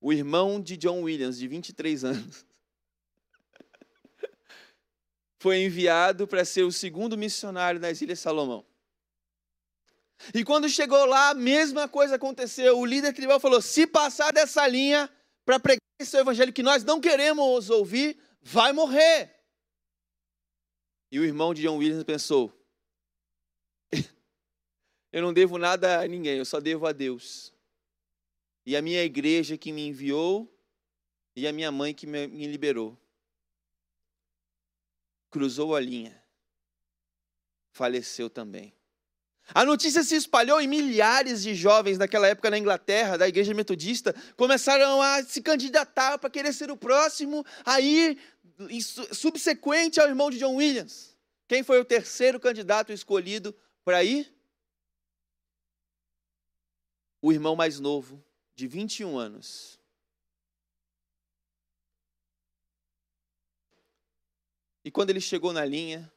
O 0.01 0.13
irmão 0.13 0.61
de 0.61 0.77
John 0.77 1.03
Williams, 1.03 1.39
de 1.39 1.49
23 1.49 2.05
anos. 2.05 2.47
Foi 5.39 5.63
enviado 5.63 6.27
para 6.27 6.45
ser 6.45 6.63
o 6.63 6.73
segundo 6.73 7.17
missionário 7.17 7.81
nas 7.81 8.01
Ilhas 8.01 8.21
Salomão. 8.21 8.65
E 10.33 10.45
quando 10.45 10.69
chegou 10.69 11.05
lá, 11.07 11.31
a 11.31 11.35
mesma 11.35 11.89
coisa 11.89 12.15
aconteceu. 12.15 12.79
O 12.79 12.87
líder 12.87 13.13
tribal 13.13 13.41
falou: 13.41 13.61
se 13.61 13.87
passar 13.87 14.33
dessa 14.33 14.67
linha 14.67 15.11
para 15.45 15.59
pregar 15.59 15.81
esse 16.01 16.17
evangelho 16.17 16.53
que 16.53 16.63
nós 16.63 16.85
não 16.85 17.01
queremos 17.01 17.69
ouvir, 17.69 18.19
vai 18.41 18.73
morrer. 18.73 19.34
E 21.15 21.19
o 21.21 21.25
irmão 21.25 21.55
de 21.55 21.63
John 21.63 21.77
Williams 21.77 22.03
pensou: 22.03 22.53
eu 25.13 25.23
não 25.23 25.33
devo 25.33 25.59
nada 25.59 26.01
a 26.01 26.09
ninguém, 26.09 26.39
eu 26.39 26.45
só 26.45 26.59
devo 26.59 26.89
a 26.89 26.93
Deus. 26.93 27.55
E 28.67 28.77
a 28.77 28.83
minha 28.83 29.01
igreja 29.05 29.57
que 29.57 29.71
me 29.71 29.87
enviou 29.87 30.53
e 31.37 31.47
a 31.47 31.53
minha 31.53 31.71
mãe 31.71 31.95
que 31.95 32.05
me, 32.05 32.27
liberou. 32.49 32.99
Cruzou 35.31 35.77
a 35.77 35.81
linha, 35.81 36.21
faleceu 37.71 38.29
também. 38.29 38.75
A 39.55 39.65
notícia 39.65 40.03
se 40.03 40.17
espalhou 40.17 40.61
e 40.61 40.67
milhares 40.67 41.45
de 41.45 41.55
jovens 41.55 41.97
naquela 41.97 42.27
época 42.27 42.51
na 42.51 42.59
Inglaterra, 42.59 43.17
da 43.17 43.29
igreja 43.29 43.55
metodista, 43.55 44.13
começaram 44.37 45.01
a 45.01 45.23
se 45.23 45.41
candidatar 45.41 46.19
para 46.19 46.31
querer 46.31 46.53
ser 46.53 46.73
o 46.73 46.77
próximo 46.77 47.47
a 47.65 47.81
ir 47.81 48.19
subsequente 49.13 50.01
ao 50.01 50.09
irmão 50.09 50.31
de 50.31 50.39
John 50.39 50.55
Williams. 50.55 51.17
Quem 51.47 51.63
foi 51.63 51.81
o 51.81 51.85
terceiro 51.85 52.41
candidato 52.41 52.93
escolhido 52.93 53.55
para 53.85 54.03
ir? 54.03 54.33
O 57.21 57.33
irmão 57.33 57.57
mais 57.57 57.81
novo, 57.81 58.23
de 58.55 58.67
21 58.67 59.17
anos. 59.17 59.81
E 64.85 64.91
quando 64.91 65.11
ele 65.11 65.21
chegou 65.21 65.53
na 65.53 65.65
linha, 65.65 66.13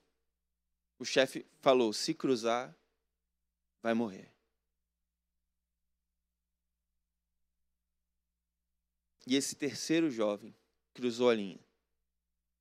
o 1.00 1.06
chefe 1.06 1.46
falou: 1.60 1.94
se 1.94 2.14
cruzar, 2.14 2.76
vai 3.82 3.94
morrer. 3.94 4.32
E 9.26 9.36
esse 9.36 9.56
terceiro 9.56 10.10
jovem 10.10 10.56
cruzou 10.94 11.30
a 11.30 11.36
linha. 11.36 11.67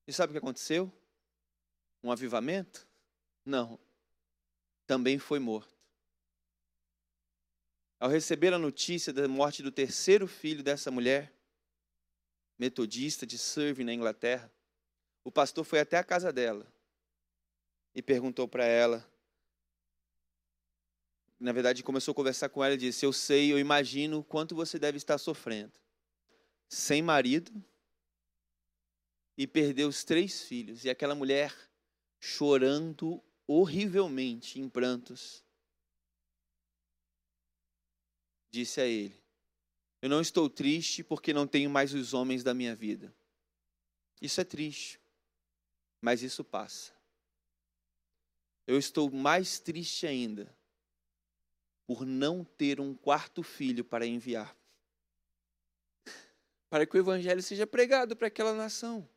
E 0.06 0.12
sabe 0.12 0.30
o 0.30 0.34
que 0.34 0.38
aconteceu? 0.38 0.92
Um 2.02 2.12
avivamento? 2.12 2.86
Não. 3.44 3.78
Também 4.86 5.18
foi 5.18 5.38
morto. 5.38 5.74
Ao 7.98 8.08
receber 8.08 8.52
a 8.52 8.58
notícia 8.58 9.12
da 9.12 9.26
morte 9.26 9.62
do 9.62 9.72
terceiro 9.72 10.26
filho 10.26 10.62
dessa 10.62 10.90
mulher, 10.90 11.32
metodista 12.58 13.26
de 13.26 13.38
Surrey, 13.38 13.84
na 13.84 13.92
Inglaterra, 13.92 14.52
o 15.24 15.32
pastor 15.32 15.64
foi 15.64 15.80
até 15.80 15.96
a 15.96 16.04
casa 16.04 16.32
dela 16.32 16.70
e 17.94 18.02
perguntou 18.02 18.46
para 18.46 18.64
ela. 18.64 19.04
Na 21.40 21.52
verdade, 21.52 21.82
começou 21.82 22.12
a 22.12 22.14
conversar 22.14 22.48
com 22.48 22.62
ela 22.62 22.74
e 22.74 22.78
disse: 22.78 23.04
Eu 23.04 23.12
sei, 23.12 23.52
eu 23.52 23.58
imagino 23.58 24.22
quanto 24.22 24.54
você 24.54 24.78
deve 24.78 24.98
estar 24.98 25.18
sofrendo. 25.18 25.72
Sem 26.68 27.02
marido 27.02 27.52
e 29.36 29.46
perdeu 29.46 29.88
os 29.88 30.04
três 30.04 30.42
filhos. 30.42 30.84
E 30.84 30.90
aquela 30.90 31.14
mulher 31.14 31.54
chorando 32.18 33.22
horrivelmente 33.46 34.58
em 34.58 34.68
prantos, 34.68 35.44
disse 38.50 38.80
a 38.80 38.86
ele: 38.86 39.22
Eu 40.02 40.08
não 40.08 40.20
estou 40.20 40.50
triste 40.50 41.04
porque 41.04 41.32
não 41.32 41.46
tenho 41.46 41.70
mais 41.70 41.94
os 41.94 42.14
homens 42.14 42.42
da 42.42 42.54
minha 42.54 42.74
vida. 42.74 43.14
Isso 44.20 44.40
é 44.40 44.44
triste, 44.44 45.00
mas 46.00 46.22
isso 46.22 46.42
passa. 46.42 46.92
Eu 48.66 48.78
estou 48.78 49.10
mais 49.10 49.60
triste 49.60 50.06
ainda 50.06 50.52
por 51.86 52.04
não 52.04 52.42
ter 52.42 52.80
um 52.80 52.94
quarto 52.94 53.42
filho 53.42 53.84
para 53.84 54.04
enviar. 54.04 54.56
Para 56.68 56.84
que 56.84 56.96
o 56.96 56.98
evangelho 56.98 57.40
seja 57.40 57.64
pregado 57.64 58.16
para 58.16 58.26
aquela 58.26 58.52
nação. 58.52 59.08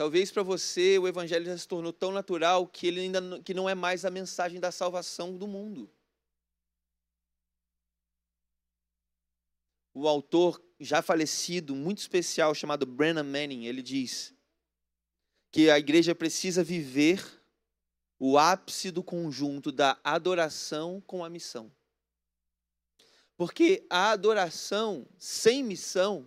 Talvez 0.00 0.32
para 0.32 0.42
você 0.42 0.98
o 0.98 1.06
evangelho 1.06 1.44
já 1.44 1.58
se 1.58 1.68
tornou 1.68 1.92
tão 1.92 2.10
natural 2.10 2.66
que 2.66 2.86
ele 2.86 3.00
ainda 3.00 3.20
não, 3.20 3.42
que 3.42 3.52
não 3.52 3.68
é 3.68 3.74
mais 3.74 4.02
a 4.06 4.10
mensagem 4.10 4.58
da 4.58 4.72
salvação 4.72 5.36
do 5.36 5.46
mundo. 5.46 5.90
O 9.92 10.08
autor 10.08 10.58
já 10.80 11.02
falecido, 11.02 11.76
muito 11.76 11.98
especial, 11.98 12.54
chamado 12.54 12.86
Brennan 12.86 13.24
Manning, 13.24 13.66
ele 13.66 13.82
diz 13.82 14.34
que 15.52 15.68
a 15.68 15.78
igreja 15.78 16.14
precisa 16.14 16.64
viver 16.64 17.22
o 18.18 18.38
ápice 18.38 18.90
do 18.90 19.04
conjunto 19.04 19.70
da 19.70 20.00
adoração 20.02 21.02
com 21.02 21.22
a 21.22 21.28
missão. 21.28 21.70
Porque 23.36 23.86
a 23.90 24.12
adoração 24.12 25.06
sem 25.18 25.62
missão 25.62 26.26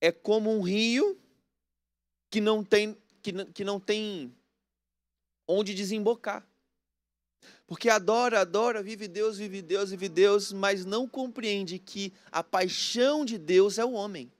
é 0.00 0.10
como 0.10 0.50
um 0.50 0.62
rio 0.62 1.21
que 2.32 2.40
não 2.40 2.64
tem, 2.64 2.96
que, 3.22 3.44
que 3.52 3.62
não 3.62 3.78
tem 3.78 4.34
onde 5.46 5.74
desembocar. 5.74 6.42
Porque 7.66 7.90
adora, 7.90 8.40
adora, 8.40 8.82
vive 8.82 9.06
Deus, 9.06 9.36
vive 9.36 9.60
Deus, 9.60 9.90
vive 9.90 10.08
Deus, 10.08 10.50
mas 10.50 10.86
não 10.86 11.06
compreende 11.06 11.78
que 11.78 12.10
a 12.30 12.42
paixão 12.42 13.22
de 13.22 13.36
Deus 13.36 13.76
é 13.76 13.84
o 13.84 13.92
homem. 13.92 14.32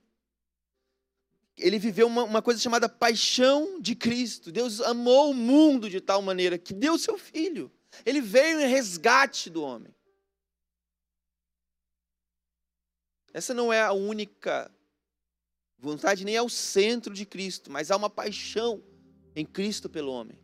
Ele 1.55 1.77
viveu 1.77 2.07
uma, 2.07 2.23
uma 2.23 2.41
coisa 2.41 2.59
chamada 2.59 2.89
paixão 2.89 3.79
de 3.79 3.95
Cristo. 3.95 4.51
Deus 4.51 4.81
amou 4.81 5.29
o 5.29 5.35
mundo 5.35 5.87
de 5.87 6.01
tal 6.01 6.19
maneira 6.19 6.57
que 6.57 6.73
deu 6.73 6.97
seu 6.97 7.15
filho. 7.15 7.71
Ele 8.03 8.21
veio 8.21 8.59
em 8.59 8.67
resgate 8.67 9.51
do 9.51 9.61
homem. 9.61 9.93
Essa 13.31 13.53
não 13.53 13.71
é 13.71 13.83
a 13.83 13.93
única 13.93 14.71
Vontade 15.83 16.23
nem 16.23 16.33
é 16.33 16.41
o 16.41 16.47
centro 16.47 17.13
de 17.13 17.25
Cristo, 17.25 17.69
mas 17.69 17.91
há 17.91 17.97
uma 17.97 18.09
paixão 18.09 18.81
em 19.35 19.45
Cristo 19.45 19.89
pelo 19.89 20.13
homem. 20.13 20.39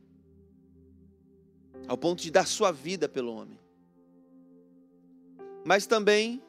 Ao 1.87 1.97
ponto 1.97 2.21
de 2.21 2.29
dar 2.29 2.45
sua 2.45 2.73
vida 2.73 3.07
pelo 3.07 3.33
homem. 3.33 3.57
Mas 5.63 5.87
também, 5.87 6.43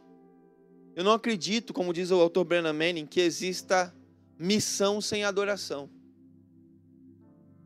eu 0.97 1.05
não 1.05 1.13
acredito, 1.13 1.73
como 1.73 1.93
diz 1.93 2.11
o 2.11 2.21
autor 2.21 2.45
Brennan 2.45 2.73
Manning, 2.73 3.07
que 3.07 3.21
exista 3.21 3.95
missão 4.37 5.01
sem 5.01 5.23
adoração. 5.23 5.89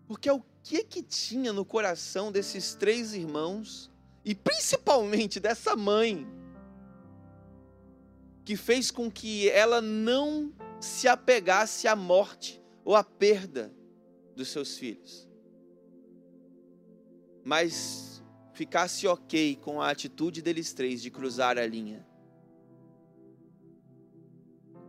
Porque 0.06 0.28
é 0.28 0.32
o 0.34 0.44
que 0.62 0.84
que 0.84 1.02
tinha 1.02 1.54
no 1.54 1.64
coração 1.64 2.30
desses 2.30 2.74
três 2.74 3.14
irmãos, 3.14 3.90
e 4.22 4.34
principalmente 4.34 5.40
dessa 5.40 5.74
mãe, 5.74 6.26
que 8.44 8.56
fez 8.56 8.90
com 8.90 9.10
que 9.10 9.48
ela 9.48 9.80
não 9.80 10.52
se 10.84 11.08
apegasse 11.08 11.88
à 11.88 11.96
morte 11.96 12.62
ou 12.84 12.94
à 12.94 13.02
perda 13.02 13.74
dos 14.36 14.48
seus 14.48 14.76
filhos, 14.76 15.26
mas 17.42 18.22
ficasse 18.52 19.06
ok 19.06 19.56
com 19.56 19.80
a 19.80 19.90
atitude 19.90 20.42
deles 20.42 20.74
três 20.74 21.00
de 21.00 21.10
cruzar 21.10 21.56
a 21.56 21.66
linha. 21.66 22.06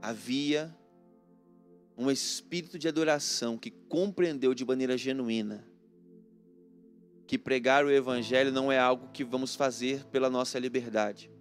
Havia 0.02 0.76
um 1.98 2.12
espírito 2.12 2.78
de 2.78 2.88
adoração 2.90 3.58
que 3.58 3.72
compreendeu 3.72 4.54
de 4.54 4.66
maneira 4.66 4.98
genuína 4.98 5.66
que 7.26 7.40
pregar 7.40 7.86
o 7.86 7.90
Evangelho 7.90 8.52
não 8.52 8.72
é 8.72 8.78
algo 8.78 9.10
que 9.12 9.24
vamos 9.24 9.56
fazer 9.56 10.06
pela 10.08 10.30
nossa 10.30 10.60
liberdade, 10.60 11.32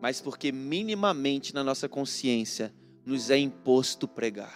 mas 0.00 0.20
porque 0.20 0.50
minimamente 0.50 1.52
na 1.52 1.62
nossa 1.62 1.88
consciência 1.88 2.72
nos 3.08 3.30
é 3.30 3.38
imposto 3.38 4.06
pregar. 4.06 4.54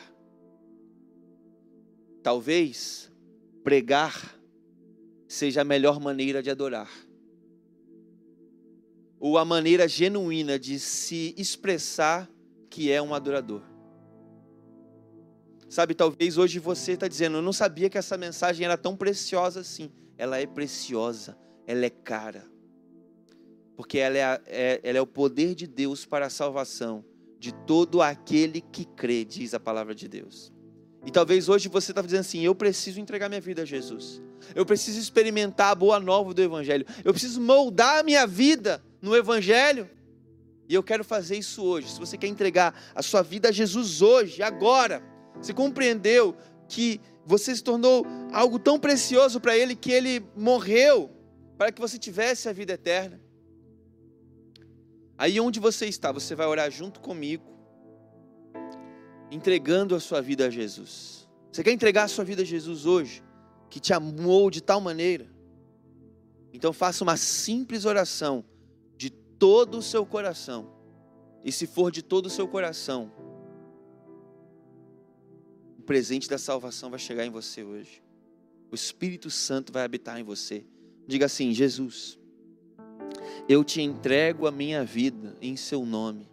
Talvez 2.22 3.10
pregar 3.64 4.38
seja 5.26 5.62
a 5.62 5.64
melhor 5.64 5.98
maneira 5.98 6.42
de 6.42 6.50
adorar. 6.50 6.90
ou 9.18 9.38
a 9.38 9.44
maneira 9.44 9.86
genuína 9.86 10.58
de 10.58 10.80
se 10.80 11.32
expressar 11.38 12.28
que 12.68 12.90
é 12.90 13.00
um 13.00 13.14
adorador. 13.14 13.62
Sabe, 15.70 15.94
talvez 15.94 16.36
hoje 16.36 16.58
você 16.58 16.94
está 16.94 17.06
dizendo, 17.06 17.36
eu 17.36 17.42
não 17.42 17.52
sabia 17.52 17.88
que 17.88 17.96
essa 17.96 18.18
mensagem 18.18 18.64
era 18.64 18.76
tão 18.76 18.96
preciosa 18.96 19.60
assim. 19.60 19.92
Ela 20.18 20.40
é 20.40 20.46
preciosa, 20.46 21.38
ela 21.68 21.86
é 21.86 21.90
cara. 21.90 22.50
Porque 23.76 23.96
ela 23.96 24.18
é, 24.18 24.42
é, 24.46 24.80
ela 24.82 24.98
é 24.98 25.00
o 25.00 25.06
poder 25.06 25.54
de 25.54 25.68
Deus 25.68 26.04
para 26.04 26.26
a 26.26 26.30
salvação 26.30 27.04
de 27.42 27.52
todo 27.52 28.00
aquele 28.00 28.60
que 28.60 28.84
crê, 28.84 29.24
diz 29.24 29.52
a 29.52 29.58
palavra 29.58 29.96
de 29.96 30.06
Deus. 30.06 30.52
E 31.04 31.10
talvez 31.10 31.48
hoje 31.48 31.68
você 31.68 31.90
está 31.90 32.00
dizendo 32.00 32.20
assim: 32.20 32.40
eu 32.40 32.54
preciso 32.54 33.00
entregar 33.00 33.28
minha 33.28 33.40
vida 33.40 33.62
a 33.62 33.64
Jesus. 33.64 34.22
Eu 34.54 34.64
preciso 34.64 35.00
experimentar 35.00 35.72
a 35.72 35.74
boa 35.74 35.98
nova 35.98 36.32
do 36.32 36.40
Evangelho. 36.40 36.86
Eu 37.04 37.12
preciso 37.12 37.40
moldar 37.40 37.98
a 37.98 38.02
minha 38.04 38.28
vida 38.28 38.80
no 39.00 39.16
Evangelho. 39.16 39.90
E 40.68 40.74
eu 40.74 40.84
quero 40.84 41.02
fazer 41.02 41.36
isso 41.36 41.64
hoje. 41.64 41.90
Se 41.90 41.98
você 41.98 42.16
quer 42.16 42.28
entregar 42.28 42.80
a 42.94 43.02
sua 43.02 43.22
vida 43.22 43.48
a 43.48 43.52
Jesus 43.52 44.00
hoje, 44.00 44.40
agora, 44.40 45.02
você 45.34 45.52
compreendeu 45.52 46.36
que 46.68 47.00
você 47.26 47.56
se 47.56 47.62
tornou 47.64 48.06
algo 48.32 48.60
tão 48.60 48.78
precioso 48.78 49.40
para 49.40 49.56
Ele 49.56 49.74
que 49.74 49.90
Ele 49.90 50.24
morreu 50.36 51.10
para 51.58 51.72
que 51.72 51.80
você 51.80 51.98
tivesse 51.98 52.48
a 52.48 52.52
vida 52.52 52.74
eterna. 52.74 53.20
Aí 55.16 55.38
onde 55.40 55.60
você 55.60 55.86
está, 55.86 56.10
você 56.10 56.34
vai 56.34 56.46
orar 56.46 56.70
junto 56.70 57.00
comigo, 57.00 57.44
entregando 59.30 59.94
a 59.94 60.00
sua 60.00 60.20
vida 60.20 60.46
a 60.46 60.50
Jesus. 60.50 61.28
Você 61.50 61.62
quer 61.62 61.72
entregar 61.72 62.04
a 62.04 62.08
sua 62.08 62.24
vida 62.24 62.42
a 62.42 62.44
Jesus 62.44 62.86
hoje, 62.86 63.22
que 63.70 63.80
te 63.80 63.92
amou 63.92 64.50
de 64.50 64.60
tal 64.60 64.80
maneira? 64.80 65.30
Então 66.52 66.72
faça 66.72 67.02
uma 67.04 67.16
simples 67.16 67.84
oração 67.84 68.44
de 68.96 69.10
todo 69.10 69.78
o 69.78 69.82
seu 69.82 70.04
coração. 70.04 70.70
E 71.44 71.50
se 71.50 71.66
for 71.66 71.90
de 71.90 72.02
todo 72.02 72.26
o 72.26 72.30
seu 72.30 72.46
coração, 72.46 73.10
o 75.78 75.82
presente 75.82 76.28
da 76.28 76.38
salvação 76.38 76.90
vai 76.90 76.98
chegar 76.98 77.26
em 77.26 77.30
você 77.30 77.64
hoje. 77.64 78.02
O 78.70 78.74
Espírito 78.74 79.30
Santo 79.30 79.72
vai 79.72 79.84
habitar 79.84 80.18
em 80.20 80.22
você. 80.22 80.64
Diga 81.06 81.26
assim: 81.26 81.52
Jesus, 81.52 82.18
eu 83.48 83.64
te 83.64 83.80
entrego 83.80 84.46
a 84.46 84.50
minha 84.50 84.84
vida 84.84 85.36
em 85.40 85.56
Seu 85.56 85.84
nome. 85.84 86.30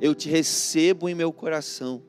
Eu 0.00 0.14
te 0.14 0.28
recebo 0.28 1.08
em 1.08 1.14
meu 1.14 1.32
coração. 1.32 2.02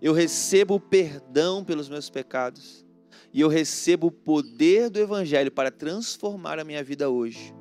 Eu 0.00 0.12
recebo 0.12 0.78
perdão 0.78 1.64
pelos 1.64 1.88
meus 1.88 2.08
pecados. 2.08 2.84
E 3.32 3.40
eu 3.40 3.48
recebo 3.48 4.08
o 4.08 4.12
poder 4.12 4.88
do 4.90 4.98
Evangelho 4.98 5.50
para 5.50 5.70
transformar 5.70 6.58
a 6.58 6.64
minha 6.64 6.82
vida 6.82 7.10
hoje. 7.10 7.54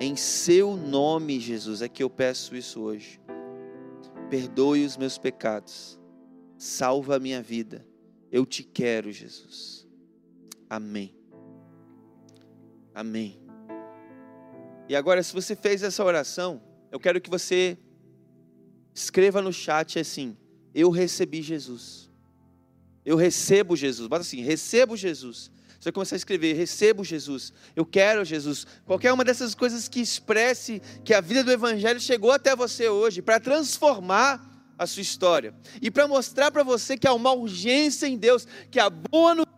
Em 0.00 0.16
Seu 0.16 0.76
nome, 0.76 1.38
Jesus, 1.38 1.82
é 1.82 1.88
que 1.88 2.02
eu 2.02 2.10
peço 2.10 2.56
isso 2.56 2.80
hoje 2.80 3.22
perdoe 4.32 4.82
os 4.82 4.96
meus 4.96 5.18
pecados, 5.18 6.00
salva 6.56 7.16
a 7.16 7.20
minha 7.20 7.42
vida. 7.42 7.86
Eu 8.30 8.46
te 8.46 8.62
quero, 8.62 9.12
Jesus. 9.12 9.86
Amém. 10.70 11.14
Amém. 12.94 13.40
E 14.88 14.96
agora, 14.96 15.22
se 15.22 15.32
você 15.32 15.56
fez 15.56 15.82
essa 15.82 16.04
oração, 16.04 16.62
eu 16.90 17.00
quero 17.00 17.20
que 17.20 17.30
você 17.30 17.78
escreva 18.94 19.40
no 19.40 19.52
chat 19.52 19.98
assim: 19.98 20.36
Eu 20.74 20.90
recebi 20.90 21.42
Jesus. 21.42 22.10
Eu 23.04 23.16
recebo 23.16 23.74
Jesus. 23.74 24.06
Bota 24.08 24.22
assim: 24.22 24.42
Recebo 24.42 24.96
Jesus. 24.96 25.50
Você 25.82 25.84
vai 25.84 25.92
começar 25.92 26.14
a 26.14 26.18
escrever: 26.18 26.52
Recebo 26.52 27.02
Jesus, 27.02 27.52
eu 27.74 27.84
quero 27.84 28.24
Jesus. 28.24 28.66
Qualquer 28.84 29.12
uma 29.12 29.24
dessas 29.24 29.54
coisas 29.54 29.88
que 29.88 30.00
expresse 30.00 30.80
que 31.04 31.12
a 31.12 31.20
vida 31.20 31.42
do 31.42 31.50
Evangelho 31.50 31.98
chegou 31.98 32.30
até 32.30 32.54
você 32.54 32.88
hoje 32.88 33.20
para 33.20 33.40
transformar 33.40 34.48
a 34.78 34.86
sua 34.86 35.02
história 35.02 35.54
e 35.80 35.90
para 35.90 36.06
mostrar 36.06 36.50
para 36.50 36.62
você 36.62 36.96
que 36.96 37.06
há 37.06 37.12
uma 37.12 37.32
urgência 37.32 38.06
em 38.06 38.16
Deus, 38.16 38.46
que 38.70 38.78
a 38.78 38.88
boa 38.88 39.34
notícia 39.34 39.51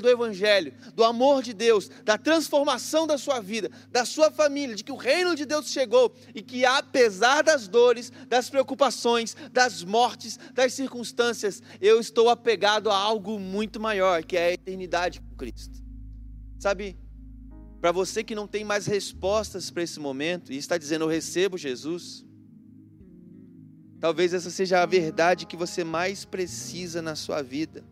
do 0.00 0.08
Evangelho, 0.08 0.72
do 0.94 1.02
amor 1.02 1.42
de 1.42 1.52
Deus, 1.52 1.90
da 2.04 2.16
transformação 2.16 3.06
da 3.06 3.18
sua 3.18 3.40
vida, 3.40 3.70
da 3.90 4.04
sua 4.04 4.30
família, 4.30 4.76
de 4.76 4.84
que 4.84 4.92
o 4.92 4.96
reino 4.96 5.34
de 5.34 5.44
Deus 5.44 5.70
chegou 5.70 6.14
e 6.34 6.40
que 6.40 6.64
apesar 6.64 7.42
das 7.42 7.66
dores, 7.66 8.12
das 8.28 8.48
preocupações, 8.48 9.36
das 9.52 9.82
mortes, 9.82 10.38
das 10.54 10.72
circunstâncias, 10.74 11.60
eu 11.80 11.98
estou 11.98 12.28
apegado 12.28 12.90
a 12.90 12.96
algo 12.96 13.38
muito 13.38 13.80
maior, 13.80 14.24
que 14.24 14.36
é 14.36 14.46
a 14.46 14.52
eternidade 14.52 15.20
com 15.20 15.36
Cristo. 15.36 15.82
Sabe? 16.58 16.96
Para 17.80 17.90
você 17.90 18.22
que 18.22 18.34
não 18.34 18.46
tem 18.46 18.64
mais 18.64 18.86
respostas 18.86 19.70
para 19.70 19.82
esse 19.82 19.98
momento 19.98 20.52
e 20.52 20.56
está 20.56 20.78
dizendo 20.78 21.04
eu 21.04 21.08
recebo 21.08 21.58
Jesus, 21.58 22.24
Talvez 24.00 24.32
essa 24.32 24.50
seja 24.50 24.80
a 24.80 24.86
verdade 24.86 25.44
que 25.44 25.56
você 25.56 25.82
mais 25.82 26.24
precisa 26.24 27.02
na 27.02 27.16
sua 27.16 27.42
vida. 27.42 27.84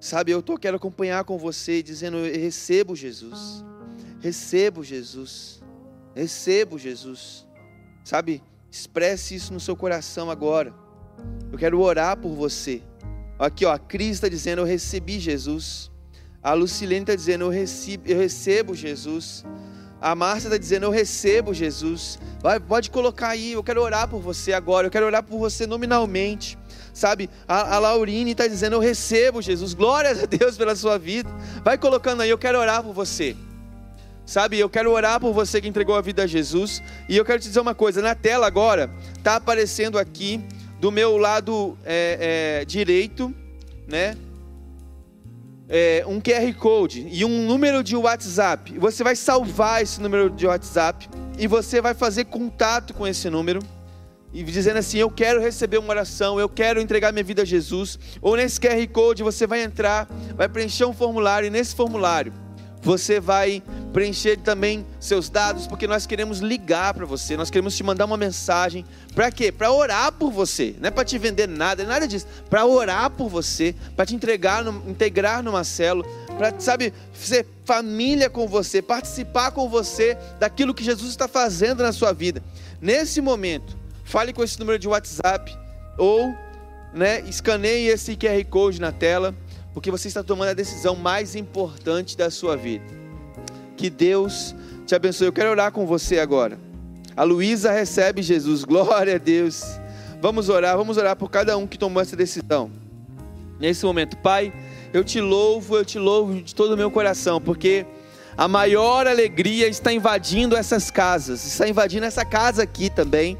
Sabe, 0.00 0.30
eu 0.30 0.40
tô, 0.40 0.56
quero 0.56 0.76
acompanhar 0.76 1.24
com 1.24 1.38
você 1.38 1.82
dizendo: 1.82 2.22
recebo 2.22 2.94
Jesus, 2.94 3.64
recebo 4.20 4.84
Jesus, 4.84 5.60
recebo 6.14 6.78
Jesus. 6.78 7.46
Sabe, 8.04 8.42
expresse 8.70 9.34
isso 9.34 9.52
no 9.52 9.60
seu 9.60 9.76
coração 9.76 10.30
agora. 10.30 10.72
Eu 11.50 11.58
quero 11.58 11.80
orar 11.80 12.16
por 12.16 12.34
você. 12.34 12.82
Aqui, 13.38 13.64
ó, 13.64 13.72
a 13.72 13.78
Cris 13.78 14.12
está 14.12 14.28
dizendo: 14.28 14.60
Eu 14.60 14.66
recebi 14.66 15.18
Jesus. 15.18 15.90
A 16.42 16.52
Lucilene 16.52 17.02
está 17.02 17.14
dizendo: 17.14 17.44
eu 17.44 17.50
recebo, 17.50 18.04
eu 18.06 18.18
recebo 18.18 18.74
Jesus. 18.74 19.44
A 20.00 20.14
Márcia 20.14 20.48
está 20.48 20.56
dizendo: 20.58 20.86
Eu 20.86 20.90
recebo 20.90 21.52
Jesus. 21.52 22.18
Vai, 22.40 22.60
pode 22.60 22.90
colocar 22.90 23.28
aí, 23.28 23.52
eu 23.52 23.62
quero 23.64 23.82
orar 23.82 24.08
por 24.08 24.20
você 24.20 24.52
agora, 24.52 24.86
eu 24.86 24.90
quero 24.90 25.06
orar 25.06 25.22
por 25.22 25.38
você 25.38 25.66
nominalmente. 25.66 26.56
Sabe, 26.98 27.30
a, 27.46 27.76
a 27.76 27.78
Laurine 27.78 28.32
está 28.32 28.48
dizendo: 28.48 28.74
Eu 28.74 28.80
recebo 28.80 29.40
Jesus. 29.40 29.72
Glórias 29.72 30.20
a 30.20 30.26
Deus 30.26 30.56
pela 30.56 30.74
sua 30.74 30.98
vida. 30.98 31.30
Vai 31.62 31.78
colocando 31.78 32.22
aí, 32.22 32.30
eu 32.30 32.36
quero 32.36 32.58
orar 32.58 32.82
por 32.82 32.92
você. 32.92 33.36
Sabe, 34.26 34.58
eu 34.58 34.68
quero 34.68 34.90
orar 34.90 35.20
por 35.20 35.32
você 35.32 35.60
que 35.60 35.68
entregou 35.68 35.94
a 35.94 36.00
vida 36.00 36.24
a 36.24 36.26
Jesus. 36.26 36.82
E 37.08 37.16
eu 37.16 37.24
quero 37.24 37.38
te 37.38 37.46
dizer 37.46 37.60
uma 37.60 37.72
coisa: 37.72 38.02
na 38.02 38.16
tela 38.16 38.48
agora, 38.48 38.90
está 39.16 39.36
aparecendo 39.36 39.96
aqui, 39.96 40.40
do 40.80 40.90
meu 40.90 41.16
lado 41.16 41.78
é, 41.84 42.62
é, 42.62 42.64
direito, 42.64 43.32
né? 43.86 44.16
é, 45.68 46.02
um 46.04 46.20
QR 46.20 46.52
Code 46.54 47.06
e 47.12 47.24
um 47.24 47.46
número 47.46 47.84
de 47.84 47.94
WhatsApp. 47.94 48.76
Você 48.76 49.04
vai 49.04 49.14
salvar 49.14 49.82
esse 49.82 50.00
número 50.00 50.30
de 50.30 50.48
WhatsApp 50.48 51.08
e 51.38 51.46
você 51.46 51.80
vai 51.80 51.94
fazer 51.94 52.24
contato 52.24 52.92
com 52.92 53.06
esse 53.06 53.30
número 53.30 53.60
e 54.32 54.42
dizendo 54.42 54.78
assim: 54.78 54.98
Eu 54.98 55.10
quero 55.10 55.40
receber 55.40 55.78
uma 55.78 55.90
oração, 55.90 56.38
eu 56.38 56.48
quero 56.48 56.80
entregar 56.80 57.12
minha 57.12 57.24
vida 57.24 57.42
a 57.42 57.44
Jesus. 57.44 57.98
Ou 58.20 58.36
nesse 58.36 58.60
QR 58.60 58.86
Code 58.92 59.22
você 59.22 59.46
vai 59.46 59.62
entrar, 59.62 60.08
vai 60.36 60.48
preencher 60.48 60.84
um 60.84 60.92
formulário 60.92 61.46
e 61.46 61.50
nesse 61.50 61.74
formulário 61.74 62.32
você 62.80 63.18
vai 63.20 63.62
preencher 63.92 64.38
também 64.38 64.86
seus 65.00 65.28
dados, 65.28 65.66
porque 65.66 65.86
nós 65.86 66.06
queremos 66.06 66.38
ligar 66.38 66.94
para 66.94 67.04
você, 67.04 67.36
nós 67.36 67.50
queremos 67.50 67.76
te 67.76 67.82
mandar 67.82 68.04
uma 68.04 68.16
mensagem. 68.16 68.84
Para 69.14 69.30
quê? 69.30 69.50
Para 69.50 69.72
orar 69.72 70.12
por 70.12 70.30
você. 70.30 70.74
Não 70.80 70.88
é 70.88 70.90
para 70.90 71.04
te 71.04 71.18
vender 71.18 71.48
nada, 71.48 71.84
nada 71.84 72.06
disso. 72.06 72.26
Para 72.48 72.64
orar 72.64 73.10
por 73.10 73.28
você, 73.28 73.74
para 73.96 74.06
te 74.06 74.14
entregar, 74.14 74.64
integrar 74.86 75.42
numa 75.42 75.64
célula, 75.64 76.06
para, 76.36 76.58
sabe, 76.58 76.92
ser 77.12 77.46
família 77.64 78.30
com 78.30 78.46
você, 78.46 78.80
participar 78.80 79.50
com 79.50 79.68
você 79.68 80.16
daquilo 80.38 80.74
que 80.74 80.84
Jesus 80.84 81.10
está 81.10 81.26
fazendo 81.26 81.82
na 81.82 81.92
sua 81.92 82.12
vida. 82.12 82.42
Nesse 82.80 83.20
momento, 83.20 83.76
fale 84.08 84.32
com 84.32 84.42
esse 84.42 84.58
número 84.58 84.78
de 84.78 84.88
WhatsApp 84.88 85.54
ou 85.98 86.34
né, 86.94 87.20
escaneie 87.28 87.88
esse 87.88 88.16
QR 88.16 88.42
Code 88.48 88.80
na 88.80 88.90
tela 88.90 89.34
porque 89.74 89.90
você 89.90 90.08
está 90.08 90.22
tomando 90.22 90.48
a 90.48 90.54
decisão 90.54 90.96
mais 90.96 91.36
importante 91.36 92.16
da 92.16 92.30
sua 92.30 92.56
vida. 92.56 92.86
Que 93.76 93.90
Deus 93.90 94.54
te 94.86 94.94
abençoe. 94.94 95.26
Eu 95.28 95.32
quero 95.32 95.50
orar 95.50 95.70
com 95.70 95.86
você 95.86 96.18
agora. 96.18 96.58
A 97.14 97.22
Luísa 97.22 97.70
recebe 97.70 98.22
Jesus, 98.22 98.64
glória 98.64 99.16
a 99.16 99.18
Deus. 99.18 99.62
Vamos 100.22 100.48
orar, 100.48 100.76
vamos 100.76 100.96
orar 100.96 101.14
por 101.14 101.30
cada 101.30 101.56
um 101.58 101.66
que 101.66 101.78
tomou 101.78 102.02
essa 102.02 102.16
decisão. 102.16 102.72
Nesse 103.60 103.84
momento, 103.84 104.16
Pai, 104.16 104.52
eu 104.92 105.04
te 105.04 105.20
louvo, 105.20 105.76
eu 105.76 105.84
te 105.84 105.98
louvo 105.98 106.42
de 106.42 106.54
todo 106.54 106.72
o 106.72 106.76
meu 106.76 106.90
coração, 106.90 107.40
porque 107.40 107.84
a 108.36 108.48
maior 108.48 109.06
alegria 109.06 109.68
está 109.68 109.92
invadindo 109.92 110.56
essas 110.56 110.90
casas, 110.90 111.44
está 111.44 111.68
invadindo 111.68 112.06
essa 112.06 112.24
casa 112.24 112.62
aqui 112.62 112.88
também 112.88 113.38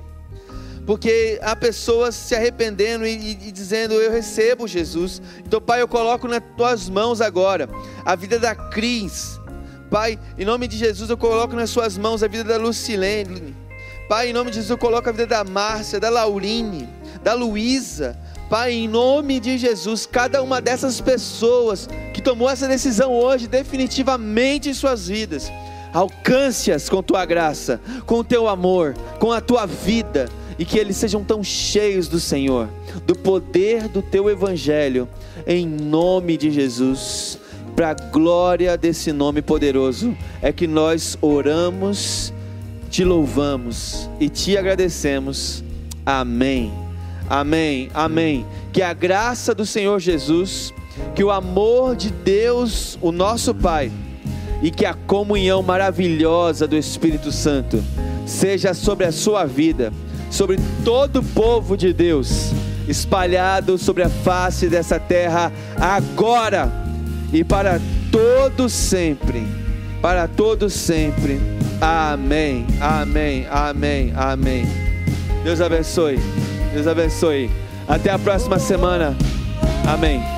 porque 0.88 1.38
há 1.42 1.54
pessoas 1.54 2.14
se 2.14 2.34
arrependendo 2.34 3.06
e, 3.06 3.10
e, 3.10 3.48
e, 3.48 3.52
dizendo: 3.52 3.92
Eu 3.92 4.10
recebo 4.10 4.66
Jesus. 4.66 5.20
Então, 5.46 5.60
Pai, 5.60 5.82
eu 5.82 5.86
coloco 5.86 6.26
nas 6.26 6.42
tuas 6.56 6.88
mãos 6.88 7.20
agora 7.20 7.68
a 8.06 8.16
vida 8.16 8.38
da 8.38 8.54
Cris. 8.54 9.38
Pai, 9.90 10.18
em 10.38 10.46
nome 10.46 10.66
de 10.66 10.78
Jesus, 10.78 11.10
eu 11.10 11.18
coloco 11.18 11.54
nas 11.54 11.68
suas 11.68 11.98
mãos 11.98 12.22
a 12.22 12.26
vida 12.26 12.42
da 12.42 12.56
Lucilene. 12.56 13.54
Pai, 14.08 14.30
em 14.30 14.32
nome 14.32 14.48
de 14.48 14.56
Jesus, 14.56 14.70
eu 14.70 14.78
coloco 14.78 15.06
a 15.10 15.12
vida 15.12 15.26
da 15.26 15.44
Márcia, 15.44 16.00
da 16.00 16.08
Laurine, 16.08 16.88
da 17.22 17.34
Luísa. 17.34 18.18
Pai, 18.48 18.72
em 18.72 18.88
nome 18.88 19.40
de 19.40 19.58
Jesus, 19.58 20.06
cada 20.06 20.42
uma 20.42 20.58
dessas 20.58 21.02
pessoas 21.02 21.86
que 22.14 22.22
tomou 22.22 22.48
essa 22.48 22.66
decisão 22.66 23.12
hoje, 23.12 23.46
definitivamente 23.46 24.70
em 24.70 24.74
suas 24.74 25.06
vidas, 25.06 25.52
alcance-as 25.92 26.88
com 26.88 27.02
tua 27.02 27.26
graça, 27.26 27.78
com 28.06 28.20
o 28.20 28.24
teu 28.24 28.48
amor, 28.48 28.94
com 29.20 29.30
a 29.30 29.40
tua 29.42 29.66
vida, 29.66 30.30
e 30.58 30.64
que 30.64 30.78
eles 30.78 30.96
sejam 30.96 31.22
tão 31.22 31.42
cheios 31.42 32.08
do 32.08 32.18
Senhor, 32.18 32.68
do 33.06 33.14
poder 33.14 33.88
do 33.88 34.02
teu 34.02 34.28
evangelho, 34.28 35.08
em 35.46 35.66
nome 35.66 36.36
de 36.36 36.50
Jesus, 36.50 37.38
para 37.76 37.90
a 37.90 37.94
glória 37.94 38.76
desse 38.76 39.12
nome 39.12 39.40
poderoso, 39.40 40.16
é 40.42 40.52
que 40.52 40.66
nós 40.66 41.16
oramos, 41.20 42.34
te 42.90 43.04
louvamos 43.04 44.10
e 44.18 44.28
te 44.28 44.58
agradecemos. 44.58 45.62
Amém. 46.04 46.72
Amém. 47.30 47.88
Amém. 47.94 48.46
Que 48.72 48.82
a 48.82 48.92
graça 48.92 49.54
do 49.54 49.64
Senhor 49.64 50.00
Jesus, 50.00 50.74
que 51.14 51.22
o 51.22 51.30
amor 51.30 51.94
de 51.94 52.10
Deus, 52.10 52.98
o 53.00 53.12
nosso 53.12 53.54
Pai, 53.54 53.92
e 54.60 54.72
que 54.72 54.84
a 54.84 54.94
comunhão 54.94 55.62
maravilhosa 55.62 56.66
do 56.66 56.76
Espírito 56.76 57.30
Santo 57.30 57.82
seja 58.26 58.74
sobre 58.74 59.06
a 59.06 59.12
sua 59.12 59.44
vida, 59.44 59.92
sobre 60.30 60.58
todo 60.84 61.20
o 61.20 61.24
povo 61.24 61.76
de 61.76 61.92
Deus, 61.92 62.52
espalhado 62.86 63.78
sobre 63.78 64.02
a 64.02 64.08
face 64.08 64.68
dessa 64.68 64.98
terra 64.98 65.52
agora 65.76 66.70
e 67.32 67.44
para 67.44 67.80
todo 68.10 68.68
sempre. 68.68 69.46
Para 70.00 70.28
todo 70.28 70.70
sempre. 70.70 71.40
Amém. 71.80 72.66
Amém. 72.80 73.46
Amém. 73.50 74.12
Amém. 74.14 74.66
Deus 75.44 75.60
abençoe. 75.60 76.18
Deus 76.72 76.86
abençoe. 76.86 77.50
Até 77.86 78.10
a 78.10 78.18
próxima 78.18 78.58
semana. 78.58 79.16
Amém. 79.86 80.37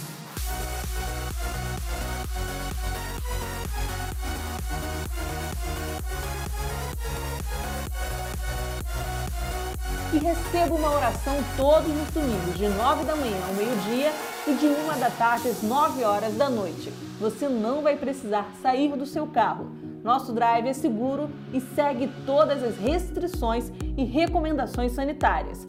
E 10.13 10.17
receba 10.17 10.75
uma 10.75 10.93
oração 10.93 11.37
todos 11.55 11.89
os 11.89 12.13
domingos, 12.13 12.57
de 12.57 12.67
9 12.67 13.05
da 13.05 13.15
manhã 13.15 13.37
ao 13.47 13.53
meio-dia 13.53 14.11
e 14.45 14.53
de 14.55 14.67
1 14.67 14.99
da 14.99 15.09
tarde 15.09 15.47
às 15.47 15.63
9 15.63 16.03
horas 16.03 16.35
da 16.35 16.49
noite. 16.49 16.91
Você 17.21 17.47
não 17.47 17.81
vai 17.81 17.95
precisar 17.95 18.51
sair 18.61 18.91
do 18.97 19.05
seu 19.05 19.25
carro. 19.27 19.71
Nosso 20.03 20.33
drive 20.33 20.67
é 20.67 20.73
seguro 20.73 21.29
e 21.53 21.61
segue 21.61 22.11
todas 22.25 22.61
as 22.61 22.77
restrições 22.77 23.71
e 23.97 24.03
recomendações 24.03 24.91
sanitárias. 24.91 25.65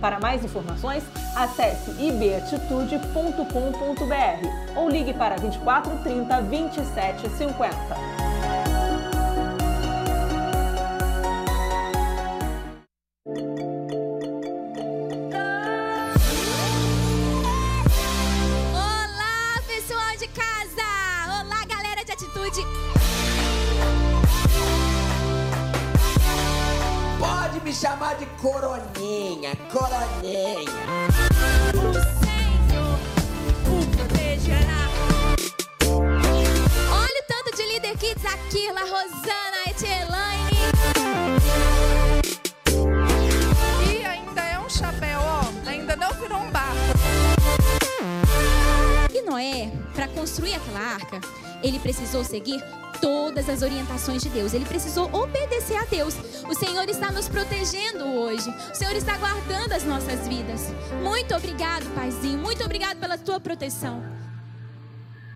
Para 0.00 0.18
mais 0.18 0.44
informações, 0.44 1.04
acesse 1.36 1.92
ibatitude.com.br 2.02 4.76
ou 4.76 4.88
ligue 4.88 5.14
para 5.14 5.36
24 5.36 6.02
30 6.02 6.40
me 27.70 27.76
chamar 27.76 28.16
de 28.16 28.26
coroninha, 28.42 29.54
coroninha. 29.70 30.66
O 31.72 31.92
Senhor 32.18 32.98
o 33.64 33.86
protegerá. 33.96 34.88
Olha 35.86 37.20
o 37.20 37.26
tanto 37.28 37.56
de 37.56 37.62
líder 37.72 37.96
kids 37.96 38.24
aqui, 38.24 38.72
La 38.72 38.80
Rosana, 38.80 39.68
Etielaine. 39.68 40.50
E 43.88 44.04
ainda 44.04 44.42
é 44.42 44.58
um 44.58 44.68
chapéu, 44.68 45.20
ó. 45.20 45.44
Ainda 45.68 45.94
não 45.94 46.12
virou 46.14 46.40
um 46.40 46.50
barco. 46.50 46.74
E 49.14 49.22
Noé, 49.22 49.70
para 49.94 50.08
construir 50.08 50.54
aquela 50.54 50.80
arca, 50.80 51.20
ele 51.62 51.78
precisou 51.78 52.24
seguir 52.24 52.60
todas 53.00 53.48
as 53.48 53.62
orientações 53.62 54.22
de 54.22 54.28
Deus. 54.28 54.54
Ele 54.54 54.64
precisou 54.64 55.12
obedecer 55.12 55.76
a 55.76 55.84
Deus. 55.84 56.14
O 56.48 56.54
Senhor 56.54 56.88
está 56.88 57.10
nos 57.10 57.28
protegendo 57.28 58.04
hoje. 58.04 58.48
O 58.72 58.74
Senhor 58.74 58.94
está 58.94 59.16
guardando 59.16 59.72
as 59.72 59.84
nossas 59.84 60.26
vidas. 60.28 60.72
Muito 61.02 61.34
obrigado, 61.34 61.84
Paizinho. 61.94 62.38
Muito 62.38 62.64
obrigado 62.64 62.98
pela 62.98 63.18
tua 63.18 63.40
proteção. 63.40 64.02